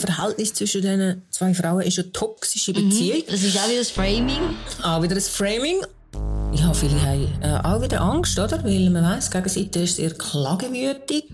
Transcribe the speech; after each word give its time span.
Verhältnis 0.00 0.54
zwischen 0.54 0.82
diesen 0.82 1.22
zwei 1.30 1.54
Frauen 1.54 1.82
ist 1.82 1.98
eine 1.98 2.12
toxische 2.12 2.72
Beziehung. 2.72 3.18
Mhm. 3.18 3.30
Das 3.30 3.42
ist 3.42 3.58
auch 3.58 3.68
wieder 3.68 3.78
das 3.78 3.90
Framing. 3.90 4.40
Auch 4.82 5.02
wieder 5.02 5.14
das 5.14 5.28
Framing. 5.28 5.82
Ja, 6.52 6.74
viele 6.74 7.00
haben 7.00 7.28
äh, 7.42 7.60
auch 7.62 7.80
wieder 7.80 8.00
Angst, 8.00 8.38
oder? 8.38 8.64
Weil 8.64 8.90
man 8.90 9.04
weiss, 9.04 9.30
die 9.30 9.36
Gegenseite 9.36 9.80
ist 9.80 9.96
sehr 9.96 10.10
klagewütig. 10.10 11.26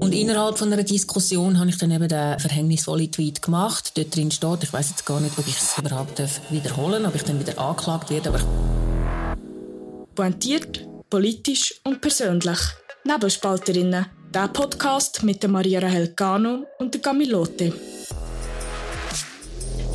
Und 0.00 0.12
innerhalb 0.12 0.58
von 0.58 0.72
einer 0.72 0.82
Diskussion 0.82 1.58
habe 1.58 1.68
ich 1.68 1.76
dann 1.76 1.90
eben 1.90 2.08
den 2.08 2.38
verhängnisvollen 2.38 3.12
Tweet 3.12 3.42
gemacht. 3.42 3.92
Dort 3.96 4.16
drin 4.16 4.30
steht, 4.30 4.62
ich 4.62 4.72
weiß 4.72 4.90
jetzt 4.90 5.04
gar 5.04 5.20
nicht, 5.20 5.38
ob 5.38 5.46
ich 5.46 5.58
es 5.58 5.76
überhaupt 5.78 6.22
wiederholen 6.50 7.02
darf, 7.02 7.12
ob 7.12 7.20
ich 7.20 7.24
dann 7.24 7.38
wieder 7.38 7.58
angeklagt 7.58 8.10
werde, 8.10 8.30
aber... 8.30 8.40
Pointiert, 10.14 10.86
politisch 11.10 11.74
und 11.84 12.00
persönlich. 12.00 12.58
Nebelspalterinnen. 13.04 14.06
Der 14.34 14.48
Podcast 14.48 15.22
mit 15.22 15.42
der 15.42 15.50
Maria 15.50 15.80
Rahel 15.80 16.08
Cano 16.08 16.64
und 16.78 16.94
der 16.94 17.02
Camilote. 17.02 17.72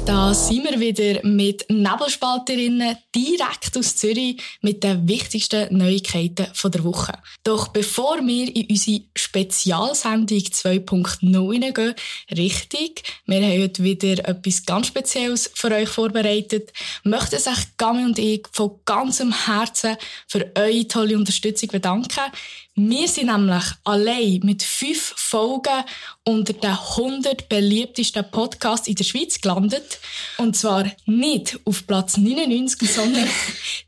Da 0.07 0.33
sind 0.33 0.63
wir 0.63 0.79
wieder 0.79 1.19
mit 1.27 1.69
Nebelspalterinnen 1.69 2.95
direkt 3.13 3.77
aus 3.77 3.97
Zürich 3.97 4.41
mit 4.61 4.81
den 4.81 5.05
wichtigsten 5.05 5.77
Neuigkeiten 5.77 6.47
der 6.63 6.83
Woche. 6.85 7.11
Doch 7.43 7.67
bevor 7.67 8.25
wir 8.25 8.55
in 8.55 8.67
unsere 8.69 9.01
Spezialsendung 9.17 10.37
2.0 10.37 11.53
hineingehen, 11.53 11.93
richtig, 12.31 13.03
wir 13.25 13.41
haben 13.41 13.61
heute 13.61 13.83
wieder 13.83 14.29
etwas 14.29 14.65
ganz 14.65 14.87
Spezielles 14.87 15.51
für 15.53 15.71
euch 15.71 15.89
vorbereitet, 15.89 16.71
möchten 17.03 17.39
sich 17.39 17.75
Gami 17.75 18.05
und 18.05 18.17
ich 18.17 18.47
von 18.53 18.79
ganzem 18.85 19.33
Herzen 19.45 19.97
für 20.25 20.49
eure 20.55 20.87
tolle 20.87 21.17
Unterstützung 21.17 21.67
bedanken. 21.67 22.31
Wir 22.79 23.07
sind 23.07 23.25
nämlich 23.25 23.63
allein 23.85 24.39
mit 24.43 24.61
fünf 24.61 25.15
Folgen 25.17 25.83
unter 26.23 26.53
den 26.53 26.69
100 26.69 27.49
beliebtesten 27.49 28.29
Podcasts 28.29 28.87
in 28.87 28.93
der 28.93 29.03
Schweiz 29.03 29.41
gelandet. 29.41 29.99
Und 30.37 30.55
zwar 30.55 30.85
nicht 31.07 31.59
auf 31.65 31.87
Platz 31.87 32.17
99, 32.17 32.87
sondern 32.93 33.27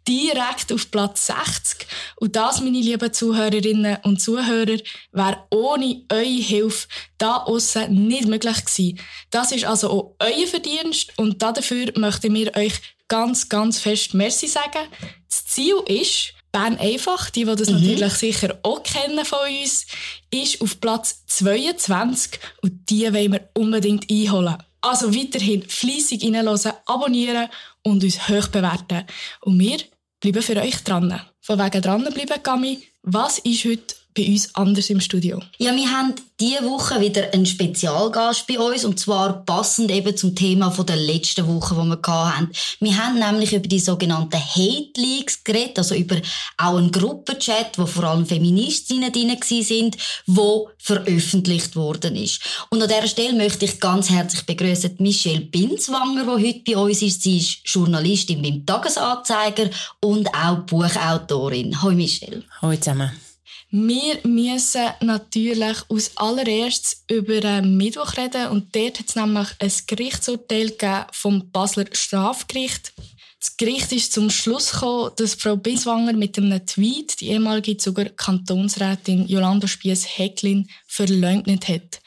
direkt 0.07 0.73
auf 0.73 0.89
Platz 0.89 1.27
60. 1.27 1.87
Und 2.15 2.35
das, 2.35 2.61
meine 2.61 2.79
lieben 2.79 3.13
Zuhörerinnen 3.13 3.97
und 4.05 4.19
Zuhörer, 4.21 4.79
wäre 5.11 5.43
ohne 5.51 6.01
eure 6.11 6.23
Hilfe 6.25 6.87
da 7.19 7.43
aussen 7.43 8.07
nicht 8.07 8.27
möglich 8.27 8.65
gewesen. 8.65 8.99
Das 9.29 9.51
ist 9.51 9.65
also 9.65 9.89
auch 9.91 10.15
euer 10.17 10.47
Verdienst 10.47 11.13
und 11.15 11.43
dafür 11.43 11.91
möchten 11.95 12.33
wir 12.33 12.55
euch 12.55 12.73
ganz, 13.07 13.49
ganz 13.49 13.79
fest 13.79 14.15
Merci 14.15 14.47
sagen. 14.47 14.87
Das 15.27 15.45
Ziel 15.45 15.75
ist, 15.85 16.33
Bern 16.51 16.77
einfach, 16.77 17.29
die, 17.29 17.45
die 17.45 17.55
das 17.55 17.69
mhm. 17.69 17.75
natürlich 17.75 18.13
sicher 18.13 18.57
auch 18.63 18.83
kennen 18.83 19.25
von 19.25 19.39
uns, 19.47 19.85
ist 20.31 20.61
auf 20.61 20.79
Platz 20.79 21.25
22 21.27 22.39
und 22.61 22.89
die 22.89 23.13
wollen 23.13 23.33
wir 23.33 23.49
unbedingt 23.53 24.09
einholen. 24.09 24.57
Also 24.81 25.13
weiterhin 25.13 25.63
fleissig 25.63 26.23
reinhören, 26.23 26.73
abonnieren 26.85 27.49
und 27.83 28.03
uns 28.03 28.29
hoch 28.29 28.47
bewerten. 28.47 29.05
Und 29.41 29.59
wir 29.59 29.79
bleiben 30.19 30.41
für 30.41 30.55
euch 30.57 30.83
dran. 30.83 31.21
Von 31.41 31.59
wegen 31.59 31.81
dranbleiben, 31.81 32.41
Gami, 32.41 32.83
was 33.03 33.39
ist 33.39 33.65
heute 33.65 33.95
bei 34.15 34.27
uns 34.27 34.53
anders 34.55 34.89
im 34.89 34.99
Studio? 34.99 35.39
Ja, 35.57 35.75
wir 35.75 35.89
haben 35.89 36.15
diese 36.39 36.63
Woche 36.63 37.01
wieder 37.01 37.33
einen 37.33 37.45
Spezialgast 37.45 38.47
bei 38.47 38.57
uns 38.57 38.85
und 38.85 38.99
zwar 38.99 39.43
passend 39.45 39.91
eben 39.91 40.15
zum 40.15 40.35
Thema 40.35 40.71
von 40.71 40.85
der 40.85 40.95
letzten 40.95 41.45
Woche, 41.47 41.75
wo 41.75 41.83
wir 41.83 41.99
hatten. 42.01 42.51
Wir 42.79 42.97
haben 42.97 43.19
nämlich 43.19 43.53
über 43.53 43.67
die 43.67 43.79
sogenannten 43.79 44.39
Hate 44.39 44.99
Leaks 44.99 45.43
geredet, 45.43 45.77
also 45.79 45.95
über 45.95 46.15
auch 46.57 46.77
einen 46.77 46.91
Gruppenchat, 46.91 47.77
wo 47.77 47.85
vor 47.85 48.05
allem 48.05 48.25
Feministinnen 48.25 49.11
drin 49.11 49.37
sind, 49.63 49.97
wo 50.25 50.69
veröffentlicht 50.77 51.75
worden 51.75 52.15
ist. 52.15 52.41
Und 52.69 52.81
an 52.81 52.87
dieser 52.87 53.07
Stelle 53.07 53.33
möchte 53.35 53.65
ich 53.65 53.79
ganz 53.79 54.09
herzlich 54.09 54.45
begrüßen 54.45 54.95
Michelle 54.99 55.41
Binswanger, 55.41 56.23
die 56.23 56.47
heute 56.47 56.61
bei 56.65 56.77
uns 56.77 57.01
ist. 57.01 57.21
Sie 57.23 57.37
ist 57.37 57.59
Journalistin 57.65 58.41
beim 58.41 58.65
Tagesanzeiger 58.65 59.69
und 59.99 60.27
auch 60.33 60.59
Buchautorin. 60.59 61.81
Hallo 61.81 61.95
Michelle. 61.95 62.43
Hallo 62.61 62.75
zusammen. 62.77 63.28
Wir 63.71 64.19
müssen 64.23 64.87
natürlich 65.01 65.77
als 65.89 66.17
allererstes 66.17 67.03
über 67.07 67.45
einen 67.45 67.77
Mittwoch 67.77 68.17
reden 68.17 68.47
und 68.47 68.75
dort 68.75 68.97
hat 68.97 69.09
es 69.09 69.15
nämlich 69.15 69.47
ein 69.59 69.71
Gerichtsurteil 69.85 70.75
vom 71.11 71.51
Basler 71.51 71.85
Strafgericht. 71.91 72.93
Das 73.39 73.57
Gericht 73.57 73.91
ist 73.91 74.11
zum 74.11 74.31
Schluss 74.31 74.71
gekommen, 74.71 75.11
dass 75.17 75.35
Frau 75.35 75.55
Biswanger 75.55 76.13
mit 76.13 76.37
einem 76.39 76.65
Tweet 76.65 77.21
die 77.21 77.29
ehemalige 77.29 77.77
Zuger 77.77 78.05
Kantonsrätin 78.05 79.27
Jolanda 79.27 79.67
Spiess-Hecklin 79.67 80.67
verleugnet 80.87 81.67
hat. 81.67 82.01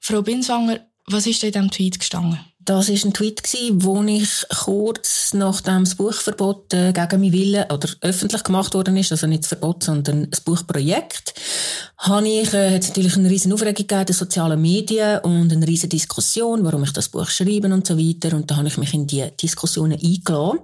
Frau 0.00 0.20
Binswanger, 0.20 0.80
was 1.06 1.26
ist 1.26 1.42
in 1.42 1.52
diesem 1.52 1.70
Tweet 1.70 1.98
gestanden? 1.98 2.49
Das 2.62 2.88
war 2.88 2.94
ein 2.94 3.14
Tweet, 3.14 3.42
wo 3.82 4.02
ich 4.02 4.46
kurz 4.64 5.32
nachdem 5.32 5.84
das 5.84 5.94
Buchverbot 5.94 6.74
äh, 6.74 6.92
gegen 6.92 7.20
meinen 7.20 7.32
Willen 7.32 7.64
oder 7.70 7.88
öffentlich 8.02 8.44
gemacht 8.44 8.74
worden 8.74 8.96
ist, 8.96 9.12
also 9.12 9.26
nicht 9.26 9.42
das 9.42 9.48
Verbot, 9.48 9.82
sondern 9.82 10.30
das 10.30 10.40
Buchprojekt, 10.40 11.34
habe 11.98 12.28
ich, 12.28 12.52
äh, 12.52 12.74
hat 12.74 12.82
es 12.82 12.88
natürlich 12.88 13.16
eine 13.16 13.30
riesen 13.30 13.52
Aufregung 13.52 13.74
gegeben 13.74 14.00
in 14.00 14.06
den 14.06 14.14
sozialen 14.14 14.60
Medien 14.60 15.20
und 15.20 15.52
eine 15.52 15.66
riesen 15.66 15.88
Diskussion, 15.88 16.64
warum 16.64 16.84
ich 16.84 16.92
das 16.92 17.08
Buch 17.08 17.28
schreibe 17.28 17.72
und 17.72 17.86
so 17.86 17.98
weiter. 17.98 18.36
Und 18.36 18.50
da 18.50 18.56
habe 18.56 18.68
ich 18.68 18.76
mich 18.76 18.94
in 18.94 19.06
die 19.06 19.24
Diskussionen 19.40 19.98
eingeladen. 19.98 20.60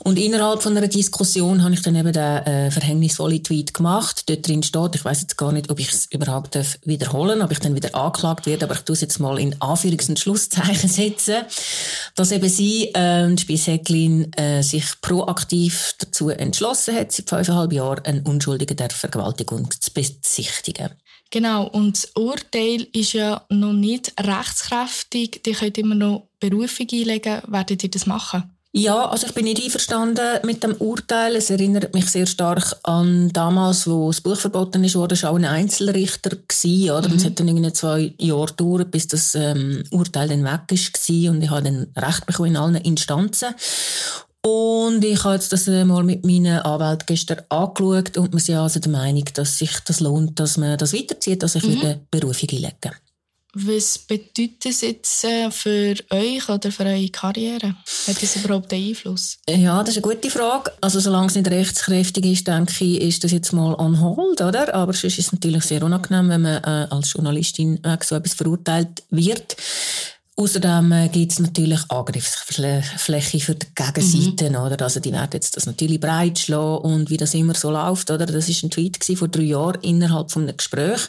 Und 0.00 0.18
innerhalb 0.18 0.62
von 0.62 0.76
einer 0.76 0.88
Diskussion 0.88 1.62
habe 1.62 1.74
ich 1.74 1.82
dann 1.82 1.96
eben 1.96 2.12
den 2.12 2.22
äh, 2.46 2.70
verhängnisvollen 2.70 3.42
Tweet 3.42 3.74
gemacht. 3.74 4.28
Dort 4.28 4.46
drin 4.46 4.62
steht, 4.62 4.94
ich 4.94 5.04
weiß 5.04 5.22
jetzt 5.22 5.36
gar 5.36 5.52
nicht, 5.52 5.70
ob 5.70 5.78
ich 5.78 5.92
es 5.92 6.06
überhaupt 6.10 6.58
wiederholen 6.84 7.38
darf, 7.40 7.46
ob 7.46 7.52
ich 7.52 7.60
dann 7.60 7.74
wieder 7.74 7.94
angeklagt 7.94 8.46
werde, 8.46 8.64
aber 8.64 8.74
ich 8.74 8.80
tue 8.80 8.94
es 8.94 9.00
jetzt 9.00 9.18
mal 9.20 9.38
in 9.38 9.54
Anführungs- 9.56 10.08
und 10.08 10.18
Schlusszeichen 10.18 10.88
setzen 10.88 11.19
setzen, 11.24 11.46
dass 12.14 12.32
eben 12.32 12.48
sie, 12.48 12.94
äh, 12.94 13.36
Spiessäcklin, 13.36 14.32
äh, 14.34 14.62
sich 14.62 14.84
proaktiv 15.00 15.94
dazu 15.98 16.28
entschlossen 16.30 16.96
hat, 16.96 17.12
seit 17.12 17.28
fünfeinhalb 17.28 17.72
Jahren 17.72 18.04
einen 18.04 18.26
Unschuldigen 18.26 18.76
der 18.76 18.90
Vergewaltigung 18.90 19.70
zu 19.70 19.92
bezichtigen. 19.92 20.90
Genau, 21.30 21.68
und 21.68 21.96
das 21.96 22.10
Urteil 22.16 22.88
ist 22.92 23.12
ja 23.12 23.44
noch 23.50 23.72
nicht 23.72 24.12
rechtskräftig. 24.18 25.42
Die 25.44 25.52
könnt 25.52 25.78
immer 25.78 25.94
noch 25.94 26.28
Berufung 26.40 26.88
einlegen. 26.90 27.40
Werdet 27.46 27.84
ihr 27.84 27.90
das 27.90 28.06
machen? 28.06 28.50
Ja, 28.72 29.06
also 29.06 29.26
ich 29.26 29.34
bin 29.34 29.46
nicht 29.46 29.62
einverstanden 29.62 30.38
mit 30.44 30.62
dem 30.62 30.74
Urteil. 30.74 31.34
Es 31.34 31.50
erinnert 31.50 31.92
mich 31.92 32.08
sehr 32.08 32.26
stark 32.26 32.76
an 32.84 33.28
damals, 33.32 33.88
wo 33.88 34.08
das 34.08 34.20
Buch 34.20 34.36
verboten 34.36 34.84
ist, 34.84 34.94
wurde 34.94 35.16
auch 35.28 35.34
ein 35.34 35.44
Einzelrichter 35.44 36.30
gewesen, 36.30 36.90
oder? 36.90 37.08
Mhm. 37.08 37.16
Es 37.16 37.24
hat 37.24 37.40
dann 37.40 37.48
irgendwie 37.48 37.72
zwei 37.72 38.14
Jahre 38.18 38.46
gedauert, 38.46 38.92
bis 38.92 39.08
das 39.08 39.34
ähm, 39.34 39.82
Urteil 39.90 40.28
dann 40.28 40.44
weg 40.44 40.70
ist 40.70 40.94
gewesen. 40.94 41.34
und 41.34 41.42
ich 41.42 41.50
habe 41.50 41.64
dann 41.64 41.88
Recht 41.96 42.26
bekommen 42.26 42.50
in 42.50 42.56
allen 42.56 42.76
Instanzen. 42.76 43.54
Und 44.42 45.04
ich 45.04 45.24
habe 45.24 45.34
jetzt 45.34 45.52
das 45.52 45.66
äh, 45.66 45.84
mal 45.84 46.04
mit 46.04 46.24
meinen 46.24 46.60
Anwälten 46.60 47.06
gestern 47.06 47.42
angeschaut 47.48 48.16
und 48.16 48.32
wir 48.32 48.40
sind 48.40 48.56
also 48.56 48.78
der 48.78 48.92
Meinung, 48.92 49.24
dass 49.34 49.58
sich 49.58 49.80
das 49.84 50.00
lohnt, 50.00 50.38
dass 50.38 50.56
man 50.56 50.78
das 50.78 50.94
weiterzieht, 50.94 51.42
dass 51.42 51.56
ich 51.56 51.64
mhm. 51.64 51.72
wieder 51.72 52.00
Berufung 52.10 52.48
einlege. 52.50 52.92
Was 53.54 53.98
bedeutet 53.98 54.64
das 54.64 54.82
jetzt 54.82 55.24
äh, 55.24 55.50
für 55.50 55.94
euch 56.10 56.48
oder 56.48 56.70
für 56.70 56.84
eure 56.84 57.08
Karriere? 57.08 57.74
Hat 58.06 58.22
das 58.22 58.36
überhaupt 58.36 58.72
einen 58.72 58.88
Einfluss? 58.88 59.38
Ja, 59.48 59.82
das 59.82 59.96
ist 59.96 60.04
eine 60.04 60.14
gute 60.14 60.30
Frage. 60.30 60.70
Also 60.80 61.00
solange 61.00 61.26
es 61.26 61.34
nicht 61.34 61.50
rechtskräftig 61.50 62.24
ist, 62.26 62.46
denke 62.46 62.72
ich, 62.84 63.00
ist 63.00 63.24
das 63.24 63.32
jetzt 63.32 63.52
mal 63.52 63.74
on 63.74 64.00
hold, 64.00 64.40
oder? 64.40 64.72
Aber 64.72 64.92
sonst 64.92 65.18
ist 65.18 65.26
es 65.26 65.32
natürlich 65.32 65.64
sehr 65.64 65.82
unangenehm, 65.82 66.28
wenn 66.28 66.42
man 66.42 66.62
äh, 66.62 66.86
als 66.90 67.12
Journalistin 67.12 67.82
äh, 67.82 67.98
so 68.02 68.14
etwas 68.14 68.34
verurteilt 68.34 69.02
wird. 69.10 69.56
Außerdem 70.40 70.92
äh, 70.92 71.08
gibt 71.08 71.32
es 71.32 71.38
natürlich 71.38 71.80
Angriffsfläche 71.90 73.40
für 73.40 73.54
die 73.54 73.66
Gegenseite, 73.74 74.48
mhm. 74.48 74.56
oder? 74.56 74.80
Also 74.82 74.98
die 74.98 75.12
werden 75.12 75.28
jetzt 75.34 75.54
das 75.54 75.66
natürlich 75.66 76.00
breitschlagen 76.00 76.78
und 76.78 77.10
wie 77.10 77.18
das 77.18 77.34
immer 77.34 77.54
so 77.54 77.70
läuft, 77.70 78.10
oder? 78.10 78.24
Das 78.24 78.48
ist 78.48 78.62
ein 78.62 78.70
Tweet 78.70 79.04
vor 79.18 79.28
drei 79.28 79.42
Jahren 79.42 79.82
innerhalb 79.82 80.30
von 80.30 80.44
einem 80.44 80.56
Gespräch. 80.56 81.00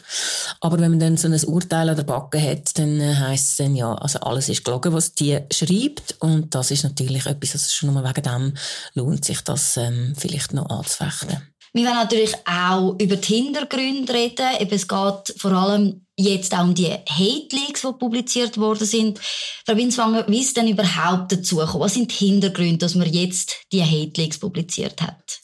Aber 0.60 0.78
wenn 0.80 0.90
man 0.90 1.00
dann 1.00 1.16
so 1.16 1.28
ein 1.28 1.44
Urteil 1.44 1.88
an 1.88 1.96
der 1.96 2.02
Backe 2.02 2.42
hat, 2.42 2.78
dann 2.78 3.00
äh, 3.00 3.14
heisst 3.14 3.52
es 3.52 3.56
dann, 3.56 3.74
ja, 3.74 3.94
also 3.94 4.20
alles 4.20 4.50
ist 4.50 4.66
gelogen, 4.66 4.92
was 4.92 5.14
die 5.14 5.38
schreibt. 5.50 6.16
Und 6.18 6.54
das 6.54 6.70
ist 6.70 6.84
natürlich 6.84 7.24
etwas, 7.24 7.54
also 7.54 7.70
schon 7.70 7.94
nur 7.94 8.04
wegen 8.04 8.22
dem 8.22 8.52
lohnt 8.92 9.24
sich 9.24 9.40
das 9.40 9.78
ähm, 9.78 10.12
vielleicht 10.14 10.52
noch 10.52 10.68
anzufechten. 10.68 11.51
Wir 11.74 11.84
werden 11.84 11.96
natürlich 11.96 12.34
auch 12.46 12.96
über 13.00 13.16
die 13.16 13.34
Hintergründe 13.34 14.12
reden. 14.12 14.46
Eben, 14.60 14.74
es 14.74 14.86
geht 14.86 15.34
vor 15.38 15.52
allem 15.52 16.06
jetzt 16.18 16.54
auch 16.54 16.64
um 16.64 16.74
die 16.74 16.90
Hate-Leaks, 16.90 17.80
die 17.80 17.92
publiziert 17.98 18.58
worden 18.58 18.86
sind. 18.86 19.18
Frau 19.64 19.76
Winswanger, 19.76 20.26
wie 20.28 20.40
ist 20.40 20.56
denn 20.56 20.68
überhaupt 20.68 21.32
dazu 21.32 21.56
gekommen? 21.56 21.84
Was 21.84 21.94
sind 21.94 22.10
die 22.10 22.26
Hintergründe, 22.26 22.78
dass 22.78 22.94
man 22.94 23.10
jetzt 23.10 23.56
die 23.72 23.82
Hate-Leaks 23.82 24.38
publiziert 24.38 25.00
hat? 25.00 25.40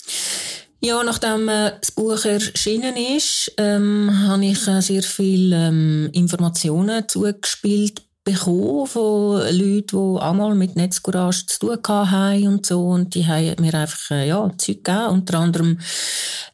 Ja, 0.81 1.03
nachdem 1.03 1.49
äh, 1.49 1.73
das 1.81 1.91
Buch 1.91 2.25
erschienen 2.25 2.97
ist, 2.97 3.53
ähm, 3.57 4.11
habe 4.29 4.47
ich 4.47 4.69
äh, 4.69 4.81
sehr 4.81 5.03
viele 5.03 5.69
ähm, 5.69 6.11
Informationen 6.13 7.09
zugespielt 7.09 8.03
bekommen 8.33 8.87
von 8.87 9.41
Leuten, 9.57 9.87
die 9.91 9.97
auch 9.97 10.35
mal 10.35 10.55
mit 10.55 10.77
Netzcourage 10.77 11.47
zu 11.47 11.59
tun 11.59 12.11
haben 12.11 12.47
und 12.47 12.67
so. 12.67 12.89
Und 12.89 13.15
die 13.15 13.27
haben 13.27 13.55
mir 13.61 13.75
einfach, 13.75 14.11
äh, 14.11 14.29
ja, 14.29 14.51
Zeug 14.59 14.85
gegeben. 14.85 15.07
Unter 15.09 15.39
anderem 15.39 15.79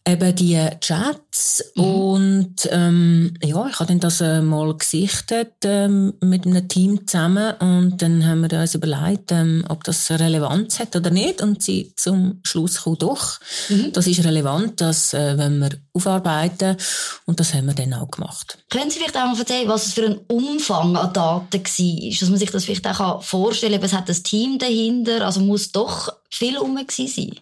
eben 0.07 0.35
die 0.35 0.69
Chats. 0.81 1.65
Mhm. 1.75 1.85
Und, 1.85 2.69
ähm, 2.71 3.35
ja, 3.43 3.67
ich 3.69 3.81
habe 3.81 3.89
dann 3.89 4.01
das 4.01 4.21
äh, 4.21 4.41
mal 4.41 4.77
gesichtet, 4.77 5.53
ähm, 5.65 6.15
mit 6.21 6.47
einem 6.47 6.69
Team 6.69 7.07
zusammen. 7.07 7.55
Und 7.59 8.03
dann 8.03 8.27
haben 8.27 8.49
wir 8.49 8.61
uns 8.61 8.75
überlegt, 8.75 9.33
ähm, 9.33 9.65
ob 9.69 9.85
das 9.85 10.11
Relevanz 10.11 10.79
hat 10.79 10.95
oder 10.97 11.11
nicht. 11.11 11.43
Und 11.43 11.63
sie 11.63 11.93
zum 11.97 12.41
Schluss 12.45 12.83
kommen, 12.83 12.99
doch. 12.99 13.41
Mhm. 13.69 13.93
Das 13.93 14.07
ist 14.07 14.25
relevant, 14.25 14.81
dass, 14.81 15.15
äh, 15.15 15.37
wenn 15.39 15.59
wir 15.59 15.71
aufarbeiten. 15.95 16.77
Und 17.25 17.41
das 17.41 17.55
haben 17.55 17.67
wir 17.67 17.75
dann 17.75 17.95
auch 17.95 18.11
gemacht. 18.11 18.59
Können 18.69 18.91
Sie 18.91 18.99
vielleicht 18.99 19.17
auch 19.17 19.27
mal 19.27 19.39
erzählen, 19.39 19.69
was 19.69 19.87
es 19.87 19.95
für 19.95 20.05
ein 20.05 20.21
Umfang 20.29 20.97
an 20.97 21.13
Daten 21.13 21.53
war? 21.53 22.21
Dass 22.21 22.29
man 22.29 22.39
sich 22.39 22.51
das 22.51 22.65
vielleicht 22.65 22.87
auch 22.87 23.23
vorstellen 23.23 23.75
kann, 23.75 23.85
es 23.85 23.93
hat 23.93 24.09
ein 24.09 24.23
Team 24.23 24.59
dahinter, 24.59 25.25
also 25.25 25.41
muss 25.41 25.73
doch 25.73 26.13
viel 26.29 26.57
rum 26.59 26.79
sein? 26.89 27.33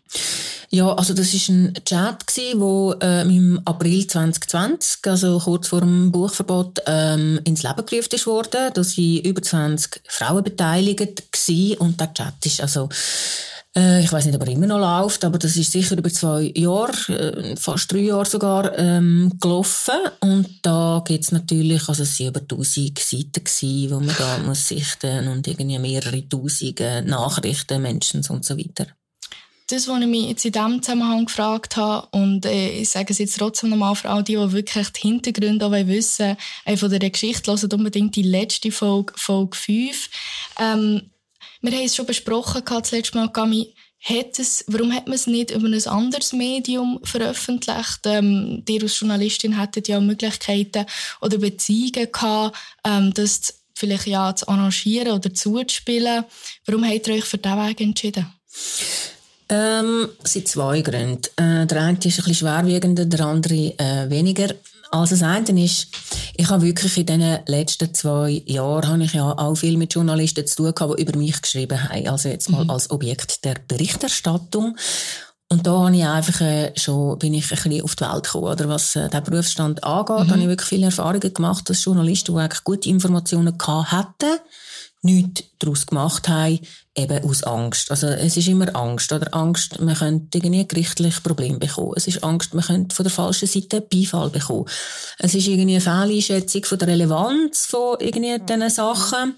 Ja, 0.75 0.94
also 0.94 1.12
das 1.12 1.34
ist 1.34 1.50
ein 1.50 1.75
Chat 1.84 2.26
gsi, 2.26 2.54
wo 2.56 2.94
äh, 2.94 3.22
im 3.22 3.60
April 3.66 4.06
2020, 4.06 5.00
also 5.06 5.38
kurz 5.38 5.69
vor 5.69 5.81
dem 5.81 6.10
Buchverbot, 6.10 6.81
ähm, 6.87 7.40
ins 7.44 7.62
Leben 7.62 7.84
gerufen 7.84 8.14
ist 8.14 8.26
worden. 8.26 8.70
Da 8.72 8.82
sind 8.82 9.26
über 9.26 9.43
20 9.43 10.00
Frauen 10.08 10.44
beteiligt 10.44 11.31
gsi 11.31 11.76
und 11.78 12.00
der 12.00 12.14
Chat 12.14 12.46
ist 12.46 12.62
also 12.62 12.88
äh, 13.74 14.02
ich 14.02 14.12
weiß 14.12 14.26
nicht, 14.26 14.34
ob 14.34 14.42
er 14.42 14.52
immer 14.52 14.66
noch 14.66 14.78
läuft, 14.78 15.24
aber 15.24 15.38
das 15.38 15.56
ist 15.56 15.72
sicher 15.72 15.96
über 15.96 16.10
zwei 16.10 16.52
Jahre, 16.54 16.92
äh, 17.08 17.56
fast 17.56 17.90
drei 17.90 18.00
Jahre 18.00 18.26
sogar, 18.26 18.78
ähm, 18.78 19.32
gelaufen. 19.40 19.94
Und 20.20 20.60
da 20.62 21.02
gibt's 21.06 21.32
natürlich, 21.32 21.88
also 21.88 22.02
es 22.02 22.16
sind 22.16 22.28
über 22.28 22.46
tausend 22.46 22.98
Seiten 22.98 23.44
gewesen, 23.44 23.90
wo 23.90 24.00
man 24.00 24.14
da 24.16 24.38
muss 24.46 24.69
sichten 24.69 25.28
und 25.28 25.46
irgendwie 25.46 25.78
mehrere 25.78 26.28
tausend 26.28 26.80
Nachrichten, 27.06 27.80
Menschen 27.80 28.22
und 28.28 28.44
so 28.44 28.58
weiter. 28.58 28.86
Das, 29.69 29.88
was 29.88 30.00
ich 30.02 30.06
mich 30.06 30.28
jetzt 30.28 30.44
in 30.44 30.52
diesem 30.52 30.82
Zusammenhang 30.82 31.25
gefragt 31.25 31.76
habe, 31.76 32.06
und 32.10 32.44
äh, 32.44 32.80
ich 32.80 32.90
sage 32.90 33.10
es 33.10 33.18
jetzt 33.18 33.38
trotzdem 33.38 33.70
nochmal 33.70 33.94
für 33.94 34.10
all 34.10 34.22
die, 34.22 34.36
die 34.36 34.52
wirklich 34.52 34.90
die 34.90 35.00
Hintergründe 35.00 35.64
auch 35.64 35.72
wissen 35.72 36.36
äh, 36.66 36.76
von 36.76 36.90
dieser 36.90 37.08
Geschichte, 37.08 37.50
hören 37.50 37.72
unbedingt 37.72 38.14
die 38.16 38.22
letzte 38.22 38.70
Folge, 38.70 39.14
Folge 39.16 39.56
5. 39.56 40.10
Ähm, 40.60 41.12
wir 41.62 41.73
haben 41.73 41.85
es 41.85 41.97
schon 41.97 42.06
besprochen, 42.06 42.62
das 42.67 42.91
letzte 42.91 43.17
Mal, 43.17 43.29
Gami, 43.29 43.75
hat 44.03 44.38
es, 44.41 44.64
warum 44.67 44.93
hat 44.93 45.06
man 45.06 45.14
es 45.14 45.29
nicht 45.29 45.53
über 45.53 45.69
ein 45.69 45.87
anderes 45.87 46.32
Medium 46.32 46.99
veröffentlicht? 47.05 48.00
Ähm, 48.05 48.64
ihr 48.69 48.82
als 48.82 48.99
Journalistin 48.99 49.59
hättet 49.59 49.87
ja 49.87 50.00
Möglichkeiten 50.00 50.87
oder 51.20 51.38
Beziehungen 51.38 52.11
gehabt, 52.11 52.59
ähm, 52.85 53.14
das 53.14 53.62
vielleicht 53.75 54.09
ja 54.09 54.35
zu 54.35 54.49
arrangieren 54.49 55.12
oder 55.12 55.32
zuzuspielen. 55.32 56.25
Warum 56.67 56.85
habt 56.85 57.06
ihr 57.06 57.14
euch 57.14 57.25
für 57.25 57.38
diesen 57.38 57.59
Weg 57.59 57.81
entschieden? 57.81 58.26
Ähm, 59.49 60.09
es 60.25 60.32
sind 60.32 60.49
zwei 60.49 60.81
Gründe. 60.81 61.29
Äh, 61.37 61.67
der 61.67 61.82
eine 61.82 61.99
ist 61.99 62.05
ein 62.05 62.11
bisschen 62.14 62.35
schwerwiegender, 62.35 63.05
der 63.05 63.20
andere 63.20 63.55
äh, 63.79 64.11
weniger. 64.11 64.55
Also 64.92 65.14
das 65.14 65.22
eine 65.22 65.64
ist, 65.64 65.88
ich 66.36 66.50
habe 66.50 66.62
wirklich 66.62 66.98
in 66.98 67.06
den 67.06 67.38
letzten 67.46 67.94
zwei 67.94 68.42
Jahren 68.44 68.88
habe 68.88 69.04
ich 69.04 69.14
ja 69.14 69.32
auch 69.32 69.54
viel 69.54 69.78
mit 69.78 69.94
Journalisten 69.94 70.46
zu 70.46 70.56
tun 70.56 70.74
gehabt, 70.74 70.98
die 70.98 71.02
über 71.02 71.18
mich 71.18 71.40
geschrieben 71.40 71.82
haben. 71.82 72.08
Also 72.08 72.28
jetzt 72.28 72.50
mal 72.50 72.64
mhm. 72.64 72.70
als 72.70 72.90
Objekt 72.90 73.42
der 73.46 73.56
Berichterstattung. 73.66 74.76
Und 75.48 75.66
da 75.66 75.86
habe 75.86 75.96
ich 75.96 76.04
einfach 76.04 76.42
äh, 76.42 76.72
schon, 76.76 77.18
bin 77.18 77.32
ich 77.32 77.44
ein 77.44 77.56
bisschen 77.56 77.82
auf 77.82 77.96
die 77.96 78.04
Welt 78.04 78.24
gekommen, 78.24 78.52
oder 78.52 78.68
was 78.68 78.94
äh, 78.94 79.08
den 79.08 79.22
Berufsstand 79.22 79.82
angeht, 79.82 80.26
mhm. 80.26 80.30
habe 80.30 80.40
ich 80.40 80.48
wirklich 80.48 80.68
viele 80.68 80.86
Erfahrungen 80.86 81.34
gemacht, 81.34 81.70
dass 81.70 81.84
Journalisten, 81.84 82.34
die 82.34 82.40
eigentlich 82.40 82.64
gute 82.64 82.88
Informationen 82.90 83.56
gehabt 83.56 84.22
hätten, 84.22 84.40
nichts 85.02 85.44
daraus 85.58 85.87
gemacht 85.87 86.28
haben, 86.28 86.60
eben 86.94 87.25
aus 87.25 87.43
Angst. 87.43 87.90
Also 87.90 88.06
es 88.06 88.37
ist 88.37 88.49
immer 88.49 88.75
Angst. 88.76 89.12
Oder 89.12 89.34
Angst, 89.34 89.81
man 89.81 89.96
könnte 89.96 90.38
irgendwie 90.38 90.66
gerichtlich 90.66 91.22
Probleme 91.22 91.58
bekommen. 91.58 91.94
Es 91.96 92.06
ist 92.06 92.22
Angst, 92.22 92.54
man 92.54 92.64
könnte 92.64 92.94
von 92.94 93.04
der 93.04 93.12
falschen 93.12 93.49
Seite 93.49 93.81
Beifall 93.81 94.31
bekommen. 94.31 94.66
Es 95.19 95.34
ist 95.34 95.46
irgendwie 95.46 95.76
eine 95.76 95.81
Fehleinschätzung 95.81 96.64
von 96.64 96.78
der 96.78 96.88
Relevanz 96.88 97.66
von 97.66 97.96
irgendwie 97.99 98.38
diesen 98.38 98.70
Sachen. 98.70 99.34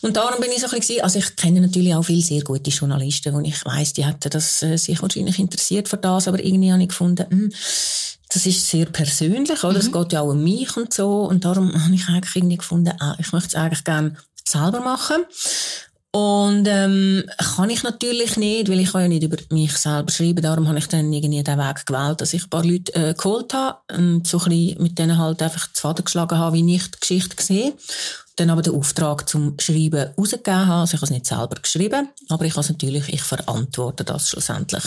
Und 0.00 0.16
darum 0.16 0.40
bin 0.40 0.50
ich 0.52 0.60
so 0.60 0.68
ein 0.68 0.78
bisschen, 0.78 1.02
also 1.02 1.18
ich 1.18 1.36
kenne 1.36 1.60
natürlich 1.60 1.94
auch 1.94 2.02
viele 2.02 2.22
sehr 2.22 2.42
gute 2.42 2.70
Journalisten, 2.70 3.34
wo 3.34 3.40
ich 3.40 3.64
weiss, 3.64 3.92
die 3.92 4.06
hätten 4.06 4.30
das 4.30 4.62
äh, 4.62 4.76
sich 4.76 5.00
wahrscheinlich 5.02 5.38
interessiert 5.38 5.88
für 5.88 5.98
das, 5.98 6.28
aber 6.28 6.42
irgendwie 6.42 6.72
habe 6.72 6.82
ich 6.82 6.88
gefunden, 6.88 7.26
mh, 7.28 7.36
hm, 7.36 7.52
das 8.34 8.46
ist 8.46 8.68
sehr 8.68 8.86
persönlich, 8.86 9.62
oder? 9.62 9.78
Es 9.78 9.88
mhm. 9.88 9.92
geht 9.92 10.12
ja 10.12 10.22
auch 10.22 10.30
um 10.30 10.42
mich 10.42 10.76
und 10.76 10.92
so. 10.92 11.22
Und 11.22 11.44
darum 11.44 11.72
habe 11.84 11.94
ich 11.94 12.08
eigentlich 12.08 12.34
irgendwie 12.34 12.56
gefunden, 12.56 12.92
ah, 12.98 13.14
ich 13.18 13.32
möchte 13.32 13.48
es 13.48 13.54
eigentlich 13.54 13.84
gerne 13.84 14.16
selber 14.48 14.80
machen. 14.80 15.24
Und 16.14 16.68
ähm, 16.68 17.24
kann 17.56 17.70
ich 17.70 17.82
natürlich 17.82 18.36
nicht, 18.36 18.70
weil 18.70 18.78
ich 18.78 18.92
kann 18.92 19.02
ja 19.02 19.08
nicht 19.08 19.24
über 19.24 19.36
mich 19.50 19.76
selber 19.76 20.12
schreiben. 20.12 20.42
Darum 20.42 20.68
habe 20.68 20.78
ich 20.78 20.86
dann 20.86 21.12
irgendwie 21.12 21.42
den 21.42 21.58
Weg 21.58 21.86
gewählt, 21.86 22.20
dass 22.20 22.32
ich 22.32 22.44
ein 22.44 22.50
paar 22.50 22.64
Leute 22.64 22.94
äh, 22.94 23.14
geholt 23.14 23.52
habe 23.52 23.78
und 23.92 24.24
so 24.24 24.38
ein 24.38 24.48
bisschen 24.48 24.80
mit 24.80 24.96
denen 24.96 25.18
halt 25.18 25.42
einfach 25.42 25.72
zu 25.72 25.80
Faden 25.80 26.04
geschlagen 26.04 26.38
habe, 26.38 26.56
wie 26.56 26.76
ich 26.76 26.88
die 26.88 27.00
Geschichte 27.00 27.42
sehe. 27.42 27.72
Dann 28.36 28.50
aber 28.50 28.62
den 28.62 28.76
Auftrag 28.76 29.28
zum 29.28 29.56
Schreiben 29.58 30.10
rausgegeben 30.16 30.66
habe. 30.68 30.82
Also 30.82 30.94
ich 30.94 31.00
habe 31.00 31.06
es 31.06 31.10
nicht 31.10 31.26
selber 31.26 31.56
geschrieben, 31.60 32.08
aber 32.28 32.44
ich 32.44 32.52
habe 32.52 32.60
es 32.60 32.70
natürlich, 32.70 33.08
ich 33.08 33.22
verantworte 33.22 34.04
das 34.04 34.30
schlussendlich. 34.30 34.84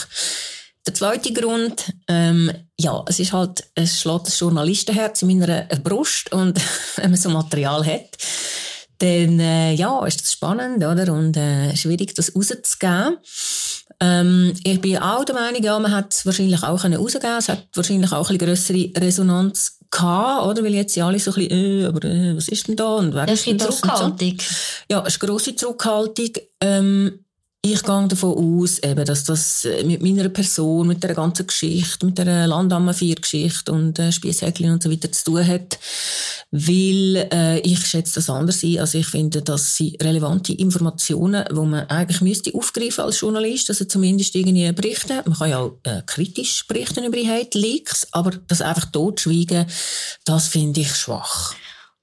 Der 0.86 0.94
zweite 0.94 1.34
Grund, 1.34 1.92
ähm, 2.08 2.50
ja, 2.80 3.04
es 3.06 3.20
ist 3.20 3.34
halt, 3.34 3.64
es 3.74 4.00
schlägt 4.00 4.28
das 4.28 4.40
Journalistenherz 4.40 5.20
in 5.20 5.38
meiner 5.38 5.64
Brust 5.84 6.32
und 6.32 6.58
wenn 6.96 7.10
man 7.10 7.20
so 7.20 7.28
Material 7.28 7.84
hat, 7.84 8.16
dann 8.98 9.40
äh, 9.40 9.72
ja, 9.74 10.04
ist 10.06 10.20
das 10.20 10.32
spannend 10.32 10.84
oder? 10.84 11.12
und 11.12 11.36
äh, 11.36 11.76
schwierig, 11.76 12.14
das 12.14 12.34
rauszugeben. 12.34 13.18
Ähm, 14.00 14.54
ich 14.62 14.80
bin 14.80 14.98
auch 14.98 15.24
der 15.24 15.34
Meinung, 15.34 15.62
ja, 15.62 15.78
man 15.78 15.92
hat 15.92 16.12
es 16.12 16.26
wahrscheinlich 16.26 16.62
auch 16.62 16.84
rausgeben 16.84 17.20
können. 17.20 17.38
Es 17.38 17.48
hat 17.48 17.68
wahrscheinlich 17.74 18.12
auch 18.12 18.28
eine 18.28 18.38
größere 18.38 18.92
Resonanz 18.96 19.78
gehabt, 19.90 20.46
oder? 20.46 20.62
Weil 20.62 20.74
jetzt 20.74 20.94
ja 20.96 21.06
alle 21.06 21.18
so 21.18 21.32
ein 21.32 21.48
bisschen, 21.48 21.82
äh, 21.82 21.86
aber 21.86 22.04
äh, 22.04 22.36
was 22.36 22.48
ist 22.48 22.68
denn 22.68 22.76
da? 22.76 22.96
Und 22.96 23.14
wer 23.14 23.26
das 23.26 23.40
ist 23.40 23.46
denn 23.46 23.58
das? 23.58 23.80
Zurückhaltung. 23.80 24.38
So? 24.38 24.54
Ja, 24.90 25.00
es 25.06 25.14
ist 25.14 25.20
grosse 25.20 25.56
Zurückhaltung. 25.56 26.30
Ähm, 26.60 27.24
ich 27.60 27.82
gehe 27.82 28.08
davon 28.08 28.62
aus, 28.62 28.78
eben, 28.78 29.04
dass 29.04 29.24
das 29.24 29.64
äh, 29.64 29.82
mit 29.82 30.00
meiner 30.00 30.28
Person, 30.28 30.86
mit 30.86 31.02
der 31.02 31.14
ganzen 31.14 31.46
Geschichte, 31.46 32.06
mit 32.06 32.16
der 32.16 32.46
Landammer-Vier-Geschichte 32.46 33.72
und 33.72 33.98
äh, 33.98 34.12
Spiesshäckchen 34.12 34.70
und 34.70 34.82
so 34.82 34.90
weiter 34.90 35.10
zu 35.10 35.24
tun 35.24 35.46
hat, 35.46 35.78
weil 36.52 37.28
äh, 37.32 37.58
ich 37.60 37.84
schätze 37.84 38.14
das 38.14 38.30
anders 38.30 38.62
ein. 38.62 38.78
Also 38.78 38.98
ich 38.98 39.08
finde, 39.08 39.42
dass 39.42 39.74
sie 39.74 39.98
relevante 40.00 40.52
Informationen, 40.52 41.44
wo 41.50 41.64
man 41.64 41.88
eigentlich 41.88 42.20
müsste 42.20 42.54
aufgreifen 42.54 43.04
als 43.04 43.20
Journalist, 43.20 43.68
also 43.70 43.84
zumindest 43.86 44.36
irgendwie 44.36 44.70
berichten. 44.70 45.20
Man 45.24 45.36
kann 45.36 45.50
ja 45.50 45.58
auch 45.58 45.78
äh, 45.82 46.02
kritisch 46.06 46.64
berichten 46.68 47.04
über 47.04 47.16
die 47.16 47.28
Hate 47.28 47.58
Leaks, 47.58 48.06
aber 48.12 48.30
das 48.46 48.62
einfach 48.62 48.86
totschweigen, 48.92 49.66
das 50.24 50.46
finde 50.46 50.82
ich 50.82 50.94
schwach. 50.94 51.56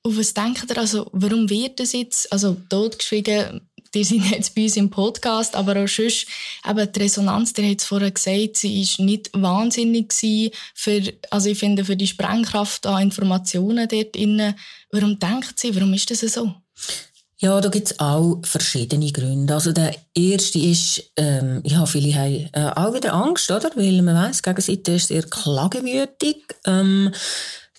Und 0.04 0.20
was 0.20 0.34
denkt 0.34 0.70
ihr, 0.70 0.78
also, 0.78 1.10
warum 1.14 1.50
wird 1.50 1.80
das 1.80 1.94
jetzt, 1.94 2.32
also 2.32 2.58
totgeschwiegen, 2.70 3.62
die 3.96 4.04
sind 4.04 4.30
jetzt 4.30 4.54
bei 4.54 4.64
uns 4.64 4.78
im 4.78 4.90
Podcast, 4.90 5.56
aber 5.56 5.84
auch 5.84 5.88
sonst, 5.88 6.28
eben 6.68 6.92
die 6.92 7.00
Resonanz, 7.00 7.54
der 7.54 7.70
hat 7.70 7.80
es 7.80 7.86
vorher 7.86 8.12
gesagt, 8.12 8.58
sie 8.58 8.82
ist 8.82 9.00
nicht 9.00 9.30
wahnsinnig 9.34 10.14
für, 10.74 11.02
also 11.32 11.50
ich 11.50 11.58
finde, 11.58 11.86
für 11.86 11.96
die 11.96 12.08
Sprengkraft 12.08 12.86
an 12.86 13.04
Informationen 13.04 13.88
dort 13.88 14.16
innen. 14.16 14.56
Warum 14.92 15.18
denkt 15.18 15.58
sie, 15.58 15.76
warum 15.76 15.94
ist 15.94 16.12
das 16.12 16.20
so? 16.20 16.54
Ja, 17.38 17.60
da 17.60 17.70
gibt's 17.70 18.00
auch 18.00 18.40
verschiedene 18.44 19.12
Gründe. 19.12 19.54
Also 19.54 19.74
der 19.74 19.94
erste 20.14 20.58
ist, 20.58 21.12
ähm, 21.18 21.62
ja, 21.66 21.86
viele 21.86 22.16
haben 22.16 22.50
äh, 22.54 22.72
auch 22.76 22.94
wieder 22.94 23.14
Angst, 23.14 23.52
oder? 23.52 23.72
Weil 23.76 24.02
man 24.02 24.32
die 24.32 24.42
Gegenseite 24.42 24.94
ist 24.94 25.08
sehr 25.08 25.24
klagewütig. 25.24 26.38
Ähm, 26.66 27.12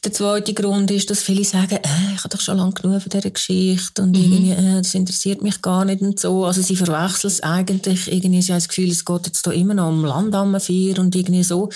der 0.04 0.12
zweite 0.12 0.54
Grund 0.54 0.90
ist, 0.90 1.10
dass 1.10 1.22
viele 1.22 1.44
sagen, 1.44 1.76
äh, 1.76 2.14
ich 2.14 2.18
habe 2.18 2.28
doch 2.28 2.40
schon 2.40 2.58
lange 2.58 2.72
genug 2.72 3.02
von 3.02 3.10
dieser 3.10 3.30
Geschichte 3.30 4.02
und 4.02 4.16
mhm. 4.16 4.22
irgendwie, 4.22 4.50
äh, 4.52 4.76
das 4.78 4.94
interessiert 4.94 5.42
mich 5.42 5.60
gar 5.62 5.84
nicht 5.84 6.00
und 6.02 6.20
so. 6.20 6.44
Also 6.44 6.62
sie 6.62 6.76
verwechseln 6.76 7.30
es 7.30 7.42
eigentlich. 7.42 8.12
Irgendwie, 8.12 8.40
sie 8.42 8.52
haben 8.52 8.58
das 8.58 8.68
Gefühl, 8.68 8.90
es 8.90 9.04
geht 9.04 9.26
jetzt 9.26 9.46
da 9.46 9.50
immer 9.50 9.74
noch 9.74 9.88
um 9.88 10.04
Landammenvier 10.04 10.98
und 10.98 11.14
irgendwie 11.16 11.42
so. 11.42 11.70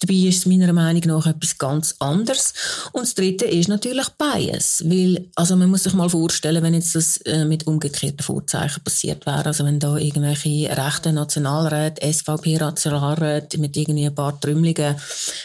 Dabei 0.00 0.14
ist 0.14 0.38
es 0.38 0.46
meiner 0.46 0.72
Meinung 0.72 1.02
nach 1.04 1.26
etwas 1.26 1.58
ganz 1.58 1.94
anderes. 2.00 2.54
Und 2.92 3.02
das 3.02 3.14
dritte 3.14 3.44
ist 3.44 3.68
natürlich 3.68 4.08
Bias. 4.10 4.82
Weil, 4.84 5.28
also 5.36 5.54
man 5.54 5.70
muss 5.70 5.84
sich 5.84 5.94
mal 5.94 6.10
vorstellen, 6.10 6.62
wenn 6.62 6.74
jetzt 6.74 6.94
das 6.94 7.18
äh, 7.18 7.44
mit 7.44 7.66
umgekehrten 7.66 8.24
Vorzeichen 8.24 8.82
passiert 8.82 9.26
wäre, 9.26 9.46
also 9.46 9.64
wenn 9.64 9.78
da 9.78 9.96
irgendwelche 9.96 10.74
rechten 10.76 11.14
Nationalräte, 11.14 12.12
SVP-Nationalräte 12.12 13.58
mit 13.58 13.76
irgendwie 13.76 14.06
ein 14.06 14.14
paar 14.14 14.40
trümmeligen 14.40 14.96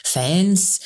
Fans 0.04 0.80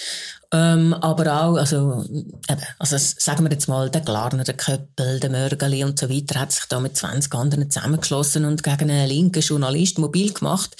ähm, 0.53 0.93
aber 0.93 1.41
auch, 1.41 1.57
also, 1.57 2.05
eben, 2.09 2.61
also 2.79 2.95
sagen 2.97 3.43
wir 3.43 3.51
jetzt 3.51 3.67
mal, 3.67 3.89
der 3.89 4.01
Glarner, 4.01 4.45
der 4.45 4.55
Köppel, 4.55 5.19
der 5.19 5.29
Mörgeli 5.29 5.83
und 5.83 5.99
so 5.99 6.09
weiter 6.09 6.39
hat 6.39 6.53
sich 6.53 6.65
da 6.69 6.79
mit 6.79 6.95
20 6.95 7.33
anderen 7.33 7.69
zusammengeschlossen 7.69 8.45
und 8.45 8.63
gegen 8.63 8.89
einen 8.89 9.09
linken 9.09 9.41
Journalist 9.41 9.99
mobil 9.99 10.31
gemacht. 10.31 10.75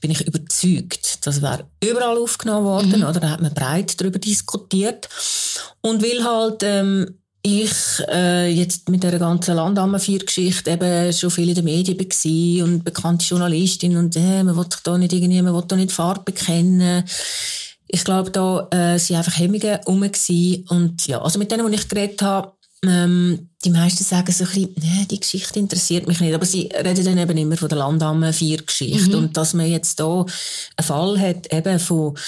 Bin 0.00 0.10
ich 0.10 0.26
überzeugt, 0.26 1.24
das 1.24 1.40
wäre 1.40 1.66
überall 1.82 2.18
aufgenommen 2.18 2.66
worden, 2.66 3.00
mhm. 3.00 3.06
oder? 3.06 3.20
Da 3.20 3.30
hat 3.30 3.40
man 3.40 3.54
breit 3.54 4.00
darüber 4.00 4.18
diskutiert. 4.18 5.08
Und 5.82 6.02
will 6.02 6.24
halt, 6.24 6.64
ähm, 6.64 7.18
ich 7.42 7.72
äh, 8.08 8.48
jetzt 8.48 8.88
mit 8.88 9.02
der 9.02 9.18
ganzen 9.18 9.56
Landammenvier-Geschichte 9.56 10.70
eben 10.70 11.12
schon 11.12 11.30
viel 11.30 11.48
in 11.48 11.56
den 11.56 11.64
Medien 11.64 11.98
war 11.98 12.64
und 12.64 12.84
bekannte 12.84 13.24
Journalistin 13.24 13.96
und 13.96 14.16
äh, 14.16 14.44
man 14.44 14.56
will 14.56 14.66
sich 14.70 14.80
da 14.82 14.96
nicht 14.96 15.12
irgendwie, 15.12 15.42
man 15.42 15.54
will 15.54 15.64
da 15.66 15.74
nicht 15.74 15.90
Farbe 15.92 16.22
bekennen. 16.24 17.04
Ich 17.94 18.04
glaube, 18.04 18.30
da 18.30 18.68
äh, 18.70 18.98
sind 18.98 19.16
einfach 19.16 19.38
Hemmungen 19.38 19.78
rum 19.86 20.10
und 20.70 21.06
ja, 21.06 21.20
also 21.20 21.38
mit 21.38 21.52
denen, 21.52 21.70
die 21.70 21.74
ich 21.74 21.88
geredet 21.88 22.22
habe, 22.22 22.52
ähm, 22.84 23.48
die 23.64 23.70
meisten 23.70 24.02
sagen 24.02 24.32
so 24.32 24.42
ein 24.42 24.50
bisschen, 24.50 24.74
nee, 24.80 25.06
die 25.08 25.20
Geschichte 25.20 25.60
interessiert 25.60 26.08
mich 26.08 26.18
nicht. 26.20 26.34
Aber 26.34 26.44
sie 26.44 26.68
reden 26.74 27.04
dann 27.04 27.18
eben 27.18 27.38
immer 27.38 27.56
von 27.56 27.68
der 27.68 27.78
Landamme 27.78 28.32
4 28.32 28.62
Geschichte. 28.62 29.10
Mhm. 29.10 29.24
Und 29.24 29.36
dass 29.36 29.54
man 29.54 29.66
jetzt 29.66 30.00
hier 30.00 30.26
einen 30.76 30.86
Fall 30.86 31.20
hat, 31.20 31.52
eben 31.52 31.78
von 31.78 32.18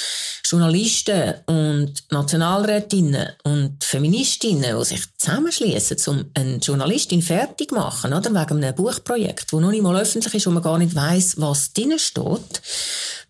Journalisten 0.45 1.35
und 1.47 1.93
Nationalrätinnen 2.11 3.31
und 3.43 3.83
Feministinnen, 3.83 4.79
die 4.79 4.85
sich 4.85 5.03
zusammenschließen, 5.19 5.97
um 6.07 6.25
eine 6.35 6.57
Journalistin 6.59 7.23
fertig 7.23 7.71
zu 7.71 7.75
machen, 7.75 8.13
oder? 8.13 8.31
Wegen 8.31 8.63
einem 8.63 8.75
Buchprojekt, 8.77 9.53
das 9.53 9.61
noch 9.61 9.71
nicht 9.73 9.83
mal 9.83 10.01
öffentlich 10.01 10.35
ist, 10.35 10.47
wo 10.47 10.51
man 10.51 10.63
gar 10.63 10.79
nicht 10.79 10.95
weiss, 10.95 11.41
was 11.41 11.73
drin 11.73 11.99
steht. 11.99 12.63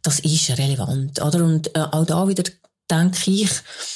Das 0.03 0.21
ist 0.21 0.51
relevant, 0.59 1.23
oder? 1.23 1.43
Und 1.43 1.75
äh, 1.75 1.81
auch 1.81 2.05
da 2.05 2.29
wieder 2.29 2.45
denke 2.91 3.31
ich, 3.31 3.51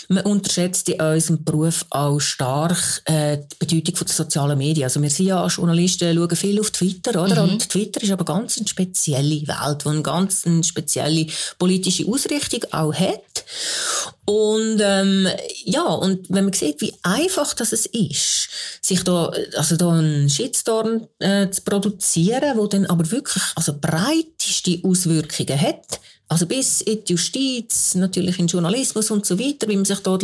man 0.09 0.25
unterschätzt 0.25 0.89
in 0.89 1.01
unserem 1.01 1.45
Beruf 1.45 1.85
auch 1.91 2.19
stark 2.21 3.03
äh, 3.05 3.39
die 3.39 3.57
Bedeutung 3.59 4.07
der 4.07 4.15
sozialen 4.15 4.57
Medien. 4.57 4.85
Also 4.85 5.03
wir 5.03 5.11
sind 5.11 5.27
ja 5.27 5.43
als 5.43 5.57
Journalisten, 5.57 6.15
schauen 6.15 6.37
viel 6.37 6.61
auf 6.61 6.71
Twitter, 6.71 7.23
oder? 7.23 7.45
Mhm. 7.45 7.53
Und 7.53 7.69
Twitter 7.69 8.03
ist 8.03 8.11
aber 8.11 8.25
ganz 8.25 8.57
eine 8.57 8.67
spezielle 8.67 9.47
Welt, 9.47 9.85
die 9.85 9.89
eine 9.89 10.03
ganz 10.03 10.47
eine 10.47 10.65
spezielle 10.65 11.27
politische 11.59 12.07
Ausrichtung 12.07 12.65
auch 12.73 12.95
hat. 12.95 13.45
Und 14.25 14.81
ähm, 14.81 15.29
ja, 15.65 15.85
und 15.85 16.27
wenn 16.31 16.45
man 16.45 16.55
sieht, 16.55 16.81
wie 16.81 16.95
einfach 17.03 17.55
das 17.55 17.73
ist, 17.73 18.49
sich 18.81 19.03
da, 19.05 19.31
also 19.57 19.77
da 19.77 19.91
einen 19.93 20.31
Shitstorm 20.31 21.09
äh, 21.19 21.51
zu 21.51 21.63
produzieren, 21.63 22.57
wo 22.57 22.67
dann 22.67 22.87
aber 22.87 23.11
wirklich 23.11 23.43
also 23.55 23.75
breiteste 23.79 24.81
Auswirkungen 24.83 25.61
hat, 25.61 26.01
also 26.29 26.47
bis 26.47 26.83
in 26.83 27.05
die 27.05 27.13
Justiz, 27.13 27.95
natürlich 27.95 28.39
in 28.39 28.47
den 28.47 28.53
Journalismus 28.53 29.11
und 29.11 29.25
so 29.25 29.39
weiter, 29.39 29.67
wie 29.69 29.77
man 29.77 29.85
sich 29.85 30.01
dort 30.01 30.23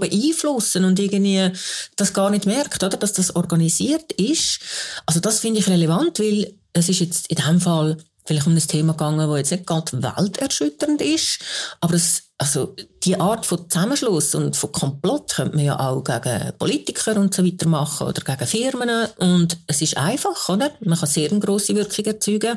beeinflussen 0.00 0.84
und 0.84 0.98
irgendwie 0.98 1.50
das 1.96 2.12
gar 2.12 2.30
nicht 2.30 2.46
merkt, 2.46 2.82
oder, 2.82 2.96
dass 2.96 3.12
das 3.12 3.36
organisiert 3.36 4.12
ist. 4.12 4.60
Also 5.06 5.20
das 5.20 5.40
finde 5.40 5.60
ich 5.60 5.68
relevant, 5.68 6.18
weil 6.18 6.54
es 6.72 6.88
ist 6.88 7.00
jetzt 7.00 7.28
in 7.28 7.36
dem 7.36 7.60
Fall 7.60 7.96
vielleicht 8.24 8.46
um 8.46 8.54
ein 8.54 8.66
Thema 8.66 8.92
gegangen, 8.92 9.28
das 9.28 9.38
jetzt 9.38 9.50
nicht 9.50 9.66
gerade 9.66 10.02
welterschütternd 10.02 11.00
ist, 11.00 11.38
aber 11.80 11.94
es 11.94 12.29
also 12.40 12.74
die 13.04 13.20
Art 13.20 13.44
von 13.44 13.68
Zusammenschluss 13.68 14.34
und 14.34 14.56
von 14.56 14.72
Komplott 14.72 15.34
könnte 15.34 15.56
man 15.56 15.64
ja 15.66 15.78
auch 15.78 16.02
gegen 16.02 16.52
Politiker 16.58 17.14
und 17.16 17.34
so 17.34 17.44
weiter 17.44 17.68
machen 17.68 18.06
oder 18.06 18.22
gegen 18.22 18.46
Firmen 18.46 18.90
und 19.18 19.58
es 19.66 19.82
ist 19.82 19.98
einfach, 19.98 20.48
oder? 20.48 20.70
Man 20.80 20.98
kann 20.98 21.08
sehr 21.08 21.30
eine 21.30 21.38
grosse 21.38 21.74
Wirkung 21.74 22.06
erzeugen 22.06 22.56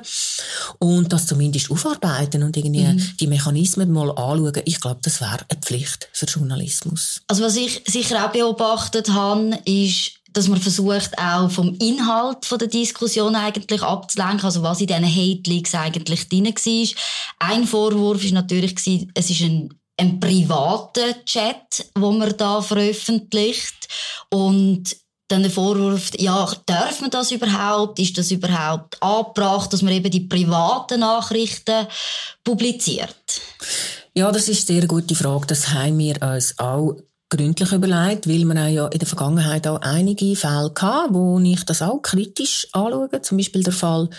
und 0.79 1.11
das 1.11 1.27
zumindest 1.27 1.69
aufarbeiten 1.69 2.43
und 2.43 2.55
irgendwie 2.55 2.85
mhm. 2.85 3.11
die 3.19 3.27
Mechanismen 3.27 3.91
mal 3.91 4.09
anschauen. 4.11 4.61
Ich 4.63 4.79
glaube, 4.79 5.01
das 5.03 5.19
wäre 5.19 5.39
eine 5.49 5.59
Pflicht 5.59 6.07
für 6.13 6.27
Journalismus. 6.27 7.21
Also 7.27 7.43
was 7.43 7.57
ich 7.57 7.83
sicher 7.85 8.25
auch 8.25 8.31
beobachtet 8.31 9.09
habe, 9.09 9.59
ist 9.65 10.22
dass 10.33 10.47
man 10.47 10.59
versucht, 10.59 11.17
auch 11.17 11.49
vom 11.49 11.75
Inhalt 11.79 12.45
von 12.45 12.59
der 12.59 12.67
Diskussion 12.67 13.35
eigentlich 13.35 13.81
abzulenken, 13.81 14.45
also 14.45 14.63
was 14.63 14.81
in 14.81 14.87
diesen 14.87 15.05
Hate 15.05 15.49
Leaks 15.49 15.75
eigentlich 15.75 16.27
drin 16.27 16.45
war. 16.45 16.95
Ein 17.39 17.65
Vorwurf 17.65 18.23
ist 18.23 18.33
natürlich 18.33 18.75
es 19.13 19.29
ist 19.29 19.41
ein, 19.41 19.69
ein 19.97 20.19
privater 20.19 21.23
Chat, 21.25 21.85
wo 21.95 22.11
man 22.11 22.35
da 22.35 22.61
veröffentlicht 22.61 23.87
und 24.29 24.95
dann 25.27 25.43
der 25.43 25.51
Vorwurf, 25.51 26.11
ja, 26.17 26.51
darf 26.65 27.01
man 27.01 27.09
das 27.09 27.31
überhaupt? 27.31 27.97
Ist 27.99 28.17
das 28.17 28.29
überhaupt 28.31 29.01
angebracht, 29.01 29.71
dass 29.71 29.81
man 29.81 29.93
eben 29.93 30.11
die 30.11 30.21
privaten 30.21 30.99
Nachrichten 30.99 31.87
publiziert? 32.43 33.41
Ja, 34.13 34.31
das 34.31 34.47
ist 34.47 34.69
eine 34.69 34.79
sehr 34.79 34.87
gute 34.87 35.15
Frage. 35.15 35.47
Das 35.47 35.69
haben 35.69 35.97
wir 35.97 36.21
uns 36.21 36.59
auch 36.59 36.97
gründlich 37.35 37.71
überlegt, 37.71 38.27
weil 38.27 38.45
wir 38.45 38.67
ja 38.69 38.87
in 38.87 38.99
der 38.99 39.07
Vergangenheit 39.07 39.65
auch 39.67 39.81
einige 39.81 40.35
Fälle 40.35 40.71
hatten, 40.79 41.13
wo 41.13 41.39
ich 41.39 41.63
das 41.65 41.81
auch 41.81 42.01
kritisch 42.01 42.67
anschaue. 42.73 43.21
Zum 43.21 43.37
Beispiel 43.37 43.63
der 43.63 43.73
Fall 43.73 44.09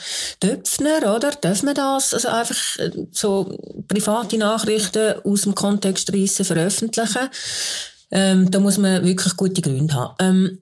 Döpfner, 0.42 1.14
oder? 1.14 1.30
Dürfen 1.30 1.66
wir 1.66 1.75
das? 1.75 2.12
Also 2.12 2.28
einfach 2.28 2.78
äh, 2.78 2.90
so 3.12 3.56
private 3.87 4.37
Nachrichten 4.38 5.14
aus 5.25 5.42
dem 5.42 5.54
Kontext 5.54 6.12
reissen, 6.12 6.44
veröffentlichen. 6.44 7.28
Ähm, 8.11 8.50
da 8.50 8.59
muss 8.59 8.78
man 8.78 9.04
wirklich 9.04 9.37
gute 9.37 9.62
Gründe 9.62 9.94
haben. 9.94 10.14
Ähm, 10.18 10.59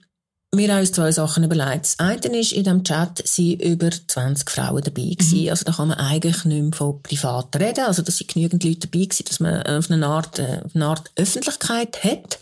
wir 0.55 0.71
haben 0.71 0.81
uns 0.81 0.93
zwei 0.93 1.11
Sachen 1.11 1.45
überlegt. 1.45 1.85
Das 1.85 1.99
eine 1.99 2.39
ist, 2.39 2.53
in 2.53 2.65
diesem 2.65 2.85
Chat 2.85 3.27
sind 3.27 3.63
über 3.63 3.91
20 3.91 4.51
Frauen 4.51 4.83
dabei 4.83 5.15
gewesen. 5.17 5.45
Mhm. 5.45 5.49
Also 5.49 5.65
da 5.65 5.73
kann 5.73 5.89
man 5.89 5.99
eigentlich 5.99 6.45
nicht 6.45 6.63
mehr 6.63 6.73
von 6.75 7.03
privat 7.03 7.57
reden. 7.57 7.87
Also 7.87 8.03
da 8.03 8.13
sind 8.13 8.33
genügend 8.33 8.63
Leute 8.63 8.87
dabei 8.87 9.05
gewesen, 9.05 9.25
dass 9.27 9.41
man 9.41 9.63
auf 9.63 9.91
eine 9.91 10.07
Art, 10.07 10.39
äh, 10.39 10.61
auf 10.63 10.75
eine 10.75 10.87
Art 10.87 11.11
Öffentlichkeit 11.17 12.05
hat. 12.05 12.39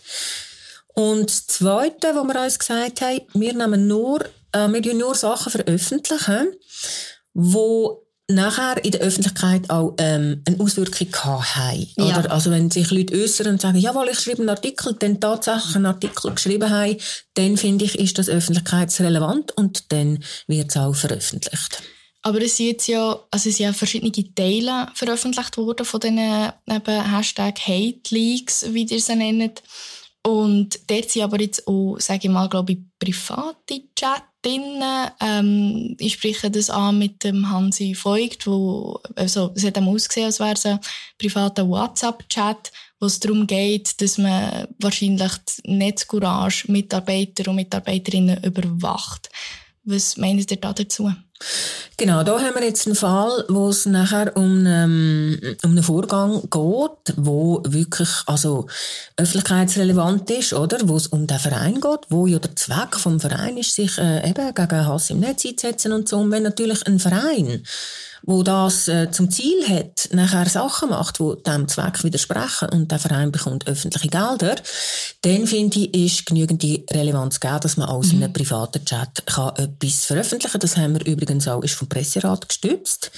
Und 0.93 1.29
das 1.29 1.47
Zweite, 1.47 2.13
was 2.13 2.27
wir 2.27 2.43
uns 2.43 2.59
gesagt 2.59 3.01
haben, 3.01 3.21
wir 3.33 3.53
nehmen 3.53 3.87
nur, 3.87 4.25
äh, 4.51 4.67
wir 4.67 4.93
nur 4.93 5.15
Sachen 5.15 5.49
veröffentlichen, 5.49 6.53
wo 7.33 8.05
nachher 8.27 8.83
in 8.83 8.91
der 8.91 9.01
Öffentlichkeit 9.01 9.69
auch 9.69 9.95
ähm, 9.97 10.41
eine 10.45 10.59
Auswirkung 10.59 11.13
haben. 11.13 11.87
Ja. 11.97 12.19
Oder? 12.19 12.31
Also 12.31 12.51
wenn 12.51 12.71
sich 12.71 12.89
Leute 12.91 13.13
äußern 13.21 13.47
und 13.47 13.61
sagen, 13.61 13.77
jawohl, 13.77 14.09
ich 14.09 14.19
schreibe 14.19 14.39
einen 14.39 14.49
Artikel, 14.49 14.95
dann 14.97 15.19
tatsächlich 15.19 15.75
einen 15.75 15.85
Artikel 15.85 16.31
geschrieben 16.31 16.69
haben, 16.69 16.97
dann 17.33 17.57
finde 17.57 17.85
ich, 17.85 17.97
ist 17.97 18.17
das 18.17 18.29
öffentlichkeitsrelevant 18.29 19.51
und 19.57 19.91
dann 19.91 20.23
wird 20.47 20.69
es 20.69 20.77
auch 20.77 20.95
veröffentlicht. 20.95 21.81
Aber 22.23 22.41
es 22.41 22.57
sind 22.57 22.67
jetzt 22.67 22.87
ja, 22.87 23.19
also 23.31 23.49
es 23.49 23.57
sind 23.57 23.65
ja 23.65 23.73
verschiedene 23.73 24.11
Teile 24.11 24.87
veröffentlicht 24.93 25.57
worden 25.57 25.85
von 25.85 25.99
diesen 25.99 26.19
eben 26.19 27.15
Hashtag 27.15 27.59
Hate 27.59 28.01
Leaks, 28.13 28.65
wie 28.69 28.85
ihr 28.85 29.01
sie 29.01 29.15
nennt. 29.15 29.63
Und 30.23 30.79
dort 30.87 31.09
sind 31.09 31.23
aber 31.23 31.41
jetzt 31.41 31.67
auch, 31.67 31.97
sage 31.99 32.19
ich 32.23 32.29
mal, 32.29 32.47
glaube 32.47 32.73
ich, 32.73 32.79
private 32.99 33.81
Chat 33.95 34.21
drin. 34.41 34.83
Ähm, 35.19 35.95
ich 35.99 36.13
spreche 36.13 36.49
das 36.49 36.69
an 36.69 36.99
mit 36.99 37.23
dem 37.23 37.49
Hansi 37.49 37.95
Voigt, 38.01 38.47
wo, 38.47 38.99
also, 39.15 39.51
es 39.55 39.65
hat 39.65 39.77
ihm 39.77 39.87
ausgesehen, 39.87 40.27
als 40.27 40.39
wäre 40.39 40.53
es 40.53 40.65
ein 40.65 40.79
privater 41.17 41.67
WhatsApp-Chat, 41.67 42.71
wo 42.99 43.07
es 43.07 43.19
darum 43.19 43.47
geht, 43.47 44.01
dass 44.01 44.17
man 44.17 44.67
wahrscheinlich 44.79 45.31
die 45.65 45.71
Netzcourage 45.71 46.71
Mitarbeiter 46.71 47.49
und 47.49 47.55
Mitarbeiterinnen 47.55 48.43
überwacht. 48.43 49.29
Was 49.83 50.15
meint 50.17 50.51
ihr 50.51 50.59
da 50.59 50.73
dazu? 50.73 51.11
Genau, 51.97 52.23
da 52.23 52.39
haben 52.39 52.55
wir 52.55 52.63
jetzt 52.63 52.85
einen 52.85 52.95
Fall, 52.95 53.45
wo 53.49 53.69
es 53.69 53.85
nachher 53.85 54.35
um, 54.37 54.65
einen, 54.65 55.57
um 55.63 55.71
einen 55.71 55.83
Vorgang 55.83 56.41
geht, 56.41 57.15
wo 57.17 57.61
wirklich 57.65 58.09
also 58.27 58.67
öffentlichkeitsrelevant 59.17 60.29
ist, 60.29 60.53
oder? 60.53 60.77
Wo 60.87 60.97
es 60.97 61.07
um 61.07 61.25
den 61.27 61.39
Verein 61.39 61.81
geht, 61.81 61.99
wo 62.09 62.27
ja 62.27 62.39
der 62.39 62.55
Zweck 62.55 62.95
vom 62.95 63.19
Verein 63.19 63.57
ist, 63.57 63.75
sich 63.75 63.97
äh, 63.97 64.29
eben 64.29 64.53
gegen 64.53 64.87
Hass 64.87 65.09
im 65.09 65.19
Netz 65.19 65.45
einzusetzen 65.45 65.93
und 65.93 66.07
so. 66.07 66.17
Und 66.17 66.31
wenn 66.31 66.43
natürlich 66.43 66.85
ein 66.85 66.99
Verein 66.99 67.63
wo 68.23 68.43
das 68.43 68.87
äh, 68.87 69.09
zum 69.11 69.31
Ziel 69.31 69.67
hat, 69.67 70.09
nachher 70.11 70.47
Sachen 70.47 70.89
macht, 70.89 71.19
wo 71.19 71.35
dem 71.35 71.67
Zweck 71.67 72.03
widersprechen 72.03 72.69
und 72.69 72.91
der 72.91 72.99
Verein 72.99 73.31
bekommt 73.31 73.67
öffentliche 73.67 74.09
Gelder, 74.09 74.55
dann 75.21 75.47
finde 75.47 75.79
ich, 75.79 75.93
ist 75.93 76.25
genügend 76.25 76.61
die 76.61 76.85
Relevanz 76.91 77.39
gegeben, 77.39 77.61
dass 77.61 77.77
man 77.77 77.89
aus 77.89 78.11
mhm. 78.11 78.23
einem 78.23 78.33
privaten 78.33 78.85
Chat 78.85 79.25
kann 79.25 79.55
etwas 79.55 80.05
veröffentlichen. 80.05 80.59
Das 80.59 80.77
haben 80.77 80.93
wir 80.93 81.05
übrigens 81.05 81.47
auch, 81.47 81.63
ist 81.63 81.75
vom 81.75 81.89
Presserat 81.89 82.47
gestützt. 82.47 83.11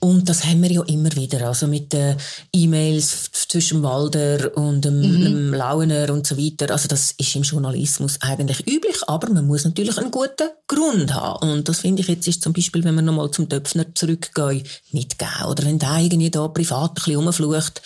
Und 0.00 0.28
das 0.28 0.44
haben 0.44 0.62
wir 0.62 0.70
ja 0.70 0.82
immer 0.84 1.14
wieder, 1.14 1.46
also 1.46 1.66
mit 1.66 1.92
den 1.92 2.16
E-Mails 2.52 3.30
zwischen 3.32 3.82
Walder 3.82 4.56
und 4.56 4.84
dem, 4.84 5.00
mhm. 5.00 5.24
dem 5.24 5.54
Launer 5.54 6.12
und 6.12 6.26
so 6.26 6.36
weiter. 6.36 6.72
Also 6.72 6.88
das 6.88 7.12
ist 7.12 7.36
im 7.36 7.42
Journalismus 7.42 8.18
eigentlich 8.20 8.66
üblich, 8.66 8.96
aber 9.06 9.30
man 9.30 9.46
muss 9.46 9.64
natürlich 9.64 9.98
einen 9.98 10.10
guten 10.10 10.50
Grund 10.66 11.14
haben. 11.14 11.50
Und 11.50 11.68
das 11.68 11.80
finde 11.80 12.02
ich 12.02 12.08
jetzt 12.08 12.28
ist 12.28 12.42
zum 12.42 12.52
Beispiel, 12.52 12.84
wenn 12.84 12.94
wir 12.94 13.02
nochmal 13.02 13.30
zum 13.30 13.48
Töpfner 13.48 13.94
zurückgehen, 13.94 14.39
gehen, 14.48 14.64
nicht 14.92 15.18
geben. 15.18 15.44
Oder 15.48 15.64
wenn 15.64 15.78
der 15.78 15.98
irgendwie 15.98 16.30
da 16.30 16.48
privat 16.48 16.90
ein 16.90 16.94
bisschen 16.94 17.16
rumflucht 17.16 17.82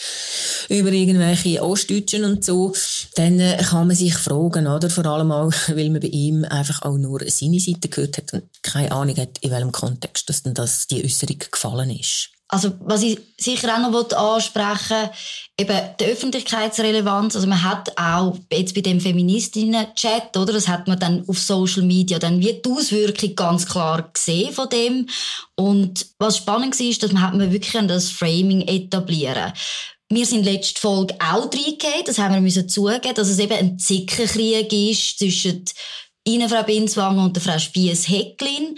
über 0.68 0.92
irgendwelche 0.92 1.62
Ostdeutschen 1.62 2.25
und 2.25 2.44
so, 2.44 2.75
dann 3.14 3.40
äh, 3.40 3.62
kann 3.62 3.87
man 3.87 3.96
sich 3.96 4.14
fragen, 4.14 4.66
oder? 4.66 4.90
Vor 4.90 5.06
allem 5.06 5.32
auch, 5.32 5.52
weil 5.68 5.90
man 5.90 6.00
bei 6.00 6.08
ihm 6.08 6.44
einfach 6.44 6.82
auch 6.82 6.96
nur 6.96 7.20
seine 7.26 7.61
Seite 7.61 7.88
gehört 7.88 8.18
hat 8.18 8.32
und 8.32 8.44
keine 8.62 8.92
Ahnung 8.92 9.16
hat, 9.16 9.38
in 9.40 9.50
welchem 9.50 9.73
Kontext 9.73 10.28
dass 10.28 10.42
denn 10.42 10.54
das 10.54 10.87
die 10.87 11.04
Äußerung 11.04 11.38
gefallen 11.50 11.90
ist. 11.90 12.34
Also, 12.48 12.72
was 12.80 13.02
ich 13.02 13.18
sicher 13.38 13.74
auch 13.74 13.90
noch 13.90 14.12
ansprechen 14.12 15.10
will, 15.56 15.66
eben 15.66 15.80
die 15.98 16.04
Öffentlichkeitsrelevanz. 16.04 17.36
Also, 17.36 17.48
man 17.48 17.62
hat 17.62 17.98
auch 17.98 18.38
jetzt 18.52 18.74
bei 18.74 18.82
dem 18.82 19.00
Feministinnen-Chat, 19.00 20.36
oder? 20.36 20.52
Das 20.52 20.68
hat 20.68 20.86
man 20.86 20.98
dann 20.98 21.24
auf 21.26 21.38
Social 21.38 21.82
Media 21.82 22.18
dann 22.18 22.40
wie 22.40 22.52
die 22.52 22.70
Auswirkung 22.70 23.34
ganz 23.34 23.66
klar 23.66 24.10
gesehen 24.12 24.52
von 24.52 24.68
dem. 24.68 25.08
Und 25.56 26.06
was 26.18 26.36
spannend 26.36 26.78
war, 26.78 26.86
ist, 26.86 27.02
dass 27.02 27.12
man, 27.12 27.22
hat 27.22 27.34
man 27.34 27.50
wirklich 27.52 27.86
das 27.86 28.10
Framing 28.10 28.62
etablieren 28.62 29.52
wir 30.10 30.26
sind 30.26 30.44
letzte 30.44 30.80
Folge 30.80 31.14
auch 31.18 31.44
reingegangen, 31.44 32.04
das 32.06 32.18
haben 32.18 32.34
wir 32.34 32.40
müssen 32.40 32.68
zugeben, 32.68 33.14
dass 33.14 33.28
es 33.28 33.38
eben 33.38 33.52
ein 33.52 33.78
Zickenkrieg 33.78 34.72
ist 34.72 35.18
zwischen 35.18 35.64
Ihnen, 36.26 36.48
Frau 36.48 36.62
Binswanger, 36.62 37.24
und 37.24 37.36
der 37.36 37.42
Frau 37.42 37.58
Spies-Hecklin. 37.58 38.76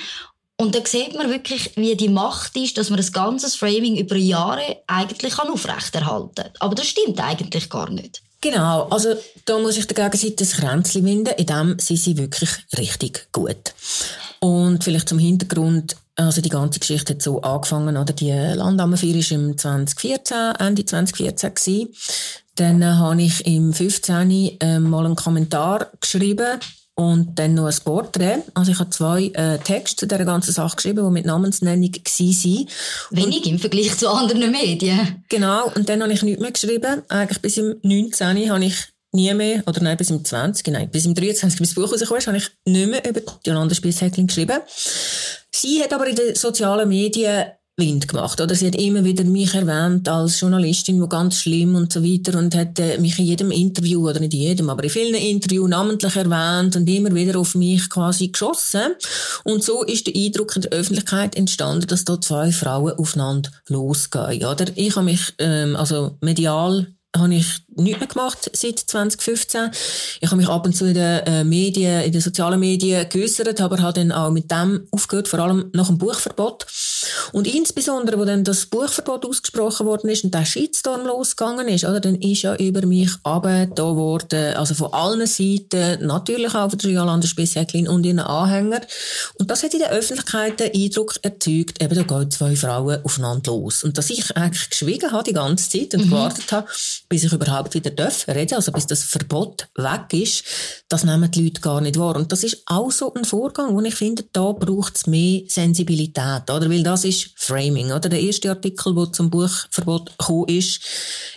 Und 0.59 0.75
da 0.75 0.81
sieht 0.85 1.15
man 1.15 1.29
wirklich, 1.29 1.73
wie 1.77 1.97
die 1.97 2.09
Macht 2.09 2.57
ist, 2.57 2.79
dass 2.79 2.89
man 2.89 2.97
das 2.97 3.13
ganze 3.13 3.49
Framing 3.51 3.97
über 3.97 4.17
Jahre 4.17 4.79
eigentlich 4.87 5.39
aufrechterhalten 5.39 6.35
kann. 6.35 6.51
Aber 6.61 6.75
das 6.75 6.87
stimmt 6.87 7.21
eigentlich 7.21 7.69
gar 7.69 7.91
nicht. 7.91 8.23
Genau, 8.41 8.85
also 8.89 9.15
da 9.45 9.59
muss 9.59 9.77
ich 9.77 9.87
der 9.87 10.09
Gegenseite 10.09 10.45
ein 10.45 10.51
Kränzchen 10.51 11.05
winden, 11.05 11.35
in 11.37 11.47
dem 11.47 11.79
sind 11.79 11.99
sie 11.99 12.17
wirklich 12.17 12.51
richtig 12.79 13.29
gut. 13.33 13.75
Und 14.41 14.85
vielleicht 14.85 15.09
zum 15.09 15.19
Hintergrund, 15.19 15.97
also 16.15 16.41
die 16.41 16.49
ganze 16.49 16.79
Geschichte 16.79 17.15
hat 17.15 17.23
so 17.23 17.41
angefangen, 17.43 17.97
oder 17.97 18.13
die 18.13 18.31
Landammerfeier 18.31 19.15
war 19.15 19.33
im 19.33 19.59
2014, 19.59 20.37
Ende 20.59 20.85
2014 20.85 21.55
gewesen. 21.55 21.95
Dann 22.55 22.81
äh, 22.81 22.87
habe 22.87 23.23
ich 23.23 23.47
im 23.47 23.73
15. 23.73 24.59
Äh, 24.61 24.81
mal 24.81 25.05
einen 25.05 25.17
Kommentar 25.17 25.91
geschrieben 26.01 26.61
und 26.97 27.39
dann 27.39 27.55
noch 27.55 27.67
ein 27.67 27.77
Porträt. 27.85 28.43
Also 28.55 28.73
ich 28.73 28.79
habe 28.79 28.91
zwei 28.91 29.27
äh, 29.35 29.59
Texte 29.59 29.97
zu 29.97 30.07
dieser 30.07 30.25
ganzen 30.25 30.53
Sache 30.53 30.77
geschrieben, 30.77 31.05
die 31.05 31.13
mit 31.13 31.27
Namensnennung 31.27 31.93
waren. 31.93 32.69
Wenig 33.11 33.45
und, 33.45 33.47
im 33.47 33.59
Vergleich 33.59 33.97
zu 33.99 34.09
anderen 34.09 34.51
Medien. 34.51 35.23
Genau, 35.29 35.71
und 35.75 35.89
dann 35.89 36.03
habe 36.03 36.13
ich 36.13 36.23
nichts 36.23 36.41
mehr 36.41 36.53
geschrieben. 36.53 37.03
Eigentlich 37.09 37.43
bis 37.43 37.59
im 37.59 37.77
19. 37.83 38.51
habe 38.51 38.65
ich 38.65 38.77
nie 39.13 39.33
mehr, 39.35 39.63
oder 39.67 39.83
nein, 39.83 39.97
bis 39.97 40.11
im 40.11 40.25
20, 40.25 40.67
nein, 40.69 40.91
bis 40.91 41.05
im 41.05 41.15
23, 41.15 41.61
bis 41.61 41.71
das 41.71 41.75
Buch 41.75 41.93
rausgekommen 41.93 42.19
ist, 42.19 42.27
habe 42.29 42.39
ich 42.39 42.49
nicht 42.65 42.91
mehr 42.91 43.09
über 43.09 43.21
Jolanda 43.45 43.75
Spies-Häckling 43.75 44.27
geschrieben. 44.27 44.59
Sie 45.55 45.83
hat 45.83 45.93
aber 45.93 46.07
in 46.07 46.17
den 46.17 46.35
sozialen 46.35 46.89
Medien 46.89 47.47
Wind 47.77 48.09
gemacht. 48.09 48.41
Oder 48.41 48.55
sie 48.55 48.69
hat 48.69 48.75
immer 48.77 49.05
wieder 49.05 49.25
mich 49.25 49.55
erwähnt 49.55 50.09
als 50.09 50.41
Journalistin, 50.41 51.01
wo 51.01 51.09
ganz 51.09 51.41
schlimm 51.41 51.75
und 51.75 51.93
so 51.93 52.03
weiter 52.03 52.39
und 52.39 52.55
hat 52.55 52.79
äh, 52.79 52.99
mich 52.99 53.19
in 53.19 53.27
jedem 53.27 53.51
Interview, 53.51 54.09
oder 54.09 54.19
nicht 54.19 54.33
in 54.33 54.41
jedem, 54.41 54.71
aber 54.71 54.85
in 54.85 54.91
vielen 54.91 55.15
Interviews 55.15 55.69
namentlich 55.69 56.17
erwähnt 56.17 56.75
und 56.75 56.89
immer 56.89 57.15
wieder 57.15 57.39
auf 57.39 57.55
mich 57.55 57.91
quasi 57.91 58.29
geschossen. 58.29 58.95
Und 59.45 59.63
so 59.63 59.83
ist 59.83 60.07
der 60.07 60.17
Eindruck 60.17 60.57
in 60.57 60.63
der 60.63 60.73
Öffentlichkeit 60.73 61.37
entstanden, 61.37 61.87
dass 61.87 62.07
da 62.07 62.19
zwei 62.19 62.51
Frauen 62.51 62.99
aufeinander 62.99 63.51
losgehen. 63.69 64.45
Oder 64.47 64.67
ich 64.75 64.97
habe 64.97 65.05
mich 65.05 65.35
ähm, 65.39 65.77
also 65.77 66.17
medial 66.23 66.87
habe 67.17 67.35
ich 67.35 67.47
nichts 67.77 68.01
mehr 68.01 68.09
gemacht 68.09 68.51
seit 68.53 68.79
2015. 68.79 69.71
Ich 70.21 70.29
habe 70.29 70.37
mich 70.37 70.49
ab 70.49 70.67
und 70.67 70.75
zu 70.75 70.87
in 70.87 70.95
den 70.95 71.21
äh, 71.27 71.45
Medien, 71.45 72.03
in 72.03 72.13
den 72.13 72.21
sozialen 72.21 72.61
Medien 72.61 73.09
geäussert, 73.09 73.61
aber 73.61 73.81
habe 73.81 74.01
dann 74.01 74.13
auch 74.13 74.31
mit 74.31 74.51
dem 74.51 74.87
aufgehört, 74.91 75.29
vor 75.29 75.41
allem 75.41 75.71
nach 75.73 75.89
dem 75.89 75.99
Buchverbot. 75.99 76.67
Und 77.33 77.47
insbesondere, 77.47 78.19
wo 78.19 78.25
dann 78.25 78.45
das 78.45 78.67
Buchverbot 78.67 79.27
ausgesprochen 79.27 79.87
worden 79.87 80.11
ist 80.11 80.25
und 80.25 80.35
der 80.35 80.45
Shitstorm 80.45 81.07
losgegangen 81.07 81.69
ist, 81.69 81.85
oder, 81.85 82.01
dann 82.01 82.17
ist 82.17 82.43
ja 82.43 82.55
über 82.57 82.87
mich 82.87 83.11
da 83.23 83.43
worden, 83.43 84.55
also 84.55 84.75
von 84.75 84.93
allen 84.93 85.27
Seiten, 85.27 86.07
natürlich 86.07 86.55
auch 86.55 86.71
von 86.71 86.79
der 86.79 86.91
Jolanda 86.91 87.27
Spessäcklin 87.27 87.89
und 87.89 88.05
ihren 88.05 88.21
Anhänger. 88.21 88.81
Und 89.39 89.51
das 89.51 89.63
hat 89.63 89.75
in 89.75 89.81
der 89.81 89.91
Öffentlichkeit 89.91 90.61
den 90.61 90.73
Eindruck 90.75 91.17
erzeugt, 91.23 91.83
eben 91.83 91.95
da 91.95 92.03
gehen 92.03 92.31
zwei 92.31 92.57
Frauen 92.57 93.05
aufeinander 93.05 93.57
los. 93.67 93.85
Und 93.85 93.99
dass 93.99 94.11
ich 94.11 94.37
eigentlich 94.37 94.71
geschwiegen 94.71 95.13
habe 95.13 95.25
die 95.25 95.33
ganze 95.33 95.71
Zeit 95.71 95.95
und 95.95 96.07
mhm. 96.07 96.11
gewartet 96.11 96.53
habe, 96.53 96.69
bis 97.09 97.25
ich 97.25 97.33
überhaupt 97.33 97.75
wieder 97.75 97.91
darf 97.91 98.27
reden, 98.29 98.55
also 98.55 98.73
bis 98.73 98.87
das 98.87 99.03
Verbot 99.03 99.69
weg 99.77 100.13
ist, 100.13 100.45
das 100.89 101.05
nehmen 101.05 101.31
die 101.31 101.45
Leute 101.45 101.61
gar 101.61 101.81
nicht 101.81 101.99
wahr. 101.99 102.17
Und 102.17 102.33
das 102.33 102.45
ist 102.45 102.63
auch 102.67 102.91
so 102.91 103.13
ein 103.15 103.25
Vorgang, 103.25 103.75
wo 103.75 103.81
ich 103.81 103.95
finde, 103.95 104.25
da 104.33 104.53
braucht 104.53 104.97
es 104.97 105.07
mehr 105.07 105.43
Sensibilität, 105.49 106.51
oder? 106.51 106.71
Weil 106.71 106.83
das 106.97 107.05
ist 107.05 107.31
Framing, 107.37 107.93
oder? 107.93 108.09
Der 108.09 108.21
erste 108.21 108.49
Artikel, 108.49 108.95
der 108.95 109.13
zum 109.13 109.29
Buchverbot 109.29 110.19
gekommen 110.19 110.49
ist, 110.49 110.81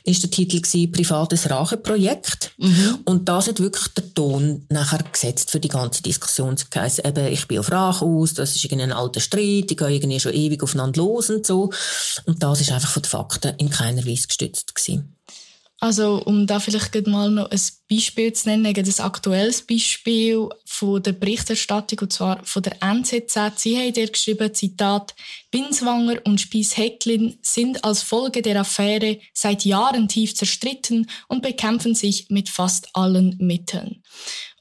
ist 0.06 0.24
der 0.24 0.32
Titel 0.32 0.62
gewesen, 0.62 0.90
Privates 0.90 1.50
Racheprojekt. 1.50 2.52
Mhm. 2.58 3.00
Und 3.04 3.28
das 3.28 3.48
hat 3.48 3.60
wirklich 3.60 3.90
der 3.90 4.14
Ton 4.14 4.66
nachher 4.70 5.04
gesetzt 5.12 5.52
für 5.52 5.60
die 5.60 5.68
ganze 5.68 6.02
Diskussion. 6.02 6.54
Es 6.54 6.66
heisst 6.74 7.06
eben, 7.06 7.28
ich 7.28 7.46
bin 7.48 7.60
auf 7.60 7.72
Rache 7.74 8.06
aus, 8.06 8.36
das 8.36 8.56
ist 8.56 8.64
irgendwie 8.64 8.84
ein 8.84 8.94
alter 8.94 9.20
Streit, 9.20 9.70
die 9.70 9.76
gehen 9.76 9.90
irgendwie 9.90 10.20
schon 10.22 10.34
ewig 10.34 10.64
aufeinander 10.64 11.02
los 11.02 11.30
und 11.30 11.46
so. 11.46 11.72
Und 12.26 12.42
das 12.42 12.62
ist 12.62 12.72
einfach 12.72 12.92
von 12.92 13.02
den 13.02 13.10
Fakten 13.10 13.56
in 13.58 13.70
keiner 13.70 14.06
Weise 14.06 14.28
gestützt 14.28 14.74
gewesen. 14.74 15.18
Also, 15.82 16.22
um 16.26 16.46
da 16.46 16.60
vielleicht 16.60 17.08
mal 17.08 17.32
noch 17.32 17.50
ein 17.50 17.62
Beispiel 17.90 18.34
zu 18.34 18.50
nennen, 18.50 18.66
ein 18.66 19.00
aktuelles 19.00 19.62
Beispiel 19.62 20.50
von 20.66 21.02
der 21.02 21.14
Berichterstattung, 21.14 22.00
und 22.00 22.12
zwar 22.12 22.44
von 22.44 22.64
der 22.64 22.84
NZZ. 22.84 23.38
Sie 23.56 23.78
haben 23.78 23.94
dir 23.94 24.10
geschrieben, 24.10 24.54
Zitat, 24.54 25.16
Binswanger 25.52 26.18
und 26.26 26.42
Spies-Hecklin 26.42 27.40
sind 27.42 27.86
als 27.86 28.04
Folge 28.04 28.42
der 28.42 28.60
Affäre 28.60 29.20
seit 29.34 29.64
Jahren 29.64 30.10
tief 30.10 30.36
zerstritten 30.36 31.10
und 31.30 31.44
bekämpfen 31.44 31.96
sich 31.96 32.30
mit 32.30 32.50
fast 32.50 32.90
allen 32.94 33.38
Mitteln. 33.40 34.04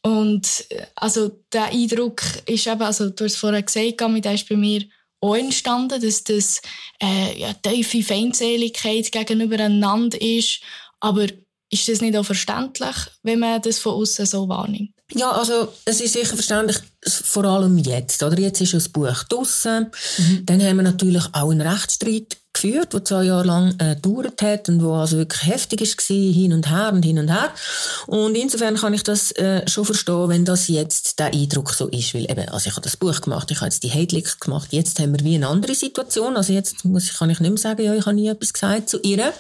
Und, 0.03 0.67
äh, 0.71 0.87
also, 0.95 1.43
der 1.53 1.73
Eindruck 1.73 2.23
ist 2.47 2.69
eben, 2.69 2.83
also, 2.83 3.11
du 3.11 3.25
hast 3.25 3.37
vorher 3.37 3.63
gesagt, 3.63 4.01
der 4.01 4.35
ist 4.35 4.49
bei 4.49 4.57
mir 4.57 4.85
auch 5.21 5.35
entstanden, 5.35 6.01
dass 6.01 6.23
das, 6.23 6.63
äh, 7.03 7.41
ja, 7.41 7.53
tiefe 7.55 8.05
Feindseligkeit 8.05 9.11
gegenübereinander 9.11 10.21
ist 10.21 10.61
aber 11.01 11.27
ist 11.71 11.89
das 11.89 12.01
nicht 12.01 12.17
auch 12.17 12.25
verständlich, 12.25 12.97
wenn 13.23 13.41
man 13.41 13.61
das 13.61 13.79
von 13.79 13.93
außen 13.95 14.27
so 14.27 14.49
wahrnimmt? 14.49 14.93
Ja, 15.15 15.33
also 15.33 15.73
es 15.85 16.01
ist 16.01 16.15
sicher 16.15 16.35
verständlich, 16.35 16.79
vor 17.07 17.45
allem 17.45 17.79
jetzt. 17.79 18.23
Oder 18.23 18.39
jetzt 18.39 18.61
ist 18.61 18.75
das 18.75 18.89
Buch 18.89 19.25
draussen. 19.25 19.91
Mhm. 20.19 20.47
Dann 20.47 20.63
haben 20.63 20.77
wir 20.77 20.83
natürlich 20.83 21.25
auch 21.33 21.51
einen 21.51 21.61
Rechtsstreit 21.61 22.37
geführt, 22.53 22.93
der 22.93 23.05
zwei 23.05 23.25
Jahre 23.25 23.47
lang 23.47 23.75
äh, 23.79 23.95
gedauert 23.95 24.43
hat 24.43 24.69
und 24.69 24.83
wo 24.83 24.95
also 24.95 25.17
wirklich 25.17 25.47
heftig 25.47 25.81
ist 25.81 26.01
hin 26.01 26.53
und 26.53 26.69
her 26.69 26.91
und 26.93 27.05
hin 27.05 27.19
und 27.19 27.31
her. 27.31 27.51
Und 28.07 28.35
insofern 28.35 28.77
kann 28.77 28.95
ich 28.95 29.03
das 29.03 29.31
äh, 29.33 29.67
schon 29.69 29.85
verstehen, 29.85 30.29
wenn 30.29 30.45
das 30.45 30.69
jetzt 30.69 31.19
der 31.19 31.33
Eindruck 31.33 31.73
so 31.73 31.89
ist, 31.89 32.15
weil 32.15 32.31
eben, 32.31 32.49
also 32.49 32.69
ich 32.69 32.73
habe 32.73 32.83
das 32.83 32.97
Buch 32.97 33.21
gemacht, 33.21 33.51
ich 33.51 33.59
habe 33.59 33.67
jetzt 33.67 33.83
die 33.83 33.89
Leaks 33.89 34.41
gemacht, 34.41 34.73
jetzt 34.73 34.99
haben 34.99 35.13
wir 35.13 35.25
wie 35.25 35.37
eine 35.37 35.49
andere 35.49 35.75
Situation, 35.75 36.37
also 36.37 36.53
jetzt 36.53 36.85
muss 36.85 37.05
ich, 37.05 37.15
kann 37.15 37.31
ich 37.31 37.41
nicht 37.41 37.51
mehr 37.51 37.59
sagen, 37.59 37.83
ja, 37.83 37.95
ich 37.95 38.07
habe 38.07 38.17
nie 38.17 38.29
etwas 38.29 38.53
gesagt 38.53 38.89
zu 38.89 38.99
ihr. 39.03 39.33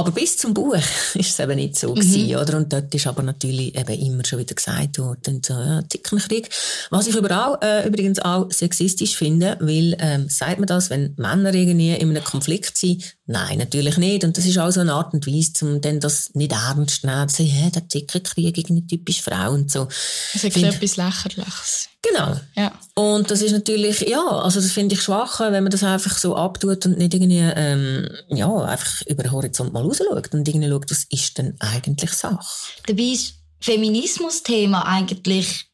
Aber 0.00 0.12
bis 0.12 0.36
zum 0.36 0.54
Buch 0.54 0.74
ist 1.14 1.30
es 1.30 1.38
eben 1.38 1.56
nicht 1.56 1.78
so 1.78 1.90
mhm. 1.90 1.96
gewesen, 1.96 2.36
oder? 2.36 2.56
Und 2.56 2.72
dort 2.72 2.94
ist 2.94 3.06
aber 3.06 3.22
natürlich 3.22 3.76
eben 3.76 4.00
immer 4.00 4.24
schon 4.24 4.38
wieder 4.38 4.54
gesagt 4.54 4.98
worden, 4.98 5.42
so, 5.44 5.54
ja, 5.54 5.82
Zickenkrieg. 5.88 6.48
Was 6.90 7.06
ich 7.06 7.14
überall, 7.14 7.58
äh, 7.62 7.86
übrigens 7.86 8.18
auch 8.18 8.50
sexistisch 8.50 9.16
finde, 9.16 9.58
weil, 9.60 9.96
ähm, 10.00 10.28
sagt 10.28 10.58
man 10.58 10.66
das, 10.66 10.90
wenn 10.90 11.14
Männer 11.16 11.52
irgendwie 11.54 11.92
in 11.92 12.10
einem 12.10 12.24
Konflikt 12.24 12.78
sind? 12.78 13.16
Nein, 13.26 13.58
natürlich 13.58 13.96
nicht. 13.98 14.24
Und 14.24 14.36
das 14.36 14.46
ist 14.46 14.58
auch 14.58 14.70
so 14.70 14.80
eine 14.80 14.94
Art 14.94 15.12
und 15.14 15.26
Weise, 15.26 15.64
um 15.64 15.80
dann 15.80 16.00
das 16.00 16.34
nicht 16.34 16.52
ernst 16.52 17.02
zu 17.02 17.06
nehmen, 17.06 17.28
zu 17.28 17.36
sagen, 17.36 17.50
hey, 17.50 17.70
der 17.70 17.88
Zickenkrieg 17.88 18.54
gegen 18.54 18.88
typisch 18.88 19.22
Frau 19.22 19.52
und 19.52 19.70
so. 19.70 19.86
Das 20.32 20.42
ist 20.42 20.56
etwas 20.56 20.96
Lächerliches. 20.96 21.90
Genau. 22.02 22.34
Ja. 22.56 22.72
Und 22.94 23.30
das 23.30 23.42
ist 23.42 23.52
natürlich, 23.52 24.00
ja, 24.00 24.26
also 24.26 24.60
das 24.60 24.72
finde 24.72 24.94
ich 24.94 25.02
schwach, 25.02 25.40
wenn 25.40 25.62
man 25.62 25.70
das 25.70 25.82
einfach 25.82 26.16
so 26.16 26.34
abtut 26.34 26.86
und 26.86 26.96
nicht 26.96 27.12
irgendwie, 27.12 27.38
ähm, 27.38 28.08
ja, 28.28 28.50
einfach 28.62 29.02
über 29.06 29.22
den 29.22 29.32
Horizont 29.32 29.72
mal 29.72 29.84
rausschaut 29.90 30.32
und 30.32 30.46
irgendwie 30.48 30.68
schaut, 30.68 30.90
was 30.90 31.04
ist 31.10 31.38
denn 31.38 31.56
eigentlich 31.60 32.12
Sache. 32.12 32.38
Dabei 32.86 33.02
ist 33.02 33.34
Feminismus-Thema 33.60 34.86
eigentlich 34.86 35.66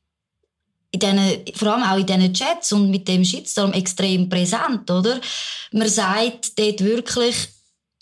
in 0.91 1.01
diesen, 1.01 1.55
vor 1.55 1.75
allem 1.75 1.83
auch 1.83 1.99
in 1.99 2.07
diesen 2.07 2.35
Chats 2.35 2.73
und 2.73 2.91
mit 2.91 3.07
dem 3.09 3.25
Shitstorm 3.25 3.73
extrem 3.73 4.29
präsent, 4.29 4.91
oder? 4.91 5.21
Man 5.73 5.89
sagt 5.89 6.59
dort 6.59 6.81
wirklich, 6.81 7.49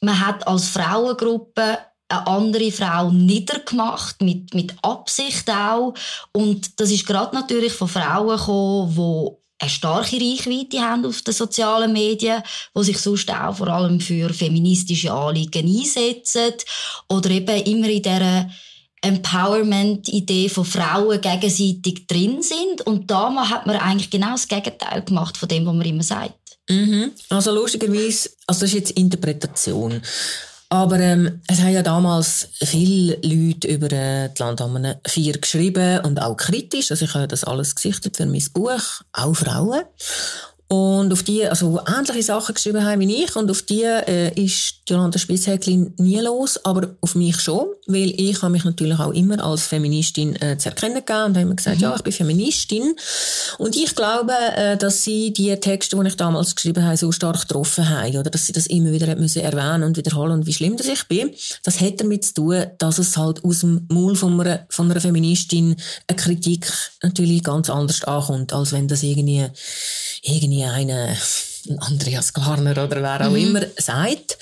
man 0.01 0.21
hat 0.25 0.47
als 0.47 0.69
Frauengruppe 0.69 1.79
eine 2.09 2.27
andere 2.27 2.71
Frau 2.71 3.11
niedergemacht, 3.11 4.21
mit, 4.23 4.55
mit 4.55 4.75
Absicht 4.83 5.51
auch. 5.51 5.95
Und 6.33 6.79
das 6.79 6.91
ist 6.91 7.07
gerade 7.07 7.35
natürlich 7.35 7.73
von 7.73 7.89
Frauen 7.89 8.37
gekommen, 8.37 8.95
die 8.95 9.44
eine 9.65 9.71
starke 9.71 10.17
Reichweite 10.17 10.81
haben 10.81 11.07
auf 11.07 11.23
den 11.23 11.35
sozialen 11.35 11.93
Medien, 11.93 12.43
die 12.77 12.85
sich 12.85 12.99
sonst 12.99 13.31
auch 13.33 13.57
vor 13.57 13.69
allem 13.69 13.99
für 14.01 14.33
feministische 14.33 15.13
Anliegen 15.13 15.67
einsetzen 15.67 16.53
oder 17.09 17.31
eben 17.31 17.63
immer 17.63 17.89
in 17.89 18.03
dieser 18.03 18.51
Empowerment-Idee 19.01 20.49
von 20.49 20.65
Frauen 20.65 21.21
gegenseitig 21.21 22.07
drin 22.07 22.43
sind. 22.43 22.83
Und 22.83 23.11
damals 23.11 23.51
hat 23.51 23.67
man 23.67 23.77
eigentlich 23.77 24.11
genau 24.11 24.33
das 24.33 24.49
Gegenteil 24.49 25.03
gemacht 25.03 25.37
von 25.37 25.49
dem, 25.49 25.67
was 25.67 25.75
man 25.75 25.87
immer 25.87 26.03
sagt. 26.03 26.35
Mhm. 26.69 27.13
Also 27.29 27.53
lustigerweise, 27.53 28.31
also 28.47 28.61
das 28.61 28.63
ist 28.63 28.75
jetzt 28.75 28.91
Interpretation. 28.93 30.01
Aber 30.69 30.99
ähm, 30.99 31.41
es 31.47 31.61
haben 31.61 31.73
ja 31.73 31.83
damals 31.83 32.49
viele 32.63 33.19
Leute 33.23 33.69
über 33.69 33.93
äh, 33.93 34.29
die 34.31 34.43
Landammen 34.43 34.95
4 35.07 35.39
geschrieben 35.39 36.01
und 36.01 36.21
auch 36.21 36.37
kritisch. 36.37 36.91
Also 36.91 37.05
ich 37.05 37.15
habe 37.15 37.29
das 37.29 37.45
alles 37.45 37.75
gesichtet 37.75 38.17
für 38.17 38.27
mein 38.27 38.45
Buch, 38.53 39.03
auch 39.13 39.35
Frauen. 39.35 39.83
Und 40.75 41.13
auf 41.13 41.23
die, 41.23 41.47
also 41.47 41.81
ähnliche 41.87 42.23
Sachen 42.23 42.55
geschrieben 42.55 42.85
haben 42.85 43.01
wie 43.01 43.23
ich, 43.23 43.37
und 43.37 43.49
auf 43.49 43.63
die 43.63 43.83
äh, 43.83 44.33
ist 44.35 44.81
Jolanda 44.89 45.21
Spitzhäcklin 45.21 45.95
nie 45.99 46.19
los, 46.19 46.59
aber 46.65 46.97
auf 47.01 47.15
mich 47.15 47.41
schon, 47.41 47.67
weil 47.87 48.13
ich 48.19 48.43
habe 48.43 48.51
mich 48.51 48.65
natürlich 48.65 48.99
auch 48.99 49.13
immer 49.13 49.43
als 49.45 49.69
Feministin 49.69 50.35
äh, 50.43 50.59
zu 50.59 50.71
erkennen 50.71 50.97
gegeben 50.97 51.27
und 51.27 51.31
habe 51.37 51.43
immer 51.43 51.55
gesagt, 51.55 51.77
mhm. 51.77 51.83
ja, 51.83 51.95
ich 51.95 52.03
bin 52.03 52.13
Feministin. 52.13 52.97
Und 53.59 53.77
ich 53.77 53.95
glaube, 53.95 54.33
äh, 54.57 54.77
dass 54.77 55.05
sie 55.05 55.33
die 55.33 55.55
Texte, 55.57 55.97
die 55.97 56.09
ich 56.09 56.17
damals 56.17 56.57
geschrieben 56.57 56.85
habe, 56.85 56.97
so 56.97 57.13
stark 57.13 57.43
getroffen 57.43 57.89
haben, 57.89 58.17
oder 58.17 58.31
dass 58.31 58.47
sie 58.47 58.53
das 58.53 58.67
immer 58.67 58.91
wieder 58.91 59.15
müssen 59.15 59.43
erwähnen 59.43 59.85
und 59.85 59.97
wiederholen 59.97 60.33
und 60.33 60.47
wie 60.47 60.53
schlimm 60.53 60.77
das 60.77 60.89
ich 60.89 61.05
bin. 61.05 61.31
Das 61.63 61.81
hat 61.81 62.01
damit 62.01 62.25
zu 62.25 62.35
tun, 62.35 62.67
dass 62.79 62.99
es 62.99 63.17
halt 63.17 63.45
aus 63.45 63.61
dem 63.61 63.87
Maul 63.91 64.17
von 64.17 64.41
einer, 64.41 64.67
von 64.71 64.91
einer 64.91 65.01
Feministin 65.01 65.77
eine 66.09 66.17
Kritik 66.17 66.67
natürlich 67.03 67.45
ganz 67.45 67.71
anders 67.71 68.03
ankommt, 68.03 68.53
als 68.53 68.73
wenn 68.73 68.89
das 68.89 69.05
irgendwie 69.05 69.47
irgendwie 70.25 70.64
eine, 70.71 71.17
Andreas 71.79 72.33
Garner 72.33 72.73
oder 72.73 73.03
wer 73.03 73.27
auch 73.27 73.31
mhm. 73.31 73.37
immer 73.37 73.63
sagt. 73.79 74.39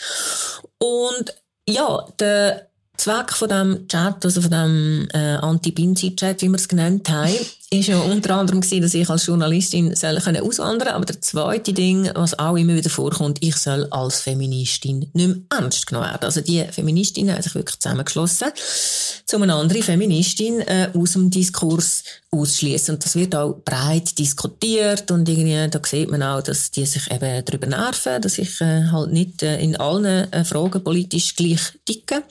Und 0.79 1.35
ja, 1.69 2.07
der 2.19 2.69
Zweck 2.97 3.33
von 3.33 3.49
dem 3.49 3.89
Chat, 3.89 4.25
also 4.25 4.43
von 4.43 4.51
dem 4.51 5.09
äh, 5.13 5.37
Anti-Binzi-Chat, 5.37 6.43
wie 6.43 6.49
wir 6.49 6.57
es 6.57 6.69
genannt 6.69 7.09
haben, 7.09 7.35
ist 7.73 7.89
ja 7.89 7.99
unter 7.99 8.37
anderem 8.37 8.61
gewesen, 8.61 8.83
dass 8.83 8.95
ich 8.95 9.09
als 9.09 9.27
Journalistin 9.27 9.95
soll 9.97 10.21
können 10.21 10.43
auswandern 10.43 10.89
Aber 10.89 11.07
der 11.07 11.21
zweite 11.21 11.73
Ding, 11.73 12.11
was 12.15 12.39
auch 12.39 12.57
immer 12.57 12.75
wieder 12.75 12.91
vorkommt, 12.91 13.39
ich 13.41 13.57
soll 13.57 13.87
als 13.91 14.21
Feministin 14.21 15.11
nicht 15.13 15.15
mehr 15.15 15.37
ernst 15.51 15.87
genommen 15.87 16.11
werden. 16.11 16.25
Also 16.25 16.43
die 16.43 16.65
Feministinnen 16.71 17.35
haben 17.35 17.43
sich 17.43 17.55
wirklich 17.55 17.79
zusammengeschlossen, 17.79 18.49
um 19.33 19.43
eine 19.43 19.55
andere 19.55 19.83
Feministin 19.83 20.61
äh, 20.61 20.91
aus 20.95 21.13
dem 21.13 21.31
Diskurs 21.31 22.05
ausschließen. 22.31 22.95
Und 22.95 23.05
das 23.05 23.15
wird 23.15 23.35
auch 23.35 23.61
breit 23.65 24.19
diskutiert 24.19 25.11
und 25.11 25.29
irgendwie, 25.29 25.69
da 25.71 25.81
sieht 25.85 26.11
man 26.11 26.23
auch, 26.23 26.43
dass 26.43 26.71
die 26.71 26.87
sich 26.87 27.11
eben 27.11 27.45
darüber 27.45 27.67
nerven, 27.67 28.23
dass 28.23 28.39
ich 28.39 28.61
äh, 28.61 28.87
halt 28.91 29.13
nicht 29.13 29.43
äh, 29.43 29.61
in 29.61 29.77
allen 29.77 30.33
äh, 30.33 30.45
Fragen 30.45 30.83
politisch 30.83 31.37
gleich 31.37 31.61
ticke. 31.85 32.23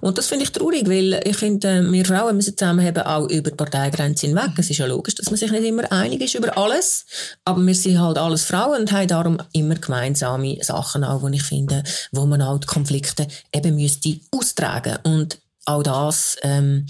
Und 0.00 0.16
das 0.16 0.28
finde 0.28 0.44
ich 0.44 0.52
traurig, 0.52 0.88
weil 0.88 1.20
ich 1.24 1.36
finde, 1.36 1.68
äh, 1.68 1.92
wir 1.92 2.04
Frauen 2.06 2.36
müssen 2.36 2.56
zusammenhaben, 2.56 3.02
auch 3.02 3.28
über 3.28 3.50
Parteigrenzen 3.50 4.30
hinweg 4.30 4.56
es 4.66 4.70
ist 4.70 4.78
ja 4.78 4.86
logisch, 4.86 5.14
dass 5.14 5.30
man 5.30 5.36
sich 5.36 5.50
nicht 5.50 5.64
immer 5.64 5.90
einig 5.92 6.20
ist 6.20 6.34
über 6.34 6.56
alles, 6.58 7.06
aber 7.44 7.64
wir 7.64 7.74
sind 7.74 8.00
halt 8.00 8.18
alles 8.18 8.44
Frauen 8.44 8.80
und 8.80 8.92
haben 8.92 9.08
darum 9.08 9.38
immer 9.52 9.76
gemeinsame 9.76 10.58
Sachen 10.62 11.04
auch, 11.04 11.22
wo 11.22 11.28
ich 11.28 11.42
finde, 11.42 11.84
wo 12.10 12.26
man 12.26 12.42
auch 12.42 12.58
die 12.58 12.66
Konflikte 12.66 13.28
eben 13.52 13.76
müsste 13.76 14.18
austragen 14.32 14.98
und 15.04 15.38
auch 15.66 15.82
das 15.82 16.36
ähm, 16.42 16.86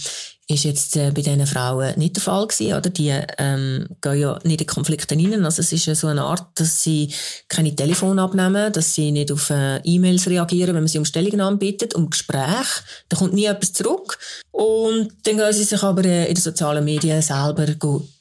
ist 0.48 0.64
jetzt 0.64 0.96
äh, 0.96 1.10
bei 1.10 1.22
diesen 1.22 1.46
Frauen 1.46 1.98
nicht 1.98 2.16
der 2.16 2.22
Fall 2.22 2.46
gewesen, 2.46 2.74
oder? 2.74 2.90
Die 2.90 3.12
ähm, 3.38 3.88
gehen 4.00 4.20
ja 4.20 4.38
nicht 4.44 4.60
in 4.60 4.66
Konflikte 4.66 5.16
rein. 5.16 5.44
Also 5.44 5.60
es 5.60 5.72
ist 5.72 5.86
ja 5.86 5.94
so 5.94 6.06
eine 6.06 6.22
Art, 6.22 6.46
dass 6.54 6.82
sie 6.82 7.12
keine 7.48 7.74
Telefon 7.74 8.18
abnehmen, 8.18 8.72
dass 8.72 8.94
sie 8.94 9.10
nicht 9.10 9.32
auf 9.32 9.50
äh, 9.50 9.78
E-Mails 9.78 10.28
reagieren, 10.28 10.74
wenn 10.74 10.82
man 10.82 10.88
sie 10.88 10.98
um 10.98 11.04
Stellungnahmen 11.04 11.58
bittet, 11.58 11.94
um 11.94 12.10
Gespräch. 12.10 12.66
Da 13.08 13.16
kommt 13.16 13.34
nie 13.34 13.46
etwas 13.46 13.72
zurück. 13.72 14.18
Und 14.56 15.12
dann 15.24 15.36
gehen 15.36 15.52
sie 15.52 15.64
sich 15.64 15.82
aber 15.82 16.02
äh, 16.06 16.28
in 16.28 16.34
den 16.34 16.40
sozialen 16.40 16.82
Medien 16.82 17.20
selber 17.20 17.66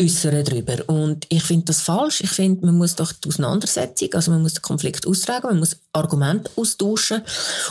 äußern 0.01 0.43
darüber. 0.43 0.89
Und 0.89 1.25
ich 1.29 1.43
finde 1.43 1.67
das 1.67 1.79
falsch. 1.79 2.19
Ich 2.19 2.29
finde, 2.29 2.65
man 2.65 2.75
muss 2.75 2.95
doch 2.95 3.13
die 3.13 3.29
Auseinandersetzung, 3.29 4.13
also 4.13 4.31
man 4.31 4.41
muss 4.41 4.53
den 4.53 4.61
Konflikt 4.61 5.07
austragen, 5.07 5.47
man 5.47 5.59
muss 5.59 5.77
Argumente 5.93 6.51
austauschen. 6.57 7.21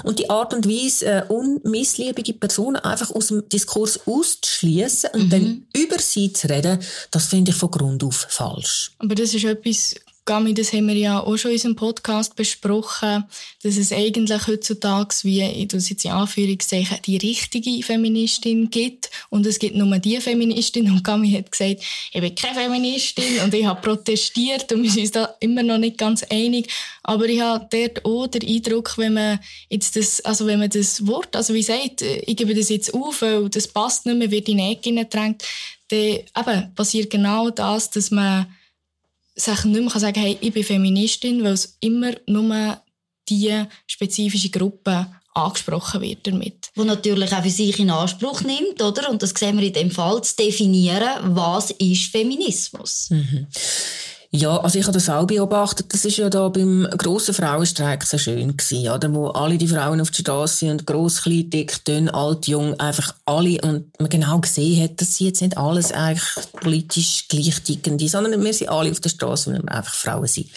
Und 0.02 0.18
die 0.18 0.30
Art 0.30 0.54
und 0.54 0.66
Weise, 0.66 1.04
äh, 1.04 1.22
unmissliebige 1.28 2.32
Personen 2.32 2.76
einfach 2.76 3.10
aus 3.10 3.26
dem 3.26 3.46
Diskurs 3.50 4.00
aus 4.06 4.24
auszuschließen 4.24 5.10
und 5.12 5.24
mhm. 5.24 5.30
dann 5.30 5.66
über 5.76 5.98
sie 5.98 6.32
zu 6.32 6.48
reden, 6.48 6.78
das 7.10 7.26
finde 7.26 7.50
ich 7.50 7.56
von 7.58 7.70
Grund 7.70 8.02
auf 8.02 8.26
falsch. 8.30 8.92
Aber 8.98 9.14
das 9.14 9.34
ist 9.34 9.44
etwas 9.44 9.94
Gami, 10.26 10.54
das 10.54 10.72
haben 10.72 10.88
wir 10.88 10.94
ja 10.94 11.20
auch 11.20 11.36
schon 11.36 11.50
in 11.50 11.56
unserem 11.56 11.76
Podcast 11.76 12.34
besprochen, 12.34 13.24
dass 13.62 13.76
es 13.76 13.92
eigentlich 13.92 14.46
heutzutage, 14.46 15.14
wie 15.22 15.42
ich 15.42 15.68
das 15.68 15.90
jetzt 15.90 16.06
in 16.06 16.12
Anführungszeichen, 16.12 16.96
die 17.04 17.18
richtige 17.18 17.82
Feministin 17.82 18.70
gibt. 18.70 19.10
Und 19.28 19.44
es 19.44 19.58
gibt 19.58 19.76
nur 19.76 19.98
die 19.98 20.18
Feministin. 20.22 20.90
Und 20.90 21.04
Gami 21.04 21.30
hat 21.32 21.52
gesagt, 21.52 21.82
ich 22.12 22.20
bin 22.20 22.34
keine 22.34 22.58
Feministin 22.58 23.40
und 23.44 23.52
ich 23.52 23.66
habe 23.66 23.82
protestiert 23.82 24.72
und 24.72 24.82
wir 24.82 24.90
sind 24.90 25.02
uns 25.02 25.10
da 25.10 25.34
immer 25.40 25.62
noch 25.62 25.76
nicht 25.76 25.98
ganz 25.98 26.22
einig. 26.30 26.72
Aber 27.02 27.26
ich 27.26 27.42
habe 27.42 27.66
dort 27.70 28.04
auch 28.06 28.26
den 28.26 28.48
Eindruck, 28.48 28.96
wenn 28.96 29.14
man 29.14 29.40
jetzt 29.68 29.94
das, 29.94 30.22
also 30.22 30.46
wenn 30.46 30.58
man 30.58 30.70
das 30.70 31.06
Wort, 31.06 31.36
also 31.36 31.52
wie 31.52 31.60
gesagt, 31.60 32.00
ich 32.00 32.36
gebe 32.36 32.54
das 32.54 32.70
jetzt 32.70 32.94
auf, 32.94 33.20
weil 33.20 33.50
das 33.50 33.68
passt 33.68 34.06
nicht 34.06 34.16
mehr, 34.16 34.30
wird 34.30 34.48
in 34.48 34.56
die 34.56 34.72
Ecke 34.72 34.94
gedrängt, 34.94 35.44
dann 35.88 35.98
eben 36.00 36.74
passiert 36.74 37.10
genau 37.10 37.50
das, 37.50 37.90
dass 37.90 38.10
man 38.10 38.46
sich 39.34 39.64
nicht 39.64 39.80
mehr 39.80 40.00
sagen 40.00 40.20
hey, 40.20 40.38
ich 40.40 40.52
bin 40.52 40.64
Feministin, 40.64 41.42
weil 41.42 41.52
es 41.52 41.76
immer 41.80 42.12
nur 42.26 42.80
diese 43.28 43.68
spezifische 43.86 44.50
Gruppe 44.50 45.06
angesprochen 45.34 46.00
wird 46.02 46.26
damit. 46.26 46.70
Wo 46.74 46.84
natürlich 46.84 47.32
auch 47.32 47.42
für 47.42 47.50
sich 47.50 47.78
in 47.80 47.90
Anspruch 47.90 48.42
nimmt, 48.42 48.80
oder? 48.80 49.10
Und 49.10 49.22
das 49.22 49.30
sehen 49.30 49.58
wir 49.58 49.66
in 49.66 49.72
dem 49.72 49.90
Fall, 49.90 50.22
zu 50.22 50.36
definieren, 50.36 51.34
was 51.34 51.70
ist 51.72 52.10
Feminismus. 52.12 53.10
Mhm. 53.10 53.46
Ja, 54.36 54.56
also 54.56 54.80
ich 54.80 54.84
habe 54.84 54.94
das 54.94 55.08
auch 55.08 55.28
beobachtet. 55.28 55.94
Das 55.94 56.04
ist 56.04 56.16
ja 56.16 56.28
da 56.28 56.48
beim 56.48 56.88
grossen 56.98 57.32
Frauenstreik 57.32 58.02
so 58.02 58.18
schön 58.18 58.56
gewesen, 58.56 58.88
oder? 58.88 59.14
Wo 59.14 59.28
alle 59.28 59.58
die 59.58 59.68
Frauen 59.68 60.00
auf 60.00 60.10
der 60.10 60.22
Straße 60.22 60.56
sind, 60.56 60.88
gross, 60.88 61.22
klein, 61.22 61.50
dick, 61.50 61.84
dünn, 61.84 62.08
alt, 62.08 62.48
jung, 62.48 62.74
einfach 62.80 63.14
alle. 63.26 63.60
Und 63.60 63.96
man 64.00 64.08
genau 64.08 64.40
gesehen 64.40 64.82
hat, 64.82 65.00
dass 65.00 65.14
sie 65.14 65.26
jetzt 65.26 65.40
nicht 65.40 65.56
alles 65.56 65.92
eigentlich 65.92 66.24
politisch 66.50 67.28
gleich 67.28 67.62
ticken, 67.62 67.96
sondern 68.08 68.42
wir 68.42 68.52
sind 68.52 68.70
alle 68.70 68.90
auf 68.90 68.98
der 68.98 69.10
Straße, 69.10 69.52
weil 69.52 69.62
wir 69.62 69.70
einfach 69.70 69.94
Frauen 69.94 70.26
sind. 70.26 70.48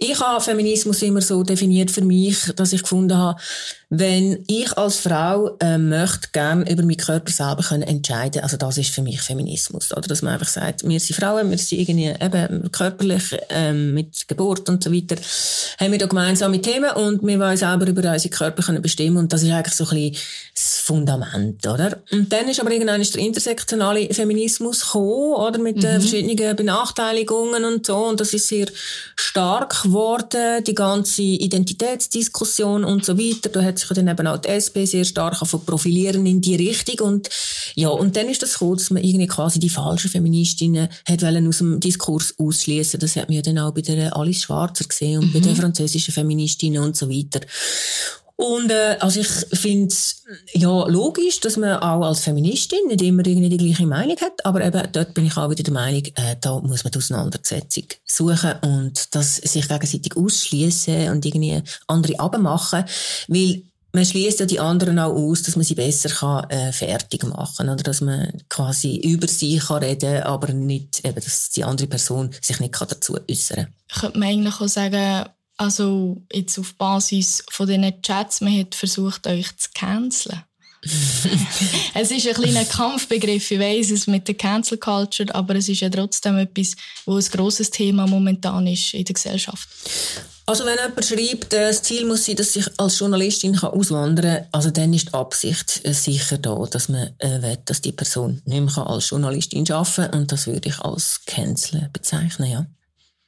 Ich 0.00 0.20
habe 0.20 0.40
Feminismus 0.40 1.02
immer 1.02 1.20
so 1.20 1.42
definiert 1.42 1.90
für 1.90 2.02
mich, 2.02 2.52
dass 2.54 2.72
ich 2.72 2.82
gefunden 2.82 3.16
habe, 3.16 3.40
wenn 3.90 4.44
ich 4.46 4.76
als 4.78 5.00
Frau 5.00 5.56
äh, 5.58 5.76
möchte 5.76 6.28
gerne 6.32 6.70
über 6.70 6.82
meinen 6.82 6.98
Körper 6.98 7.32
selber 7.32 7.62
können 7.62 7.82
entscheiden, 7.82 8.42
also 8.42 8.56
das 8.56 8.78
ist 8.78 8.94
für 8.94 9.02
mich 9.02 9.20
Feminismus, 9.20 9.90
oder? 9.90 10.02
Dass 10.02 10.22
man 10.22 10.34
einfach 10.34 10.46
sagt, 10.46 10.86
wir 10.86 11.00
sind 11.00 11.16
Frauen, 11.16 11.50
wir 11.50 11.58
sind 11.58 11.80
irgendwie 11.80 12.14
eben 12.20 12.70
körperlich 12.70 13.36
ähm, 13.48 13.94
mit 13.94 14.28
Geburt 14.28 14.68
und 14.68 14.84
so 14.84 14.92
weiter, 14.92 15.16
haben 15.80 15.90
wir 15.90 15.98
da 15.98 16.06
gemeinsame 16.06 16.60
Themen 16.60 16.90
und 16.90 17.26
wir 17.26 17.40
wollen 17.40 17.56
selber 17.56 17.86
über 17.86 18.12
unsere 18.12 18.32
Körper 18.32 18.62
können 18.62 18.82
bestimmen 18.82 19.16
und 19.16 19.32
das 19.32 19.42
ist 19.42 19.50
eigentlich 19.50 19.74
so 19.74 19.84
ein 19.84 20.12
bisschen 20.12 20.16
das 20.58 20.80
Fundament, 20.80 21.66
oder? 21.66 21.98
Und 22.10 22.32
dann 22.32 22.48
ist 22.48 22.60
aber 22.60 22.72
irgendwann 22.72 23.00
der 23.00 23.20
intersektionale 23.20 24.12
Feminismus 24.12 24.80
gekommen, 24.80 25.34
oder 25.34 25.58
mit 25.58 25.76
mhm. 25.76 25.82
verschiedenen 26.00 26.56
Benachteiligungen 26.56 27.64
und 27.64 27.86
so 27.86 27.96
und 27.96 28.18
das 28.18 28.32
ist 28.34 28.48
sehr 28.48 28.66
stark 29.14 29.82
geworden, 29.84 30.64
die 30.64 30.74
ganze 30.74 31.22
Identitätsdiskussion 31.22 32.84
und 32.84 33.04
so 33.04 33.16
weiter. 33.16 33.50
Da 33.50 33.62
hat 33.62 33.78
sich 33.78 33.88
dann 33.90 34.08
eben 34.08 34.26
auch 34.26 34.38
die 34.38 34.48
SP 34.50 34.84
sehr 34.84 35.04
stark 35.04 35.38
profilieren 35.64 36.26
in 36.26 36.40
die 36.40 36.56
Richtung 36.56 37.06
und 37.06 37.28
ja, 37.74 37.88
und 37.88 38.16
dann 38.16 38.28
ist 38.28 38.42
das 38.42 38.54
gekommen, 38.54 38.78
dass 38.78 38.90
man 38.90 39.04
irgendwie 39.04 39.28
quasi 39.28 39.60
die 39.60 39.68
falschen 39.68 40.10
Feministinnen 40.10 40.88
hat 41.08 41.22
wollen 41.22 41.46
aus 41.46 41.58
dem 41.58 41.78
Diskurs 41.78 42.34
ausschließen. 42.38 42.98
Das 42.98 43.14
hat 43.14 43.28
man 43.28 43.36
ja 43.36 43.42
dann 43.42 43.58
auch 43.58 43.72
bei 43.72 43.82
der 43.82 44.16
Alice 44.16 44.42
Schwarzer 44.42 44.84
gesehen 44.84 45.20
und 45.20 45.28
mhm. 45.28 45.32
bei 45.32 45.40
den 45.40 45.54
französischen 45.56 46.12
Feministinnen 46.12 46.82
und 46.82 46.96
so 46.96 47.08
weiter. 47.08 47.40
Und 48.40 48.70
äh, 48.70 48.96
also 49.00 49.18
ich 49.18 49.26
finde 49.58 49.88
es 49.88 50.22
ja 50.52 50.86
logisch, 50.86 51.40
dass 51.40 51.56
man 51.56 51.80
auch 51.80 52.06
als 52.06 52.20
Feministin 52.20 52.86
nicht 52.86 53.02
immer 53.02 53.26
irgendwie 53.26 53.48
die 53.48 53.56
gleiche 53.56 53.84
Meinung 53.84 54.16
hat, 54.20 54.46
aber 54.46 54.64
eben 54.64 54.80
dort 54.92 55.12
bin 55.12 55.26
ich 55.26 55.36
auch 55.36 55.50
wieder 55.50 55.64
der 55.64 55.74
Meinung, 55.74 56.04
äh, 56.14 56.36
da 56.40 56.60
muss 56.60 56.84
man 56.84 56.92
die 56.92 56.98
Auseinandersetzung 56.98 57.82
suchen 58.04 58.52
und 58.62 59.12
das 59.12 59.36
sich 59.36 59.66
gegenseitig 59.66 60.16
ausschließen 60.16 61.10
und 61.10 61.26
irgendwie 61.26 61.60
andere 61.88 62.20
abmachen, 62.20 62.84
weil 63.26 63.62
man 63.90 64.04
schließt 64.04 64.38
ja 64.38 64.46
die 64.46 64.60
anderen 64.60 65.00
auch 65.00 65.16
aus, 65.16 65.42
dass 65.42 65.56
man 65.56 65.64
sie 65.64 65.74
besser 65.74 66.08
kann, 66.08 66.48
äh, 66.50 66.72
fertig 66.72 67.24
machen 67.24 67.68
oder 67.68 67.82
dass 67.82 68.02
man 68.02 68.30
quasi 68.48 68.98
über 68.98 69.26
sie 69.26 69.58
kann 69.58 69.82
reden, 69.82 70.22
aber 70.22 70.52
nicht 70.52 71.04
eben, 71.04 71.20
dass 71.20 71.50
die 71.50 71.64
andere 71.64 71.88
Person 71.88 72.30
sich 72.40 72.60
nicht 72.60 72.74
kann 72.74 72.86
dazu 72.88 73.16
äußern. 73.28 73.66
kann. 73.88 74.00
Könnte 74.00 74.18
man 74.20 74.28
eigentlich 74.28 74.60
auch 74.60 74.68
sagen, 74.68 75.28
also 75.58 76.22
jetzt 76.32 76.58
auf 76.58 76.74
Basis 76.74 77.44
von 77.50 77.66
diesen 77.66 78.02
Chats, 78.02 78.40
man 78.40 78.58
hat 78.58 78.74
versucht, 78.74 79.26
euch 79.26 79.54
zu 79.56 79.68
canceln. 79.74 80.42
es 81.94 82.10
ist 82.12 82.28
ein 82.28 82.34
kleiner 82.34 82.64
Kampfbegriff, 82.64 83.50
ich 83.50 83.58
weiss 83.58 83.90
es 83.90 84.06
mit 84.06 84.28
der 84.28 84.36
Cancel 84.36 84.78
Culture, 84.78 85.34
aber 85.34 85.56
es 85.56 85.68
ist 85.68 85.80
ja 85.80 85.90
trotzdem 85.90 86.38
etwas, 86.38 86.76
wo 87.04 87.16
ein 87.16 87.24
grosses 87.24 87.70
Thema 87.70 88.06
momentan 88.06 88.64
ist 88.68 88.94
in 88.94 89.04
der 89.04 89.12
Gesellschaft. 89.12 89.68
Also 90.46 90.64
wenn 90.64 90.78
jemand 90.78 91.04
schreibt, 91.04 91.52
äh, 91.52 91.68
das 91.68 91.82
Ziel 91.82 92.06
muss 92.06 92.24
sein, 92.24 92.36
dass 92.36 92.54
ich 92.54 92.66
als 92.78 92.98
Journalistin 93.00 93.58
auswandern 93.58 94.36
kann, 94.36 94.46
also 94.52 94.70
dann 94.70 94.94
ist 94.94 95.08
die 95.08 95.14
Absicht 95.14 95.80
äh, 95.84 95.92
sicher 95.92 96.38
da, 96.38 96.54
dass 96.70 96.88
man 96.88 97.10
äh, 97.18 97.42
will, 97.42 97.58
dass 97.64 97.82
die 97.82 97.92
Person 97.92 98.40
nicht 98.44 98.76
mehr 98.76 98.86
als 98.86 99.10
Journalistin 99.10 99.70
arbeiten 99.70 100.10
kann 100.10 100.20
und 100.20 100.32
das 100.32 100.46
würde 100.46 100.68
ich 100.68 100.78
als 100.78 101.22
Canceln 101.26 101.90
bezeichnen, 101.92 102.50
ja. 102.50 102.66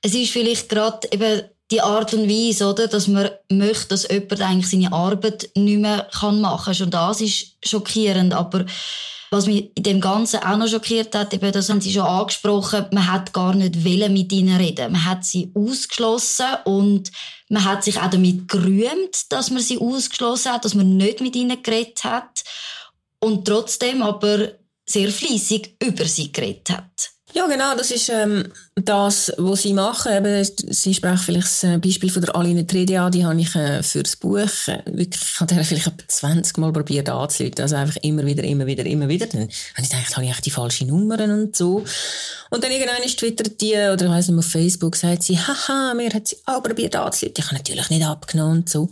Es 0.02 0.14
ist 0.14 0.30
vielleicht 0.30 0.68
gerade 0.70 1.08
eben 1.12 1.42
die 1.70 1.80
Art 1.80 2.12
und 2.14 2.28
Weise, 2.28 2.68
oder, 2.68 2.88
dass 2.88 3.06
man 3.06 3.30
möchte, 3.50 3.88
dass 3.88 4.09
jemand 4.09 4.40
eigentlich 4.40 4.70
seine 4.70 4.92
Arbeit 4.92 5.50
nicht 5.54 5.78
mehr 5.78 6.09
machen 6.22 6.64
kann. 6.64 6.74
Schon 6.74 6.90
das 6.90 7.20
ist 7.20 7.56
schockierend, 7.64 8.35
aber 8.35 8.64
Was 9.33 9.46
mich 9.46 9.70
in 9.76 9.85
dem 9.85 10.00
Ganzen 10.00 10.42
auch 10.42 10.56
noch 10.56 10.66
schockiert 10.66 11.14
hat, 11.14 11.33
eben, 11.33 11.52
das 11.52 11.68
haben 11.68 11.80
Sie 11.80 11.92
schon 11.92 12.02
angesprochen, 12.02 12.87
man 12.90 13.12
hat 13.12 13.33
gar 13.33 13.54
nicht 13.54 13.85
wollen 13.85 14.12
mit 14.12 14.33
ihnen 14.33 14.56
reden. 14.56 14.90
Man 14.90 15.04
hat 15.04 15.24
sie 15.24 15.52
ausgeschlossen 15.54 16.46
und 16.64 17.12
man 17.48 17.64
hat 17.64 17.85
sich 17.85 18.00
auch 18.00 18.11
damit 18.11 18.48
gerühmt, 18.48 19.30
dass 19.30 19.50
man 19.52 19.62
sie 19.62 19.78
ausgeschlossen 19.78 20.52
hat, 20.52 20.64
dass 20.64 20.74
man 20.74 20.96
nicht 20.96 21.20
mit 21.20 21.37
ihnen 21.37 21.62
geredet 21.62 22.02
hat 22.02 22.42
und 23.20 23.46
trotzdem 23.46 24.02
aber 24.02 24.48
sehr 24.85 25.11
fließig 25.11 25.76
über 25.80 26.06
sie 26.06 26.33
geredet 26.33 26.70
hat. 26.70 27.11
Ja, 27.32 27.46
genau, 27.46 27.76
das 27.76 27.92
ist 27.92 28.08
ähm, 28.08 28.44
das, 28.74 29.32
was 29.36 29.62
sie 29.62 29.72
machen. 29.72 30.12
Eben, 30.12 30.44
sie 30.44 30.94
sprechen 30.94 31.18
vielleicht 31.18 31.62
das 31.62 31.80
Beispiel 31.80 32.10
von 32.10 32.22
der 32.22 32.34
Aline 32.34 32.66
Tredia, 32.66 33.08
die 33.08 33.24
habe 33.24 33.40
ich 33.40 33.54
äh, 33.54 33.82
für 33.82 34.02
das 34.02 34.16
Buch 34.16 34.38
äh, 34.38 34.82
wirklich, 34.86 35.22
ich 35.22 35.40
habe 35.40 35.64
vielleicht 35.64 35.86
etwa 35.86 36.08
20 36.08 36.58
Mal 36.58 36.72
probiert 36.72 37.08
anzuleiten, 37.08 37.62
also 37.62 37.76
einfach 37.76 37.96
immer 38.02 38.26
wieder, 38.26 38.42
immer 38.42 38.66
wieder, 38.66 38.84
immer 38.84 39.08
wieder. 39.08 39.26
Dann 39.26 39.42
habe 39.42 39.50
ich 39.82 39.90
gedacht, 39.90 40.16
habe 40.16 40.24
ich 40.24 40.32
echt 40.32 40.46
die 40.46 40.50
falschen 40.50 40.88
Nummern 40.88 41.30
und 41.30 41.54
so. 41.54 41.84
Und 42.50 42.64
dann 42.64 42.72
irgendwann 42.72 43.02
twittert 43.02 43.60
die, 43.60 43.74
oder 43.74 44.06
ich 44.06 44.10
weiss 44.10 44.28
nicht, 44.28 44.38
auf 44.38 44.46
Facebook 44.46 44.96
sagt 44.96 45.22
sie, 45.22 45.38
haha, 45.38 45.94
mir 45.94 46.10
hat 46.10 46.26
sie 46.26 46.36
auch 46.46 46.62
probiert 46.62 46.96
anzuleiten. 46.96 47.36
Ich 47.38 47.46
habe 47.46 47.56
natürlich 47.56 47.90
nicht 47.90 48.04
abgenommen 48.04 48.58
und 48.58 48.68
so. 48.68 48.90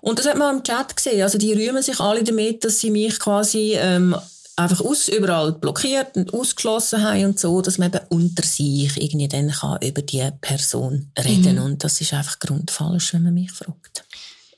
Und 0.00 0.18
das 0.18 0.26
hat 0.26 0.36
man 0.36 0.56
im 0.56 0.64
Chat 0.64 0.96
gesehen. 0.96 1.22
Also 1.22 1.38
die 1.38 1.52
rühmen 1.52 1.82
sich 1.82 2.00
alle 2.00 2.24
damit, 2.24 2.64
dass 2.64 2.80
sie 2.80 2.90
mich 2.90 3.20
quasi 3.20 3.76
ähm, 3.78 4.16
einfach 4.60 4.84
aus, 4.84 5.08
überall 5.08 5.52
blockiert 5.52 6.16
und 6.16 6.32
ausgeschlossen 6.34 7.02
haben 7.02 7.24
und 7.24 7.38
so, 7.38 7.60
dass 7.62 7.78
man 7.78 7.92
eben 7.92 8.04
unter 8.08 8.42
sich 8.42 8.96
irgendwie 9.00 9.28
dann 9.28 9.50
kann 9.50 9.78
über 9.82 10.02
die 10.02 10.28
Person 10.40 11.10
reden 11.18 11.56
mhm. 11.56 11.62
und 11.62 11.84
das 11.84 12.00
ist 12.00 12.12
einfach 12.12 12.38
grundfalsch, 12.38 13.14
wenn 13.14 13.24
man 13.24 13.34
mich 13.34 13.52
fragt. 13.52 14.04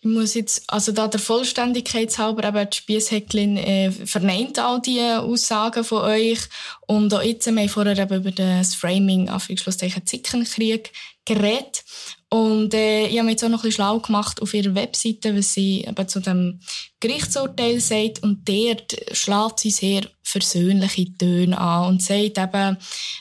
Ich 0.05 0.09
muss 0.11 0.35
jetzt, 0.35 0.65
also 0.67 0.91
da 0.91 1.07
der 1.07 1.21
Vollständigkeit 1.21 2.19
halber, 2.19 2.49
eben 2.49 2.69
die 2.69 2.77
Spiesshäcklin 2.77 3.57
äh, 3.57 3.93
verneint 3.93 4.59
all 4.59 4.83
die 4.83 5.01
Aussagen 5.01 5.85
von 5.85 6.03
euch 6.03 6.41
und 6.89 7.15
auch 7.15 7.23
jetzt 7.23 7.47
haben 7.47 7.57
wir 7.57 7.69
vorher 7.69 7.97
eben 7.97 8.17
über 8.17 8.33
das 8.33 8.75
Framing, 8.75 9.29
Anführungsschlusszeichen 9.29 10.05
Zickenkrieg 10.05 10.91
geredet 11.25 11.85
und 12.33 12.73
äh, 12.73 13.09
ich 13.09 13.19
habe 13.19 13.25
mich 13.25 13.33
jetzt 13.33 13.45
auch 13.45 13.51
noch 13.51 13.59
ein 13.59 13.69
bisschen 13.69 13.85
schlau 13.85 13.99
gemacht 13.99 14.41
auf 14.41 14.55
ihrer 14.55 14.75
Webseite, 14.75 15.37
was 15.37 15.53
sie 15.53 15.85
eben 15.85 16.09
zu 16.09 16.19
dem 16.19 16.61
Gerichtsurteil 16.99 17.79
sagt. 17.79 18.23
Und 18.23 18.49
dort 18.49 18.97
schlägt 19.13 19.61
sie 19.61 19.71
sehr 19.71 20.01
versöhnliche 20.23 21.13
Töne 21.19 21.59
an 21.59 21.91
und 21.91 22.03
sagt 22.03 22.39
eben, 22.39 22.79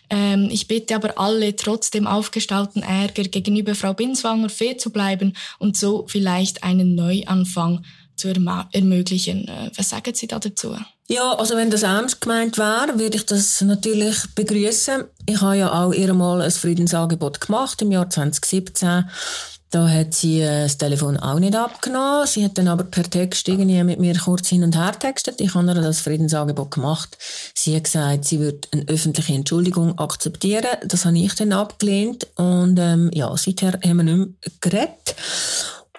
ähm, 0.09 0.47
ich 0.49 0.69
bitte 0.69 0.95
aber 0.95 1.19
alle, 1.19 1.57
trotz 1.57 1.91
dem 1.91 2.07
aufgestauten 2.07 2.83
Ärger 2.83 3.23
gegenüber 3.23 3.75
Frau 3.75 3.93
Binswanger 3.93 4.47
fair 4.47 4.77
zu 4.77 4.91
bleiben 4.91 5.33
und 5.59 5.75
so 5.75 6.05
vielleicht 6.07 6.63
einen 6.63 6.95
Neuanfang 6.95 7.83
zu 8.15 8.29
ermöglichen. 8.29 9.47
Äh, 9.47 9.71
was 9.75 9.89
sagen 9.89 10.13
Sie 10.13 10.27
da 10.27 10.39
dazu? 10.39 10.75
Ja, 11.07 11.33
also 11.33 11.57
wenn 11.57 11.69
das 11.69 11.83
ernst 11.83 12.21
gemeint 12.21 12.57
wäre, 12.57 12.97
würde 12.97 13.17
ich 13.17 13.25
das 13.25 13.59
natürlich 13.61 14.33
begrüßen. 14.33 15.03
Ich 15.25 15.41
habe 15.41 15.57
ja 15.57 15.71
auch 15.73 15.91
ihr 15.91 16.13
mal 16.13 16.41
ein 16.41 16.51
Friedensangebot 16.51 17.41
gemacht 17.41 17.81
im 17.81 17.91
Jahr 17.91 18.09
2017. 18.09 19.05
Da 19.71 19.87
hat 19.87 20.13
sie 20.13 20.41
äh, 20.41 20.63
das 20.63 20.77
Telefon 20.77 21.17
auch 21.17 21.39
nicht 21.39 21.55
abgenommen. 21.55 22.27
Sie 22.27 22.43
hat 22.43 22.57
dann 22.57 22.67
aber 22.67 22.83
per 22.83 23.09
Text 23.09 23.47
irgendwie 23.47 23.81
mit 23.83 23.99
mir 23.99 24.17
kurz 24.17 24.49
hin 24.49 24.63
und 24.63 24.75
her 24.75 24.91
textet. 24.97 25.39
Ich 25.39 25.55
habe 25.55 25.67
ihr 25.67 25.75
das 25.75 26.01
Friedensangebot 26.01 26.71
gemacht. 26.71 27.17
Sie 27.55 27.75
hat 27.75 27.85
gesagt, 27.85 28.25
sie 28.25 28.39
würde 28.39 28.67
eine 28.71 28.85
öffentliche 28.87 29.33
Entschuldigung 29.33 29.97
akzeptieren. 29.97 30.77
Das 30.85 31.05
habe 31.05 31.17
ich 31.17 31.33
dann 31.35 31.53
abgelehnt. 31.53 32.27
Und 32.35 32.77
ähm, 32.79 33.11
ja, 33.13 33.35
seither 33.37 33.79
haben 33.83 33.97
wir 33.97 34.03
nicht 34.03 34.17
mehr 34.17 34.27
geredet. 34.59 35.15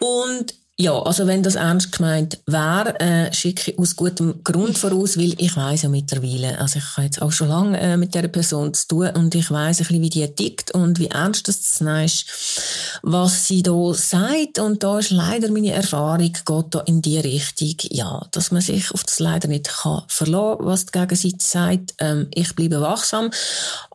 Und 0.00 0.54
ja, 0.82 1.00
also 1.00 1.28
wenn 1.28 1.44
das 1.44 1.54
ernst 1.54 1.92
gemeint 1.92 2.40
wäre, 2.46 2.98
äh, 2.98 3.32
schicke 3.32 3.70
ich 3.70 3.78
aus 3.78 3.94
gutem 3.94 4.42
Grund 4.42 4.76
voraus, 4.76 5.16
weil 5.16 5.34
ich 5.38 5.56
weiß 5.56 5.82
ja 5.82 5.88
mittlerweile, 5.88 6.58
also 6.58 6.80
ich 6.80 6.96
habe 6.96 7.04
jetzt 7.04 7.22
auch 7.22 7.30
schon 7.30 7.48
lange 7.48 7.78
äh, 7.80 7.96
mit 7.96 8.16
der 8.16 8.26
Person 8.26 8.74
zu 8.74 8.88
tun 8.88 9.10
und 9.14 9.32
ich 9.36 9.48
weiß 9.48 9.78
ein 9.78 9.86
bisschen, 9.86 10.02
wie 10.02 10.10
die 10.10 10.26
tickt 10.34 10.72
und 10.72 10.98
wie 10.98 11.06
ernst 11.06 11.46
das 11.46 11.80
ist, 11.80 12.98
was 13.02 13.46
sie 13.46 13.62
da 13.62 13.94
sagt 13.94 14.58
und 14.58 14.82
da 14.82 14.98
ist 14.98 15.10
leider 15.10 15.52
meine 15.52 15.72
Erfahrung, 15.72 16.32
geht 16.32 16.66
da 16.70 16.80
in 16.80 17.00
die 17.00 17.18
Richtung, 17.18 17.76
ja, 17.90 18.26
dass 18.32 18.50
man 18.50 18.60
sich 18.60 18.90
auf 18.90 19.04
das 19.04 19.20
leider 19.20 19.46
nicht 19.46 19.68
kann 19.68 20.02
verlassen, 20.08 20.66
was 20.66 20.86
die 20.86 20.92
Gegenseite 20.98 21.38
sagt. 21.38 21.94
Ähm, 21.98 22.26
ich 22.34 22.56
bleibe 22.56 22.80
wachsam, 22.80 23.30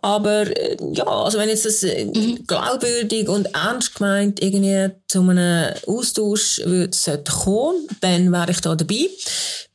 aber 0.01 0.47
äh, 0.55 0.77
ja, 0.93 1.05
also 1.05 1.37
wenn 1.37 1.49
jetzt 1.49 1.65
das 1.65 1.83
äh, 1.83 2.05
mhm. 2.05 2.45
glaubwürdig 2.47 3.27
und 3.27 3.47
ernst 3.53 3.95
gemeint 3.95 4.41
irgendwie 4.41 4.95
zu 5.07 5.21
einem 5.21 5.73
Austausch 5.85 6.61
sollte 6.91 7.31
kommen, 7.31 7.87
dann 8.01 8.31
wäre 8.31 8.51
ich 8.51 8.61
da 8.61 8.75
dabei. 8.75 9.09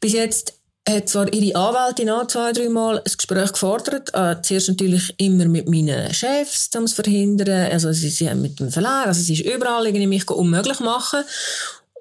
Bis 0.00 0.12
jetzt 0.12 0.54
hat 0.88 1.08
zwar 1.08 1.32
ihre 1.32 1.56
Anwältin 1.56 2.10
auch 2.10 2.26
zwei, 2.26 2.52
drei 2.52 2.68
Mal 2.68 2.98
ein 2.98 3.04
Gespräch 3.04 3.52
gefordert. 3.52 4.10
Äh, 4.14 4.42
zuerst 4.42 4.68
natürlich 4.68 5.14
immer 5.18 5.44
mit 5.46 5.68
meinen 5.68 6.12
Chefs, 6.12 6.70
um 6.76 6.84
es 6.84 6.94
zu 6.94 7.02
verhindern. 7.02 7.70
Also 7.70 7.92
sie, 7.92 8.10
sie 8.10 8.32
mit 8.34 8.58
dem 8.58 8.70
Verlag, 8.70 9.06
also 9.06 9.20
sie 9.20 9.34
ist 9.34 9.44
überall 9.44 9.86
irgendwie 9.86 10.06
mich 10.06 10.28
unmöglich 10.28 10.80
machen. 10.80 11.24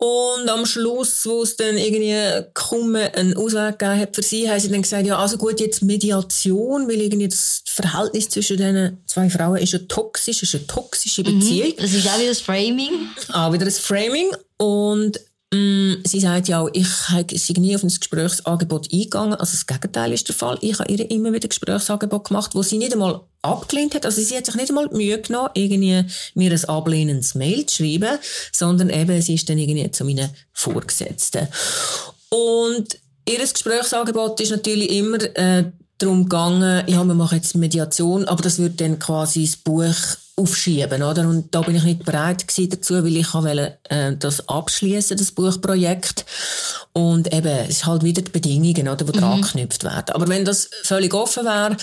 Und 0.04 0.50
am 0.50 0.66
Schluss, 0.66 1.28
wo 1.28 1.44
es 1.44 1.58
dann 1.58 1.78
irgendwie 1.78 2.16
kaum 2.56 2.96
einen 2.96 3.38
Ausweg 3.38 3.78
gegeben 3.78 4.00
hat 4.00 4.16
für 4.16 4.24
sie, 4.24 4.50
haben 4.50 4.60
sie 4.60 4.72
dann 4.72 4.82
gesagt, 4.82 5.06
ja, 5.06 5.20
also 5.20 5.38
gut, 5.38 5.60
jetzt 5.60 5.84
Mediation, 5.84 6.88
weil 6.88 7.02
irgendwie 7.02 7.28
das 7.28 7.62
Verhältnis 7.68 8.28
zwischen 8.30 8.58
den 8.58 8.98
zwei 9.06 9.30
Frauen 9.30 9.58
ist 9.58 9.74
ja 9.74 9.80
toxisch, 9.88 10.42
ist 10.42 10.56
eine 10.56 10.66
toxische 10.66 11.22
mhm. 11.22 11.40
Beziehung. 11.40 11.70
Mhm, 11.70 11.82
das 11.82 11.94
ist 11.94 12.08
auch 12.08 12.18
wieder 12.18 12.30
das 12.30 12.42
Framing. 12.42 13.10
Auch 13.32 13.54
wieder 13.54 13.66
das 13.66 13.78
Framing. 13.78 14.32
Und 14.62 15.20
Mm, 15.54 15.96
sie 16.06 16.22
sagt 16.22 16.48
ja 16.48 16.62
auch, 16.62 16.70
ich 16.72 16.88
sei 16.88 17.54
nie 17.58 17.76
auf 17.76 17.84
ein 17.84 17.90
Gesprächsangebot 17.90 18.88
eingegangen. 18.94 19.34
Also 19.34 19.52
das 19.52 19.68
Gegenteil 19.68 20.14
ist 20.14 20.30
der 20.30 20.36
Fall. 20.36 20.58
Ich 20.62 20.80
habe 20.80 20.90
ihr 20.90 21.12
immer 21.12 21.34
wieder 21.34 21.50
Gesprächsangebot 21.50 22.30
gemacht, 22.30 22.56
wo 22.56 22.62
sie 22.62 22.78
nicht 22.78 22.94
einmal 22.94 23.20
abgelehnt 23.42 23.94
hat. 23.94 24.06
Also 24.06 24.22
sie 24.22 24.38
hat 24.38 24.46
sich 24.46 24.56
nicht 24.56 24.70
einmal 24.70 24.88
die 24.88 24.96
Mühe 24.96 25.20
genommen, 25.20 25.50
irgendwie 25.54 26.06
mir 26.36 26.52
ein 26.52 26.66
ablehnendes 26.66 27.36
Mail 27.36 27.66
zu 27.66 27.84
schreiben, 27.84 28.18
sondern 28.54 28.90
eben, 28.90 29.22
sie 29.22 29.36
ist 29.36 29.50
dann 29.50 29.58
irgendwie 29.58 29.92
zu 29.92 30.06
meinen 30.06 30.30
Vorgesetzten. 30.54 31.50
Und 32.30 32.98
ihr 33.28 33.40
Gesprächsangebot 33.40 34.40
ist 34.40 34.52
natürlich 34.52 34.90
immer 34.90 35.22
äh, 35.36 35.66
darum 36.02 36.24
gegangen, 36.24 36.84
ja, 36.88 37.04
wir 37.04 37.14
machen 37.14 37.38
jetzt 37.38 37.56
Mediation, 37.56 38.26
aber 38.26 38.42
das 38.44 38.60
wird 38.60 38.82
dann 38.82 39.00
quasi 39.00 39.46
das 39.46 39.58
Buch 39.58 39.96
aufschieben, 40.36 41.04
oder? 41.04 41.28
Und 41.28 41.54
da 41.54 41.62
bin 41.62 41.76
ich 41.76 41.84
nicht 41.84 42.04
bereit 42.04 42.46
dazu, 42.48 43.04
weil 43.04 43.18
ich 43.18 43.34
wollte 43.34 43.78
äh, 43.90 44.16
das 44.18 44.48
abschließen, 44.48 45.18
das 45.18 45.32
Buchprojekt. 45.32 46.26
Und 46.94 47.34
eben, 47.34 47.48
es 47.48 47.70
ist 47.70 47.86
halt 47.86 48.04
wieder 48.04 48.22
die 48.22 48.32
Bedingungen, 48.32 48.88
oder, 48.88 49.06
die 49.06 49.06
mhm. 49.06 49.22
dran 49.22 49.42
geknüpft 49.42 49.84
werden. 49.84 50.14
Aber 50.14 50.28
wenn 50.28 50.46
das 50.46 50.70
völlig 50.84 51.14
offen 51.14 51.46
wäre, 51.46 51.78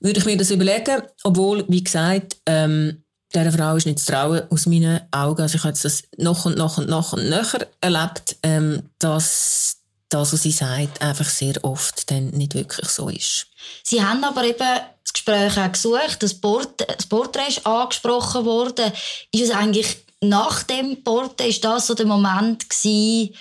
würde 0.00 0.20
ich 0.20 0.26
mir 0.26 0.36
das 0.36 0.50
überlegen, 0.50 1.02
obwohl, 1.24 1.64
wie 1.68 1.82
gesagt, 1.82 2.36
ähm, 2.46 3.02
dieser 3.34 3.52
Frau 3.52 3.76
ist 3.76 3.86
nicht 3.86 3.98
zu 3.98 4.12
trauen, 4.12 4.42
aus 4.50 4.66
meinen 4.66 5.00
Augen. 5.10 5.42
Also 5.42 5.56
ich 5.56 5.64
habe 5.64 5.76
das 5.80 6.04
noch 6.16 6.46
und 6.46 6.56
noch 6.56 6.78
und 6.78 6.88
noch 6.88 7.12
und 7.12 7.28
nöcher 7.28 7.66
erlebt, 7.80 8.36
ähm, 8.42 8.90
dass 8.98 9.78
das, 10.08 10.32
was 10.32 10.42
sie 10.42 10.52
sagt, 10.52 11.02
einfach 11.02 11.28
sehr 11.28 11.62
oft 11.64 12.10
dann 12.10 12.28
nicht 12.28 12.54
wirklich 12.54 12.88
so 12.88 13.08
ist. 13.08 13.48
Sie 13.82 14.02
haben 14.02 14.24
aber 14.24 14.44
eben 14.44 14.80
das 15.04 15.12
Gespräch 15.12 15.58
auch 15.58 15.72
gesucht, 15.72 16.22
das, 16.22 16.34
Port 16.34 16.84
das 16.86 17.06
Porträt 17.06 17.48
ist 17.48 17.66
angesprochen 17.66 18.44
worden. 18.44 18.92
Ist 19.32 19.44
es 19.44 19.50
eigentlich 19.50 19.96
nach 20.20 20.62
dem 20.62 21.02
Porträt, 21.04 21.48
ist 21.48 21.64
das 21.64 21.86
so 21.86 21.94
der 21.94 22.06
Moment 22.06 22.68
gewesen, 22.68 23.34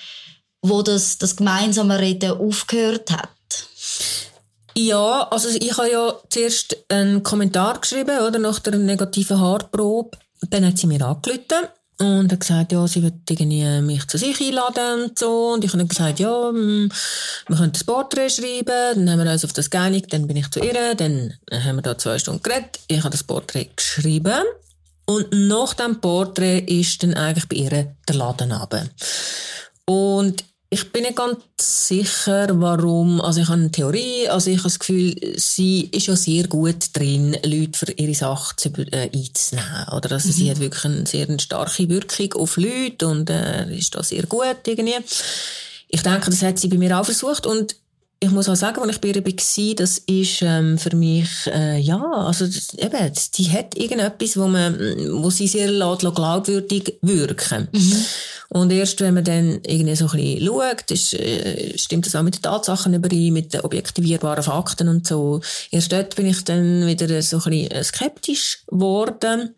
wo 0.62 0.82
das, 0.82 1.18
das 1.18 1.36
gemeinsame 1.36 2.00
Reden 2.00 2.32
aufgehört 2.32 3.12
hat? 3.12 3.30
Ja, 4.78 5.28
also 5.30 5.48
ich 5.50 5.78
habe 5.78 5.90
ja 5.90 6.16
zuerst 6.30 6.78
einen 6.90 7.24
Kommentar 7.24 7.80
geschrieben, 7.80 8.20
oder, 8.20 8.40
nach 8.40 8.60
der 8.60 8.76
negativen 8.76 9.40
Haarprobe. 9.40 10.18
Dann 10.50 10.66
hat 10.66 10.78
sie 10.78 10.88
mir 10.88 11.02
angerufen 11.06 11.70
und 11.98 12.32
hat 12.32 12.40
gesagt, 12.40 12.72
ja, 12.72 12.86
sie 12.88 13.04
wird 13.04 13.30
irgendwie 13.30 13.82
mich 13.82 14.06
zu 14.08 14.18
sich 14.18 14.40
einladen 14.42 15.04
und 15.04 15.20
so. 15.20 15.54
Und 15.54 15.64
ich 15.64 15.72
habe 15.72 15.86
gesagt, 15.86 16.20
ja, 16.20 16.50
hm, 16.50 16.92
wir 17.48 17.56
können 17.56 17.72
das 17.72 17.84
Porträt 17.84 18.30
schreiben. 18.30 19.06
Dann 19.06 19.10
haben 19.10 19.24
wir 19.24 19.32
uns 19.32 19.46
auf 19.46 19.54
das 19.54 19.70
geeinigt. 19.70 20.12
Dann 20.12 20.28
bin 20.28 20.38
ich 20.38 20.50
zu 20.52 20.60
ihr. 20.60 20.96
Dann 20.96 21.34
haben 21.52 21.78
wir 21.78 21.82
da 21.82 21.98
zwei 21.98 22.20
Stunden 22.20 22.44
geredet. 22.44 22.80
Ich 22.88 23.00
habe 23.00 23.12
das 23.12 23.24
Porträt 23.24 23.70
geschrieben. 23.76 24.44
Und 25.06 25.32
nach 25.32 25.74
dem 25.76 26.02
Porträt 26.02 26.60
ist 26.60 27.04
dann 27.04 27.14
eigentlich 27.14 27.48
bei 27.48 27.56
ihr 27.58 27.96
der 28.08 28.16
Laden 28.16 28.52
runter. 28.52 28.88
Und 29.86 30.44
ich 30.70 30.92
bin 30.92 31.04
nicht 31.04 31.16
ganz 31.16 31.40
sicher, 31.58 32.50
warum. 32.60 33.22
Also 33.22 33.42
ich 33.42 33.48
habe 33.48 33.62
eine 33.62 33.72
Theorie. 33.72 34.28
Also 34.28 34.50
ich 34.50 34.58
habe 34.58 34.70
das 34.70 34.80
Gefühl, 34.80 35.16
sie 35.38 35.90
ist 35.92 36.08
ja 36.08 36.16
sehr 36.16 36.48
gut 36.48 36.90
drin, 36.94 37.38
Leute 37.44 37.78
für 37.78 37.92
ihre 37.92 38.16
Sache 38.16 38.56
zu, 38.56 38.70
äh, 38.92 39.10
einzunehmen. 39.14 39.88
Oder 39.96 40.12
also 40.14 40.30
mhm. 40.30 40.34
sie 40.34 40.52
hat 40.52 40.60
wirklich 40.60 40.86
eine 40.86 41.06
sehr 41.06 41.40
starke 41.40 41.88
Wirkung 41.88 42.34
auf 42.42 42.58
Leute 42.58 43.08
und 43.08 43.30
äh, 43.30 43.78
ist 43.78 43.96
da 43.96 44.04
sehr 44.04 44.26
gut 44.26 44.58
irgendwie. 44.66 44.96
Ich 45.88 46.02
denke, 46.02 46.30
das 46.30 46.42
hat 46.42 46.60
sie 46.60 46.68
bei 46.68 46.78
mir 46.78 47.00
auch 47.00 47.06
versucht 47.06 47.46
und 47.46 47.76
ich 48.20 48.32
muss 48.32 48.50
auch 48.50 48.56
sagen, 48.56 48.82
als 48.82 48.92
ich 48.96 49.02
bei 49.02 49.10
ihr 49.10 49.26
war, 49.26 49.76
das 49.76 49.98
ist 50.00 50.42
ähm, 50.42 50.78
für 50.78 50.96
mich, 50.96 51.30
äh, 51.48 51.78
ja, 51.80 52.02
also 52.02 52.46
das, 52.46 52.74
eben, 52.74 53.12
die 53.38 53.52
hat 53.52 53.78
irgendetwas, 53.78 54.38
wo, 54.38 54.48
man, 54.48 54.80
wo 55.22 55.30
sie 55.30 55.48
sehr 55.48 55.70
lässt, 55.70 56.02
glaubwürdig 56.02 56.98
wirken. 57.02 57.68
Mhm. 57.72 58.06
Und 58.50 58.72
erst 58.72 59.02
wenn 59.02 59.16
man 59.16 59.24
dann 59.24 59.60
irgendwie 59.66 59.96
so 59.96 60.08
ein 60.08 60.12
bisschen 60.12 60.46
schaut, 60.46 60.92
ist, 60.92 61.14
äh, 61.14 61.78
stimmt 61.78 62.06
das 62.06 62.16
auch 62.16 62.24
mit 62.24 62.36
den 62.36 62.42
Tatsachen 62.44 62.94
überein, 62.94 63.34
mit 63.34 63.54
den 63.54 63.62
objektivierbaren 63.62 64.44
Fakten 64.44 64.88
und 64.88 65.06
so. 65.06 65.42
Erst 65.72 65.92
dort 65.92 66.16
bin 66.16 66.28
ich 66.28 66.44
dann 66.44 66.88
wieder 66.88 67.22
so 67.22 67.38
ein 67.38 67.44
bisschen 67.44 67.72
äh, 67.72 67.84
skeptisch 67.84 68.64
geworden. 68.68 69.56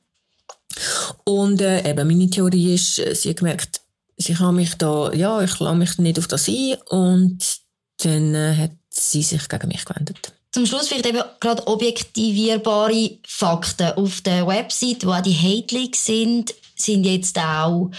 Und 1.25 1.61
äh, 1.61 1.89
eben, 1.89 2.07
meine 2.07 2.29
Theorie 2.29 2.73
ist, 2.73 2.99
äh, 2.99 3.13
sie 3.13 3.29
hat 3.29 3.37
gemerkt, 3.37 3.81
sie 4.17 4.33
kann 4.33 4.55
mich 4.55 4.75
da, 4.75 5.11
ja, 5.13 5.41
ich 5.41 5.59
lasse 5.59 5.75
mich 5.75 5.97
nicht 5.99 6.17
auf 6.17 6.27
das 6.27 6.47
ein 6.47 6.75
und 6.89 7.66
dann 7.97 8.35
äh, 8.35 8.55
hat 8.55 8.71
sie 8.89 9.23
sich 9.23 9.47
gegen 9.47 9.67
mich 9.67 9.85
gewendet. 9.85 10.33
Zum 10.51 10.65
Schluss 10.65 10.87
vielleicht 10.87 11.05
eben 11.05 11.21
gerade 11.39 11.67
objektivierbare 11.67 13.19
Fakten. 13.27 13.91
Auf 13.91 14.21
der 14.21 14.47
Website, 14.47 15.05
wo 15.05 15.11
auch 15.11 15.21
die 15.21 15.35
Hate 15.35 15.89
sind, 15.95 16.53
sind 16.75 17.05
jetzt 17.05 17.37
auch 17.37 17.91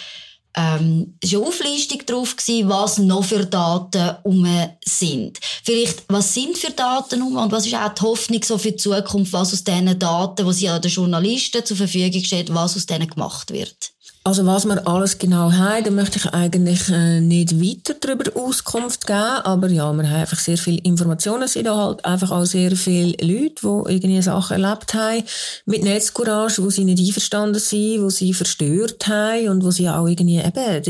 ähm, 0.59 1.15
ist 1.23 1.35
eine 1.35 1.47
Auflistung 1.47 2.05
drauf 2.05 2.35
gewesen, 2.35 2.69
was 2.69 2.99
noch 2.99 3.25
für 3.25 3.47
Daten 3.47 4.17
um 4.25 4.47
sind. 4.85 5.39
Vielleicht, 5.63 6.05
was 6.09 6.35
sind 6.35 6.59
für 6.59 6.73
Daten 6.73 7.23
um 7.23 7.37
und 7.37 7.53
was 7.53 7.67
ist 7.67 7.75
auch 7.75 7.95
die 7.95 8.03
Hoffnung 8.03 8.43
so 8.43 8.59
für 8.59 8.73
die 8.73 8.77
Zukunft, 8.77 9.33
was 9.33 9.53
aus 9.53 9.63
diesen 9.63 9.99
Daten, 9.99 10.47
die 10.47 10.53
sie 10.53 10.69
an 10.69 10.83
den 10.83 10.91
Journalisten 10.91 11.65
zur 11.65 11.77
Verfügung 11.77 12.25
steht, 12.25 12.53
was 12.53 12.77
aus 12.77 12.87
denen 12.87 13.09
gemacht 13.09 13.53
wird? 13.53 13.93
Also 14.29 14.45
was 14.45 14.67
wir 14.67 14.87
alles 14.87 15.17
genau 15.17 15.53
haben, 15.53 15.85
da 15.85 15.91
möchte 15.91 16.19
ich 16.19 16.27
eigentlich 16.35 16.91
äh, 16.91 17.23
nicht 17.23 17.59
weiter 17.59 17.95
darüber 17.99 18.31
Auskunft 18.39 19.07
geben, 19.07 19.19
aber 19.19 19.69
ja, 19.69 19.91
wir 19.91 20.11
haben 20.11 20.21
einfach 20.21 20.39
sehr 20.39 20.59
viele 20.59 20.83
Informationen, 20.83 21.45
es 21.45 21.55
sind 21.55 21.67
halt 21.67 22.05
einfach 22.05 22.31
auch 22.31 22.45
sehr 22.45 22.73
viele 22.73 23.13
Leute, 23.23 23.55
die 23.63 23.95
irgendwie 23.95 24.21
Sachen 24.21 24.63
erlebt 24.63 24.93
haben. 24.93 25.25
Mit 25.65 25.83
Netzcourage, 25.83 26.63
wo 26.63 26.69
sie 26.69 26.85
nicht 26.85 27.01
einverstanden 27.01 27.59
sind, 27.59 28.03
wo 28.03 28.11
sie 28.11 28.35
verstört 28.35 29.09
haben 29.09 29.49
und 29.49 29.65
wo 29.65 29.71
sie 29.71 29.89
auch 29.89 30.07
irgendwie 30.07 30.41
eben 30.41 30.83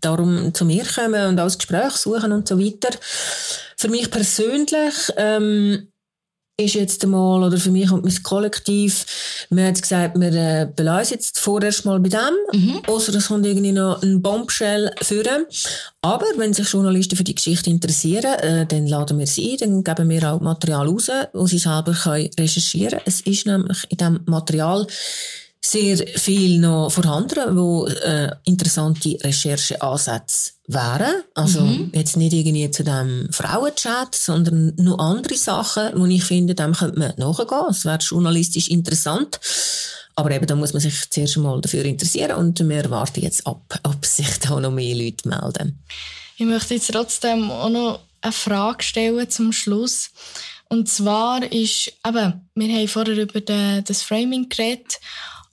darum 0.00 0.54
zu 0.54 0.64
mir 0.64 0.84
kommen 0.86 1.28
und 1.28 1.38
auch 1.40 1.44
das 1.44 1.58
Gespräch 1.58 1.92
suchen 1.92 2.32
und 2.32 2.48
so 2.48 2.58
weiter. 2.58 2.96
Für 3.76 3.88
mich 3.90 4.10
persönlich 4.10 4.94
ähm, 5.18 5.88
ist 6.60 6.74
jetzt 6.74 7.04
einmal, 7.04 7.44
oder 7.44 7.56
für 7.56 7.70
mich 7.70 7.90
und 7.92 8.04
mein 8.04 8.22
Kollektiv, 8.24 9.46
wir 9.48 9.66
haben 9.66 9.80
gesagt, 9.80 10.18
wir 10.18 10.32
äh, 10.32 10.68
belassen 10.74 11.14
jetzt 11.14 11.38
vorerst 11.38 11.84
mal 11.84 12.00
bei 12.00 12.08
dem, 12.08 12.34
mhm. 12.52 12.82
außer 12.86 13.14
es 13.14 13.28
kommt 13.28 13.46
irgendwie 13.46 13.70
noch 13.70 14.02
ein 14.02 14.20
Bombshell 14.20 14.90
führen. 15.00 15.46
Aber 16.02 16.26
wenn 16.36 16.52
sich 16.52 16.68
Journalisten 16.68 17.16
für 17.16 17.22
die 17.22 17.36
Geschichte 17.36 17.70
interessieren, 17.70 18.34
äh, 18.40 18.66
dann 18.66 18.88
laden 18.88 19.20
wir 19.20 19.28
sie 19.28 19.52
ein, 19.52 19.58
dann 19.58 19.84
geben 19.84 20.08
wir 20.10 20.32
auch 20.32 20.40
Material 20.40 20.88
raus, 20.88 21.10
wo 21.32 21.46
sie 21.46 21.58
selber 21.58 21.92
können 21.92 22.30
recherchieren 22.38 22.90
können. 22.90 23.02
Es 23.04 23.20
ist 23.20 23.46
nämlich 23.46 23.84
in 23.88 23.96
diesem 23.96 24.20
Material 24.26 24.86
sehr 25.60 25.98
viel 26.06 26.60
noch 26.60 26.90
vorhanden, 26.90 27.56
wo 27.56 27.86
äh, 27.86 28.30
interessante 28.44 29.18
Rechercheansätze 29.22 30.52
wären. 30.66 31.22
Also 31.34 31.62
mhm. 31.62 31.90
jetzt 31.94 32.16
nicht 32.16 32.32
irgendwie 32.32 32.70
zu 32.70 32.84
dem 32.84 33.28
Frauenchat, 33.32 34.14
sondern 34.14 34.74
noch 34.76 34.98
andere 34.98 35.36
Sachen, 35.36 35.90
wo 35.96 36.06
ich 36.06 36.24
finde, 36.24 36.54
dem 36.54 36.74
könnte 36.74 36.98
man 36.98 37.14
nachgehen. 37.16 37.66
Es 37.70 37.84
wäre 37.84 37.98
journalistisch 37.98 38.68
interessant. 38.68 39.40
Aber 40.14 40.30
eben, 40.30 40.46
da 40.46 40.56
muss 40.56 40.72
man 40.72 40.80
sich 40.80 41.10
zuerst 41.10 41.36
einmal 41.36 41.60
dafür 41.60 41.84
interessieren 41.84 42.36
und 42.36 42.66
wir 42.68 42.90
warten 42.90 43.20
jetzt 43.22 43.46
ab, 43.46 43.78
ob 43.84 44.04
sich 44.04 44.38
da 44.40 44.58
noch 44.58 44.72
mehr 44.72 44.96
Leute 44.96 45.28
melden. 45.28 45.78
Ich 46.36 46.46
möchte 46.46 46.74
jetzt 46.74 46.90
trotzdem 46.90 47.50
auch 47.50 47.68
noch 47.68 48.00
eine 48.20 48.32
Frage 48.32 48.82
stellen 48.82 49.30
zum 49.30 49.52
Schluss. 49.52 50.10
Und 50.68 50.88
zwar 50.88 51.42
ist, 51.50 51.92
eben, 52.06 52.48
wir 52.54 52.74
haben 52.74 52.88
vorher 52.88 53.16
über 53.16 53.40
das 53.40 54.02
Framing 54.02 54.48
geredet 54.48 54.98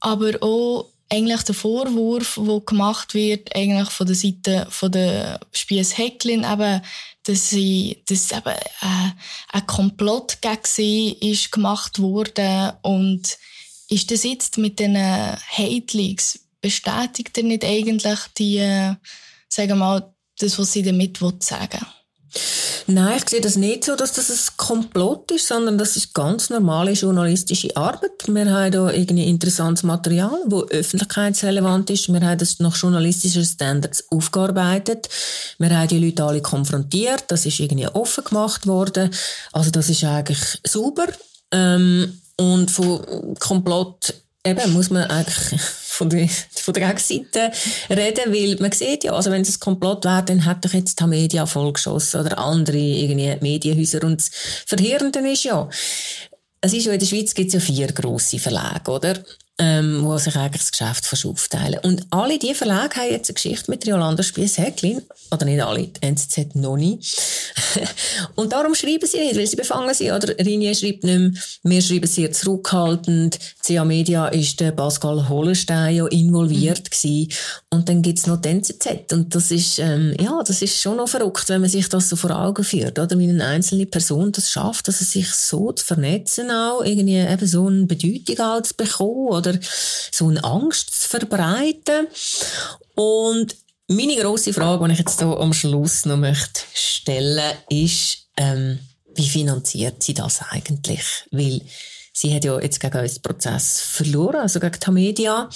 aber 0.06 0.42
auch 0.44 0.92
eigentlich 1.10 1.42
der 1.44 1.56
Vorwurf, 1.56 2.40
der 2.40 2.60
gemacht 2.62 3.16
wird, 3.16 3.56
eigentlich 3.56 3.90
von 3.90 4.06
der 4.06 4.16
Seite 4.16 4.68
von 4.70 4.92
der 4.92 5.40
Spies 5.52 5.98
Hecklin, 5.98 6.44
eben, 6.44 6.82
dass 7.24 7.50
sie, 7.50 8.04
dass 8.08 8.32
eben 8.32 8.50
äh, 8.50 9.12
ein 9.52 9.66
Komplott 9.66 10.38
gegen 10.42 10.60
sie 10.64 11.14
ist 11.14 11.52
gemacht 11.52 12.00
worden 12.00 12.74
und 12.84 13.38
ist 13.90 14.12
das 14.12 14.24
jetzt 14.24 14.60
mit 14.60 14.80
den 14.80 14.96
Hate 14.96 15.98
Leaks 15.98 16.40
bestätigt 16.62 17.38
er 17.38 17.44
nicht 17.44 17.66
eigentlich 17.66 18.20
die, 18.38 18.58
äh, 18.58 18.96
sagen 19.50 19.70
wir 19.70 19.76
mal, 19.76 20.14
das, 20.38 20.60
was 20.60 20.72
sie 20.72 20.84
damit 20.84 21.18
sagen 21.18 21.82
will? 21.82 21.95
Nein, 22.88 23.18
ich 23.18 23.30
sehe 23.30 23.42
das 23.42 23.56
nicht 23.56 23.84
so, 23.84 23.96
dass 23.96 24.14
das 24.14 24.30
ein 24.30 24.58
Komplott 24.58 25.32
ist, 25.32 25.48
sondern 25.48 25.78
das 25.78 25.96
ist 25.96 26.14
ganz 26.14 26.50
normale 26.50 26.92
journalistische 26.92 27.76
Arbeit. 27.76 28.28
Wir 28.28 28.46
haben 28.46 28.72
hier 28.72 28.94
irgendwie 28.94 29.28
interessantes 29.28 29.84
Material, 29.84 30.38
das 30.48 30.70
öffentlichkeitsrelevant 30.70 31.90
ist. 31.90 32.12
Wir 32.14 32.22
haben 32.22 32.38
das 32.38 32.60
nach 32.60 32.76
journalistischen 32.76 33.44
Standards 33.44 34.06
aufgearbeitet. 34.12 35.10
Wir 35.58 35.76
haben 35.76 35.88
die 35.88 36.00
Leute 36.00 36.24
alle 36.24 36.42
konfrontiert. 36.42 37.24
Das 37.30 37.46
ist 37.46 37.60
irgendwie 37.60 37.88
offen 37.88 38.24
gemacht 38.24 38.68
worden. 38.68 39.10
Also 39.52 39.72
das 39.72 39.90
ist 39.90 40.04
eigentlich 40.04 40.60
super. 40.64 41.08
Ähm, 41.52 42.22
und 42.38 42.70
von 42.70 43.36
Komplott 43.40 44.14
eben 44.46 44.74
muss 44.74 44.90
man 44.90 45.04
eigentlich 45.10 45.60
von 45.62 46.10
der, 46.10 46.28
von 46.28 46.74
der 46.74 46.88
Gegenseite 46.88 47.52
reden, 47.90 48.34
weil 48.34 48.58
man 48.60 48.72
sieht 48.72 49.04
ja, 49.04 49.14
also 49.14 49.32
wenn 49.32 49.42
es 49.42 49.58
ein 49.58 49.60
Komplott 49.60 50.06
wäre, 50.06 50.24
dann 50.24 50.46
hat 50.46 50.64
doch 50.64 50.74
jetzt 50.74 51.00
die 51.00 51.08
Media 51.08 51.46
vollgeschossen 51.46 52.22
oder 52.22 52.38
andere 52.38 52.78
irgendwie 52.78 53.36
Medienhäuser 53.42 54.04
und 54.04 54.22
das 54.22 54.30
Verheerende 54.66 55.20
ist 55.20 55.44
ja, 55.44 55.70
es 56.62 56.74
ist 56.74 56.86
ja 56.86 56.94
in 56.94 57.00
der 57.00 57.06
Schweiz 57.06 57.34
gibt 57.34 57.48
es 57.48 57.54
ja 57.54 57.60
vier 57.60 57.88
grosse 57.88 58.40
Verlage, 58.40 58.92
oder? 58.92 59.24
Ähm, 59.58 60.04
wo 60.04 60.18
sich 60.18 60.36
eigentlich 60.36 60.64
das 60.64 60.72
Geschäft 60.72 61.26
aufteilen. 61.26 61.80
Und 61.84 62.06
alle 62.10 62.38
diese 62.38 62.56
Verlage 62.56 62.98
haben 62.98 63.12
jetzt 63.12 63.30
eine 63.30 63.36
Geschichte 63.36 63.72
mit 63.72 63.88
Jolanda 63.88 64.22
Spies-Häcklin. 64.22 65.02
Oder 65.32 65.46
nicht 65.46 65.62
alle, 65.62 65.88
die 65.88 66.02
NZZ 66.02 66.56
noch 66.56 66.76
nicht. 66.76 67.18
und 68.36 68.52
darum 68.52 68.76
schreiben 68.76 69.08
sie 69.08 69.20
nicht, 69.20 69.38
weil 69.38 69.48
sie 69.48 69.56
befangen 69.56 69.94
sind. 69.94 70.12
Oder 70.12 70.38
Rinje 70.38 70.76
schreibt 70.76 71.06
nicht 71.06 71.20
mehr, 71.20 71.32
wir 71.64 71.82
schreiben 71.82 72.08
sehr 72.08 72.32
zurückhaltend. 72.34 73.40
CA 73.66 73.86
Media 73.86 74.28
ist 74.28 74.60
der 74.60 74.72
Pascal 74.72 75.30
Hollenstein 75.30 75.96
ja 75.96 76.06
involviert 76.08 76.90
mhm. 77.04 77.30
Und 77.70 77.88
dann 77.88 78.02
gibt's 78.02 78.28
noch 78.28 78.42
die 78.42 78.50
NZZ. 78.50 79.14
Und 79.14 79.36
das 79.36 79.52
ist, 79.52 79.80
ähm, 79.80 80.16
ja, 80.20 80.42
das 80.46 80.62
ist 80.62 80.82
schon 80.82 80.98
noch 80.98 81.08
verrückt, 81.08 81.48
wenn 81.48 81.62
man 81.62 81.70
sich 81.70 81.88
das 81.88 82.10
so 82.10 82.18
vor 82.18 82.32
Augen 82.32 82.64
führt. 82.64 83.00
Oder 83.00 83.18
wie 83.18 83.30
eine 83.30 83.46
einzelne 83.46 83.86
Person 83.86 84.34
das 84.34 84.52
schafft, 84.52 84.90
dass 84.90 85.00
er 85.00 85.08
sich 85.08 85.34
so 85.34 85.72
zu 85.72 85.86
vernetzen 85.86 86.52
auch, 86.52 86.84
irgendwie 86.84 87.18
eben 87.18 87.48
so 87.48 87.68
eine 87.68 87.86
Bedeutung 87.86 88.40
auch 88.40 88.62
zu 88.62 88.74
bekommen 88.76 89.28
oder 89.30 89.45
so 90.12 90.28
eine 90.28 90.44
Angst 90.44 91.02
zu 91.02 91.10
verbreiten. 91.10 92.08
Und 92.96 93.56
meine 93.88 94.16
grosse 94.16 94.54
Frage, 94.54 94.86
die 94.88 94.94
ich 94.94 95.00
jetzt 95.00 95.20
hier 95.20 95.38
am 95.38 95.54
Schluss 95.54 96.06
noch 96.06 96.18
möchte 96.18 96.62
stellen, 96.74 97.56
ist, 97.70 98.28
ähm, 98.38 98.80
wie 99.16 99.30
finanziert 99.30 100.04
sie 100.04 100.14
das 100.14 100.42
eigentlich? 100.50 101.26
Weil 101.32 101.62
sie 102.14 102.34
hat 102.34 102.46
ja 102.46 102.60
jetzt 102.60 102.80
gegen 102.80 102.98
uns 102.98 103.20
Prozess 103.20 103.82
verloren, 103.82 104.42
also 104.42 104.60
gegen 104.60 104.80
die 104.80 104.92
Media. 104.92 105.50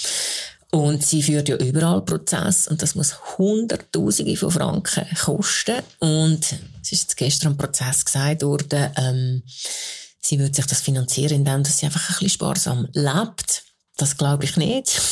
Und 0.72 1.04
sie 1.04 1.22
führt 1.22 1.48
ja 1.48 1.56
überall 1.56 2.02
Prozess 2.02 2.68
und 2.68 2.80
das 2.80 2.94
muss 2.94 3.38
Hunderttausende 3.38 4.36
von 4.36 4.52
Franken 4.52 5.04
kosten. 5.16 5.82
Und 5.98 6.44
es 6.80 6.92
ist 6.92 7.02
jetzt 7.02 7.16
gestern 7.16 7.52
im 7.52 7.58
Prozess 7.58 8.04
gesagt 8.04 8.42
worden, 8.42 8.90
ähm, 8.96 9.42
sie 10.20 10.38
würde 10.38 10.54
sich 10.54 10.66
das 10.66 10.80
finanzieren, 10.80 11.38
indem 11.44 11.64
sie 11.64 11.86
einfach 11.86 12.08
ein 12.08 12.14
bisschen 12.14 12.30
sparsam 12.30 12.88
lebt. 12.92 13.64
Das 14.00 14.16
glaube 14.16 14.44
ich 14.44 14.56
nicht. 14.56 15.00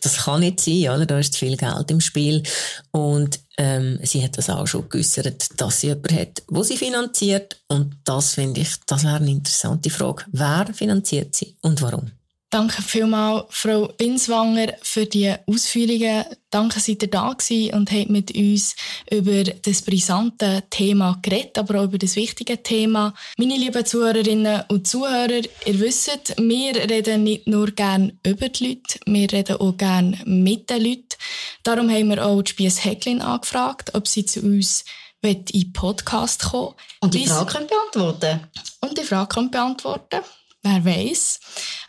Das 0.00 0.24
kann 0.24 0.40
nicht 0.40 0.58
sein, 0.58 0.88
oder? 0.88 1.06
Da 1.06 1.18
ist 1.20 1.36
viel 1.36 1.56
Geld 1.56 1.88
im 1.92 2.00
Spiel. 2.00 2.42
Und 2.90 3.38
ähm, 3.56 4.00
sie 4.02 4.24
hat 4.24 4.36
das 4.36 4.50
auch 4.50 4.66
schon 4.66 4.88
geäussert, 4.88 5.60
dass 5.60 5.80
sie 5.80 5.88
jemanden 5.88 6.18
hat, 6.18 6.42
wo 6.48 6.64
sie 6.64 6.76
finanziert. 6.76 7.62
Und 7.68 7.94
das 8.02 8.34
finde 8.34 8.62
ich, 8.62 8.70
das 8.86 9.04
wäre 9.04 9.16
eine 9.16 9.30
interessante 9.30 9.90
Frage. 9.90 10.24
Wer 10.32 10.66
finanziert 10.74 11.36
sie 11.36 11.56
und 11.60 11.80
warum? 11.82 12.10
Danke 12.52 12.82
vielmals, 12.82 13.46
Frau 13.48 13.88
Binswanger, 13.96 14.74
für 14.82 15.06
die 15.06 15.34
Ausführungen. 15.46 16.26
Danke, 16.50 16.80
seid 16.80 17.02
ihr 17.02 17.08
da 17.08 17.32
gewesen 17.32 17.72
und 17.72 17.90
habt 17.90 18.10
mit 18.10 18.36
uns 18.36 18.76
über 19.10 19.42
das 19.44 19.80
brisante 19.80 20.62
Thema 20.68 21.18
geredet, 21.22 21.56
aber 21.56 21.80
auch 21.80 21.84
über 21.84 21.96
das 21.96 22.14
wichtige 22.14 22.62
Thema. 22.62 23.14
Meine 23.38 23.56
lieben 23.56 23.86
Zuhörerinnen 23.86 24.64
und 24.68 24.86
Zuhörer, 24.86 25.40
ihr 25.64 25.80
wisst, 25.80 26.34
wir 26.36 26.76
reden 26.90 27.24
nicht 27.24 27.46
nur 27.46 27.70
gern 27.70 28.18
über 28.22 28.50
die 28.50 28.66
Leute, 28.66 28.98
wir 29.06 29.32
reden 29.32 29.56
auch 29.56 29.74
gern 29.78 30.20
mit 30.26 30.68
den 30.68 30.84
Leuten. 30.84 31.16
Darum 31.62 31.88
haben 31.88 32.10
wir 32.10 32.22
auch 32.22 32.42
die 32.42 32.50
Spiess 32.50 32.84
Hecklin 32.84 33.22
angefragt, 33.22 33.94
ob 33.94 34.06
sie 34.06 34.26
zu 34.26 34.42
uns 34.42 34.84
in 35.22 35.42
den 35.42 35.72
Podcast 35.72 36.42
kommen 36.42 36.74
Und 37.00 37.14
die 37.14 37.26
Frage 37.26 37.50
können 37.50 37.66
beantworten. 37.66 38.40
Und 38.82 38.98
die 38.98 39.04
Frage 39.04 39.36
können 39.36 39.50
beantworten. 39.50 40.20
Wer 40.64 40.84
weiß. 40.84 41.40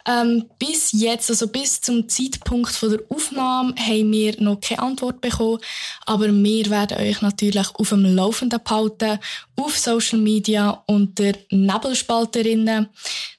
Ähm, 0.06 0.50
bis 0.60 0.92
jetzt, 0.92 1.30
also 1.30 1.48
bis 1.48 1.80
zum 1.80 2.10
Zeitpunkt 2.10 2.74
von 2.74 2.90
der 2.90 3.00
Aufnahme, 3.10 3.74
haben 3.78 4.12
wir 4.12 4.42
noch 4.42 4.60
keine 4.60 4.82
Antwort 4.82 5.22
bekommen. 5.22 5.60
Aber 6.06 6.28
wir 6.28 6.70
werden 6.70 6.98
euch 6.98 7.22
natürlich 7.22 7.70
auf 7.76 7.90
dem 7.90 8.04
Laufenden 8.04 8.62
behalten, 8.64 9.20
auf 9.56 9.78
Social 9.78 10.20
Media 10.20 10.84
unter 10.88 11.34
Nebelspalterinnen. 11.50 12.90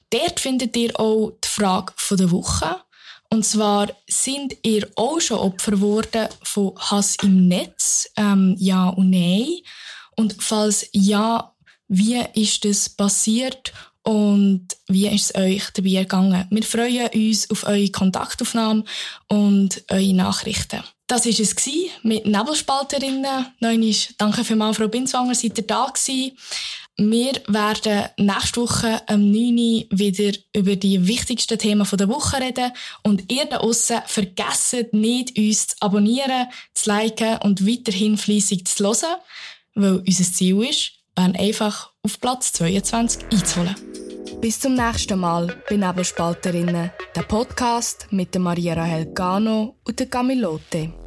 Dort 0.09 0.39
findet 0.39 0.75
ihr 0.75 0.99
auch 0.99 1.31
die 1.43 1.47
Frage 1.47 1.93
der 2.11 2.31
Woche. 2.31 2.77
Und 3.29 3.45
zwar, 3.45 3.89
sind 4.07 4.55
ihr 4.63 4.87
auch 4.95 5.19
schon 5.19 5.39
Opfer 5.39 5.71
geworden 5.71 6.29
von 6.43 6.73
Hass 6.77 7.17
im 7.21 7.47
Netz? 7.47 8.09
Ähm, 8.15 8.55
ja 8.57 8.89
und 8.89 9.09
nein. 9.09 9.59
Und 10.15 10.35
falls 10.39 10.87
ja, 10.93 11.53
wie 11.87 12.23
ist 12.33 12.65
das 12.65 12.89
passiert 12.89 13.73
und 14.05 14.67
wie 14.87 15.07
ist 15.07 15.31
es 15.31 15.35
euch 15.35 15.63
dabei 15.73 15.89
gegangen? 15.89 16.47
Wir 16.51 16.63
freuen 16.63 17.09
uns 17.09 17.49
auf 17.49 17.65
eure 17.65 17.89
Kontaktaufnahme 17.89 18.83
und 19.27 19.83
eure 19.89 20.13
Nachrichten. 20.13 20.83
Das 21.07 21.25
war 21.25 21.31
es 21.31 21.55
mit 22.03 22.25
Nebelspalterinnen. 22.25 23.47
Neun 23.59 23.95
danke 24.17 24.43
vielmals, 24.43 24.77
Frau 24.77 24.87
Binswanger, 24.87 25.35
seid 25.35 25.57
ihr 25.57 25.67
da 25.67 25.87
gewesen. 25.87 26.37
Wir 26.97 27.33
werden 27.47 28.09
nächste 28.17 28.61
Woche 28.61 29.01
am 29.07 29.29
9. 29.29 29.85
wieder 29.89 30.37
über 30.55 30.75
die 30.75 31.07
wichtigsten 31.07 31.59
Themen 31.59 31.87
der 31.91 32.07
Woche 32.07 32.39
reden. 32.39 32.71
Und 33.03 33.31
ihr 33.31 33.45
da 33.45 33.57
draussen 33.57 34.01
vergesst 34.05 34.93
nicht, 34.93 35.37
uns 35.37 35.67
zu 35.67 35.75
abonnieren, 35.81 36.47
zu 36.73 36.89
liken 36.91 37.37
und 37.39 37.67
weiterhin 37.67 38.17
fleissig 38.17 38.65
zu 38.65 38.85
hören, 38.85 39.17
weil 39.73 40.03
unser 40.07 40.23
Ziel 40.23 40.63
ist, 40.63 40.94
Bern 41.15 41.35
einfach 41.37 41.91
auf 42.03 42.19
Platz 42.19 42.51
22 42.53 43.23
einzuholen. 43.31 43.75
Bis 44.41 44.59
zum 44.59 44.73
nächsten 44.73 45.17
Mal 45.17 45.55
bei 45.69 45.77
Nebelspalterinnen, 45.77 46.91
der 47.15 47.21
Podcast 47.23 48.07
mit 48.11 48.37
Maria 48.37 48.73
Rahel 48.73 49.05
Gano 49.13 49.77
und 49.85 49.97
der 49.97 50.07
Camilote. 50.07 51.04